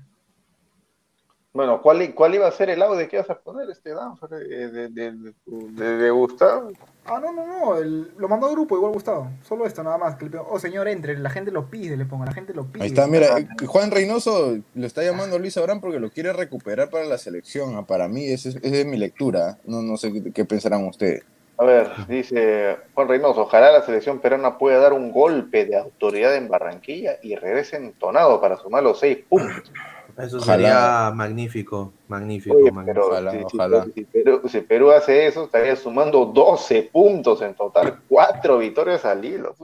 [1.53, 4.67] Bueno, ¿cuál, ¿cuál iba a ser el audio que ibas a poner este Danfer eh,
[4.69, 6.71] de, de, de, de- de Gustav?
[7.05, 9.31] Ah, no, no, no, el- lo mandó a grupo, igual Gustavo.
[9.43, 10.15] Solo esto, nada más.
[10.15, 12.83] que le oh, señor, entre, la gente lo pide, le pongo, la gente lo pide.
[12.83, 16.89] Ahí está, mira, eh, Juan Reynoso lo está llamando Luis Abraham porque lo quiere recuperar
[16.89, 17.75] para la selección.
[17.75, 19.57] Ah, Para mí, esa es, esa es mi lectura.
[19.65, 21.23] No, no sé qué, qué pensarán ustedes.
[21.57, 26.35] A ver, dice Juan Reynoso, ojalá la selección peruana pueda dar un golpe de autoridad
[26.35, 29.71] en Barranquilla y regrese entonado para sumar los seis puntos.
[30.17, 30.55] Eso Ojalá.
[30.55, 33.05] sería magnífico, magnífico, Oye, magnífico.
[33.05, 33.87] pero Ojalá, si, ojalá.
[33.93, 39.23] si Perú, si Perú hace eso, estaría sumando 12 puntos en total, cuatro victorias al
[39.25, 39.55] hilo.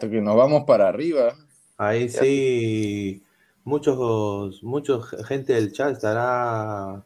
[0.00, 1.34] que nos vamos para arriba.
[1.78, 2.20] Ahí Ya.
[2.20, 3.22] sí,
[3.64, 7.02] muchos, muchos gente del chat estará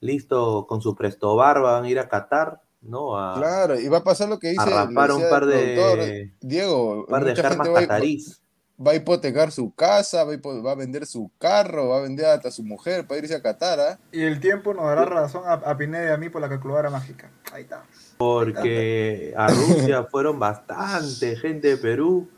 [0.00, 3.18] listo con su presto barba, van a ir a Qatar, ¿no?
[3.18, 7.00] A, Claro, y va a pasar lo que dice a rapar un par de, Diego,
[7.00, 8.42] un par de mucha germas gente va a, hipo- catarís.
[8.84, 12.26] Va a hipotecar su casa, va a, va a vender su carro, va a vender
[12.26, 13.98] hasta su mujer para irse a Qatar, ¿ah?
[14.12, 16.90] Y el tiempo nos dará razón a, a Pineda y a mí por la calculadora
[16.90, 17.30] mágica.
[17.52, 17.84] Ahí está.
[18.18, 22.28] Porque a Rusia fueron bastante gente de Perú,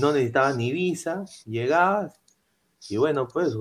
[0.00, 2.14] no necesitaban ni visa, llegabas.
[2.90, 3.54] Y bueno, pues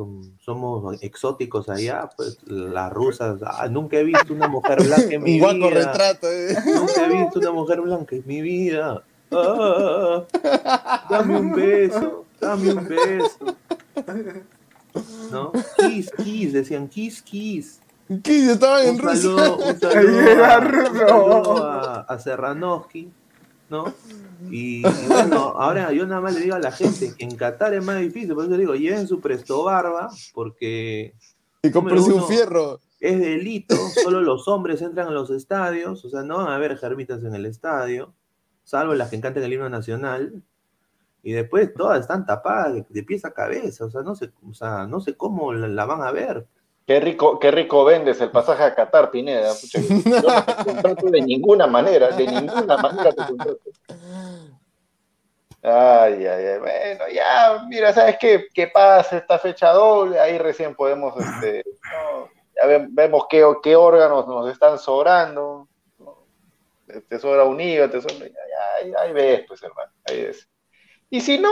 [0.44, 5.40] somos exóticos allá, pues las rusas, ah, nunca he visto una mujer blanca en mi
[5.40, 5.69] Un vida.
[5.69, 6.53] retrato, ¿eh?
[6.76, 9.02] Nunca he visto una mujer blanca en mi vida.
[9.35, 13.55] Ah, dame un beso, dame un beso.
[15.31, 15.51] ¿No?
[15.77, 17.80] Kiss, kiss, decían kiss, kiss.
[18.23, 18.51] ¿Qué?
[18.51, 19.30] Estaban en Rusia.
[19.30, 23.10] un saludo, a, a, Serranovsky,
[23.69, 23.93] ¿no?
[24.51, 27.73] Y, y bueno, ahora yo nada más le digo a la gente que en Qatar
[27.73, 31.15] es más difícil, por eso digo, lleven su presto barba, porque
[31.64, 32.80] Y un fierro.
[32.99, 36.77] es delito, solo los hombres entran a los estadios, o sea, no van a haber
[36.77, 38.14] germitas en el estadio,
[38.64, 40.41] salvo las que cantan el himno nacional,
[41.22, 44.53] y después todas están tapadas de, de pies a cabeza, o sea, no sé, o
[44.53, 46.45] sea, no sé cómo la, la van a ver.
[46.85, 49.53] Qué rico, qué rico vendes el pasaje a Qatar, Pineda.
[49.61, 53.60] Pucha, yo no te contrato de ninguna manera, de ninguna manera te contrato.
[55.61, 58.48] Ay, ay, ay, bueno, ya, mira, ¿sabes qué?
[58.53, 61.64] Que pasa esta fecha doble, ahí recién podemos, este,
[61.94, 62.27] no,
[62.61, 65.69] ya ve- vemos qué, qué órganos nos están sobrando,
[66.93, 67.01] ¿no?
[67.01, 68.25] te sobra un te sobra,
[68.81, 70.47] ahí- ahí ves, pues, hermano, ahí ves.
[71.09, 71.49] Y si no,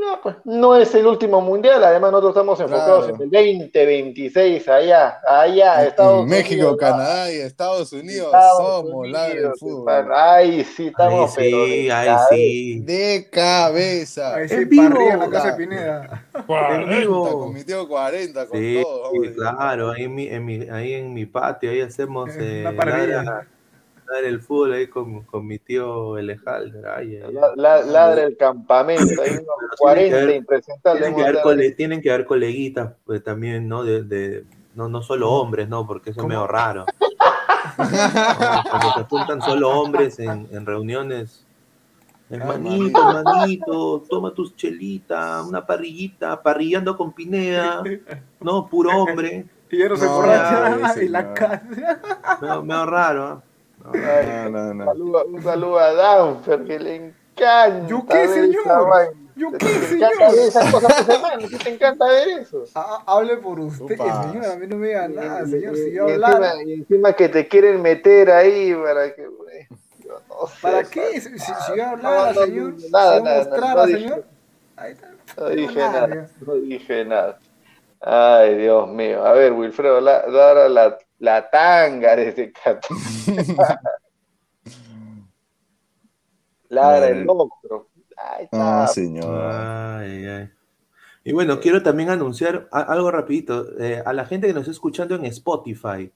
[0.00, 3.16] no, pues, no es el último mundial, además nosotros estamos enfocados Claro.
[3.16, 8.56] en el 2026, allá, allá, Estados En México, Unidos, Canadá y Estados Unidos Estados
[8.86, 10.12] somos la del fútbol.
[10.12, 12.26] Ay, sí, Ahí estamos, pero sí, de ahí cabeza.
[12.30, 12.80] sí.
[12.80, 14.34] De cabeza.
[14.34, 15.00] Ahí sí, En vivo.
[15.00, 16.26] en la casa de Pineda.
[16.48, 17.38] En vivo.
[17.40, 19.02] Con mi tío 40, con Sí, todo.
[19.10, 19.34] hombre.
[19.34, 23.46] claro, ahí en mi, en mi, ahí en mi patio, ahí hacemos eh, parrilla.
[24.06, 26.82] Ladra- ladra el fútbol ahí con, con mi tío Elejalde.
[26.88, 27.32] Ay, ay, ay.
[27.34, 31.00] La- la- Ladra el campamento, hay unos Tienen que 40 haber- impresentables.
[31.02, 31.44] Tienen que, haber dado.
[31.48, 33.84] cole- tienen que haber coleguitas pues, también, ¿no?
[33.84, 35.86] De, de- no, no solo hombres, ¿no?
[35.86, 36.86] Porque eso es medio raro.
[37.76, 41.46] Cuando se juntan solo hombres en, en reuniones.
[42.30, 47.82] Hermanito, hermanito, toma tus chelitas, una parrillita, parrillando con Pineda,
[48.40, 48.66] ¿no?
[48.68, 49.46] Puro hombre.
[49.72, 51.62] Y ya no se borracha y la casa.
[52.42, 53.42] Medio, medio raro, ¿ah?
[53.84, 54.84] No, no, no.
[54.84, 57.86] Saludo- un saludo a Danfer, que le encanta.
[57.88, 59.14] ¿Yo qué, señor?
[59.34, 60.48] ¿Yo qué, te encanta ver señor?
[60.48, 61.06] esas cosas
[61.50, 62.64] ¿qué te encanta ver eso?
[62.74, 64.22] Ah, hable por usted, Upa.
[64.24, 64.44] señor.
[64.44, 65.74] A mí no me diga nada, Y- señor.
[65.74, 66.62] y- Si yo encima, hablara.
[66.62, 69.22] y encima que te quieren meter ahí para que.
[69.22, 71.20] yo no sé, ¿Para qué?
[71.20, 72.74] Si, si yo No, hablara, no, señor.
[72.90, 74.24] nada, si yo nada, mostrara, no dije- señor.
[74.76, 75.08] Ahí está.
[75.38, 77.38] No dije nada, no dije nada.
[78.00, 79.24] Ay, Dios mío.
[79.24, 80.98] A ver, Wilfredo, la, Lara la, la
[81.50, 82.82] tanga desde Qatar.
[86.68, 87.88] Lara el otro.
[88.16, 88.82] Ahí está.
[88.82, 89.40] No, señor.
[89.52, 90.50] Ay, ay.
[91.24, 93.78] Y bueno, quiero también anunciar algo rapidito.
[93.80, 96.10] eh, a la gente que nos está escuchando en Spotify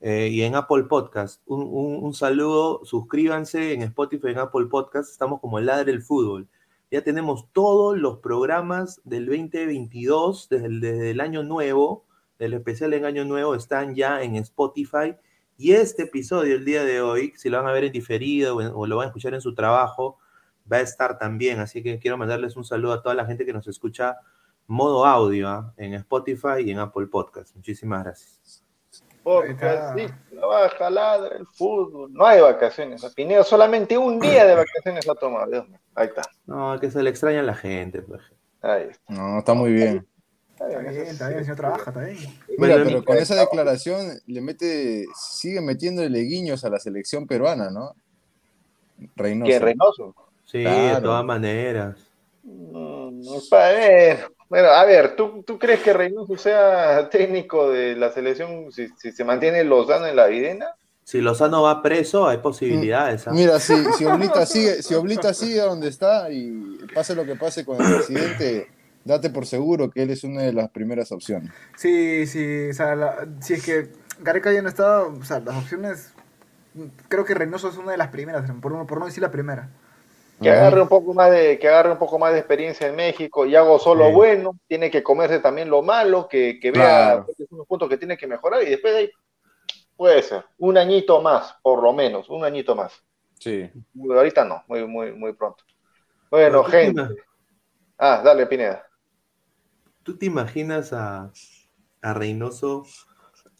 [0.00, 4.66] eh, y en Apple Podcast, un, un- un saludo, suscríbanse en Spotify y en Apple
[4.66, 6.48] Podcast, estamos como el Ladre del Fútbol.
[6.90, 12.04] Ya tenemos todos los programas del 2022, desde el, desde el año nuevo,
[12.40, 15.14] del especial en año nuevo, están ya en Spotify.
[15.56, 18.60] Y este episodio, el día de hoy, si lo van a ver en diferido o,
[18.62, 20.18] en- o lo van a escuchar en su trabajo,
[20.70, 21.60] va a estar también.
[21.60, 24.16] Así que quiero mandarles un saludo a toda la gente que nos escucha
[24.66, 25.74] modo audio ¿ah?
[25.76, 27.54] en Spotify y en Apple Podcast.
[27.54, 28.64] Muchísimas gracias.
[29.22, 32.10] Porque así trabaja, ladra el fútbol.
[32.10, 33.04] No hay vacaciones.
[33.04, 35.50] A Pineda solamente un día de vacaciones ha tomado.
[35.50, 35.78] Dios mío.
[35.94, 36.22] Ahí está.
[36.46, 38.00] No, que se le extraña a la gente.
[38.00, 38.22] pues.
[38.62, 39.12] Ahí está.
[39.12, 40.06] No, está muy bien.
[40.60, 42.18] Está Está bien, está el señor trabaja, está bien.
[42.18, 47.70] Mira, Bueno, pero con esa declaración le mete, sigue metiéndole guiños a la selección peruana,
[47.70, 47.94] ¿no?
[49.16, 49.48] Reynoso.
[49.48, 50.14] ¿Quién, Reynoso?
[50.44, 51.96] Sí, de todas maneras.
[52.42, 54.18] Mm, pa- eh,
[54.50, 59.12] Bueno, a ver, ¿tú, ¿tú crees que Reynoso sea técnico de la selección si, si
[59.12, 60.66] se mantiene Lozano en la videna?
[61.04, 63.26] Si Lozano va preso, hay posibilidades.
[63.28, 63.30] ¿ah?
[63.32, 67.64] Mira, si, si Oblita sigue, si Oblita sigue donde está y pase lo que pase
[67.64, 68.68] con el presidente,
[69.04, 71.50] date por seguro que él es una de las primeras opciones.
[71.76, 73.88] Sí, sí, o sea, la- si es que
[74.20, 76.12] Gareca ya no está, o sea, las opciones,
[77.08, 79.68] creo que Reynoso es una de las primeras, por, no- por no decir la primera.
[80.42, 83.44] Que agarre un poco más de, que agarre un poco más de experiencia en México
[83.44, 84.12] y hago solo Sí.
[84.14, 87.26] bueno, tiene que comerse también lo malo, que, que vea Claro.
[87.26, 89.10] que es unos puntos que tiene que mejorar y después de ahí
[89.96, 92.94] puede ser un añito más, por lo menos, un añito más.
[93.38, 93.70] Sí.
[94.02, 95.62] Ahorita no, muy, muy, muy pronto.
[96.30, 97.02] Bueno, Pero, ¿qué gente.
[97.98, 98.86] Ah, dale, Pineda.
[100.10, 101.30] ¿Tú te imaginas a,
[102.02, 102.84] a Reynoso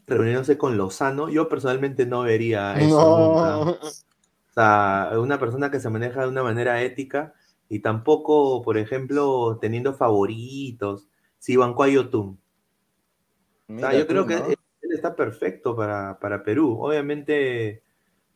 [0.08, 1.28] reuniéndose con Lozano?
[1.28, 3.58] Yo personalmente no vería eso nunca.
[3.58, 7.34] O sea, una persona que se maneja de una manera ética
[7.68, 11.06] y tampoco, por ejemplo, teniendo favoritos.
[11.38, 12.40] Si bancó a Yotun.
[13.68, 14.46] O sea, yo creo tú, que ¿no?
[14.46, 16.78] él, él está perfecto para, para Perú.
[16.80, 17.84] Obviamente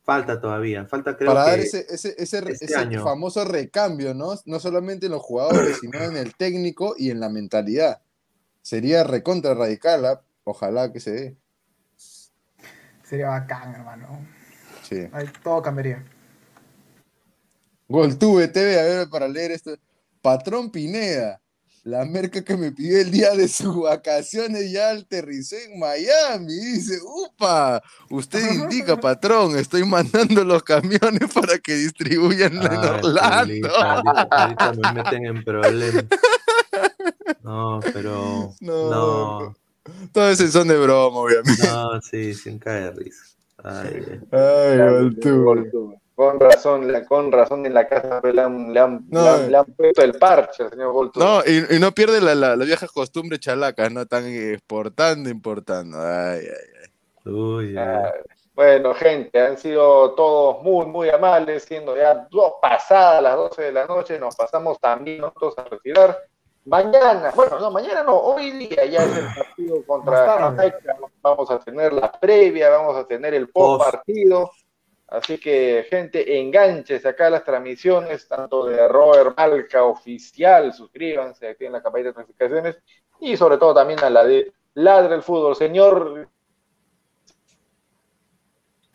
[0.03, 0.85] falta todavía.
[0.85, 3.03] Falta creo para que dar ese, ese, ese, este ese año.
[3.03, 4.35] famoso recambio, ¿no?
[4.45, 8.04] No solamente en los jugadores, sino en el técnico y en la mentalidad.
[8.65, 10.21] Sería recontra radical, ¿ah?
[10.43, 11.37] ojalá que se dé.
[13.03, 14.27] Sería bacán, hermano.
[14.81, 15.07] Sí.
[15.13, 16.03] Ahí todo cambiaría.
[17.87, 19.77] Goltube TV, a ver, para leer esto.
[20.19, 21.39] Patrón Pineda,
[21.83, 26.55] la merca que me pidió el día de sus vacaciones ya aterrizó en Miami.
[26.55, 33.75] Dice, upa, usted indica, patrón, estoy mandando los camiones para que distribuyan en Ay, Orlando.
[33.77, 36.05] Ahorita me meten en problemas.
[37.43, 38.53] No, pero.
[38.61, 38.89] No.
[38.89, 39.55] No,
[40.13, 41.67] Todo ese son de broma, obviamente.
[41.67, 43.23] no, sí, sin caer risa.
[43.63, 45.19] Ay, ay.
[46.15, 49.41] Con razón, la- con razón en la casa le han, le han- No, le han-
[49.43, 49.49] eh.
[49.49, 51.23] le han puesto el parche al señor Goltube.
[51.23, 54.01] No, y, y no pierde la, la, la vieja costumbre chalaca, ¿no?
[54.01, 55.97] Están exportando, importando.
[56.01, 56.47] Ay, ay,
[57.25, 57.31] ay.
[57.33, 57.85] Uy, ay.
[57.85, 58.13] Ah,
[58.53, 63.71] Bueno, gente, han sido todos muy, muy amables, siendo ya dos pasadas las 12 de
[63.73, 66.17] la noche, nos pasamos también nosotros a retirar.
[66.65, 70.25] Mañana, bueno, no, mañana no, hoy día ya es el partido contra.
[70.25, 74.49] Jamaica, vamos a tener la previa, vamos a tener el post partido,
[75.07, 81.73] así que gente, enganches acá a las transmisiones, tanto de Robert Malca oficial, suscríbanse, activen
[81.73, 82.79] la campanita de notificaciones,
[83.19, 85.55] y sobre todo también a la de Ladre el Fútbol.
[85.55, 86.27] Señor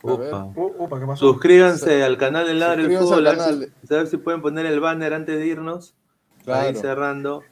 [0.02, 1.26] upa, ¿qué pasó?
[1.26, 3.28] Suscríbanse al canal de Ladre el Fútbol.
[3.28, 5.94] A ver, si, a ver si pueden poner el banner antes de irnos.
[6.46, 7.44] Ahí cerrando.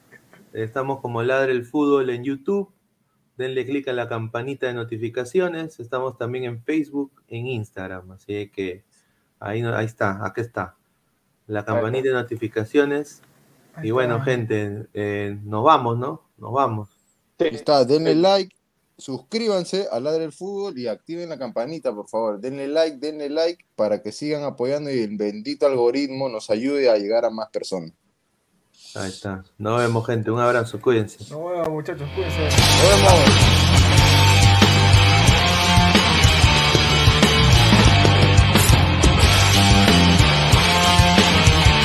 [0.53, 2.69] Estamos como Ladre el Fútbol en YouTube.
[3.37, 5.79] Denle clic a la campanita de notificaciones.
[5.79, 8.11] Estamos también en Facebook, en Instagram.
[8.11, 8.83] Así que
[9.39, 10.75] ahí, no- ahí está, aquí está.
[11.47, 13.21] La campanita de notificaciones.
[13.81, 16.23] Y bueno, gente, eh, nos vamos, ¿no?
[16.37, 16.89] Nos vamos.
[17.37, 18.53] Está, denle like,
[18.97, 22.39] suscríbanse a Ladre el Fútbol y activen la campanita, por favor.
[22.41, 26.97] Denle like, denle like para que sigan apoyando y el bendito algoritmo nos ayude a
[26.97, 27.93] llegar a más personas.
[28.95, 29.43] Ahí está.
[29.57, 30.31] Nos vemos, gente.
[30.31, 30.79] Un abrazo.
[30.81, 31.17] Cuídense.
[31.31, 32.43] Nos vemos, muchachos, cuídense.
[32.43, 33.68] Nos vemos.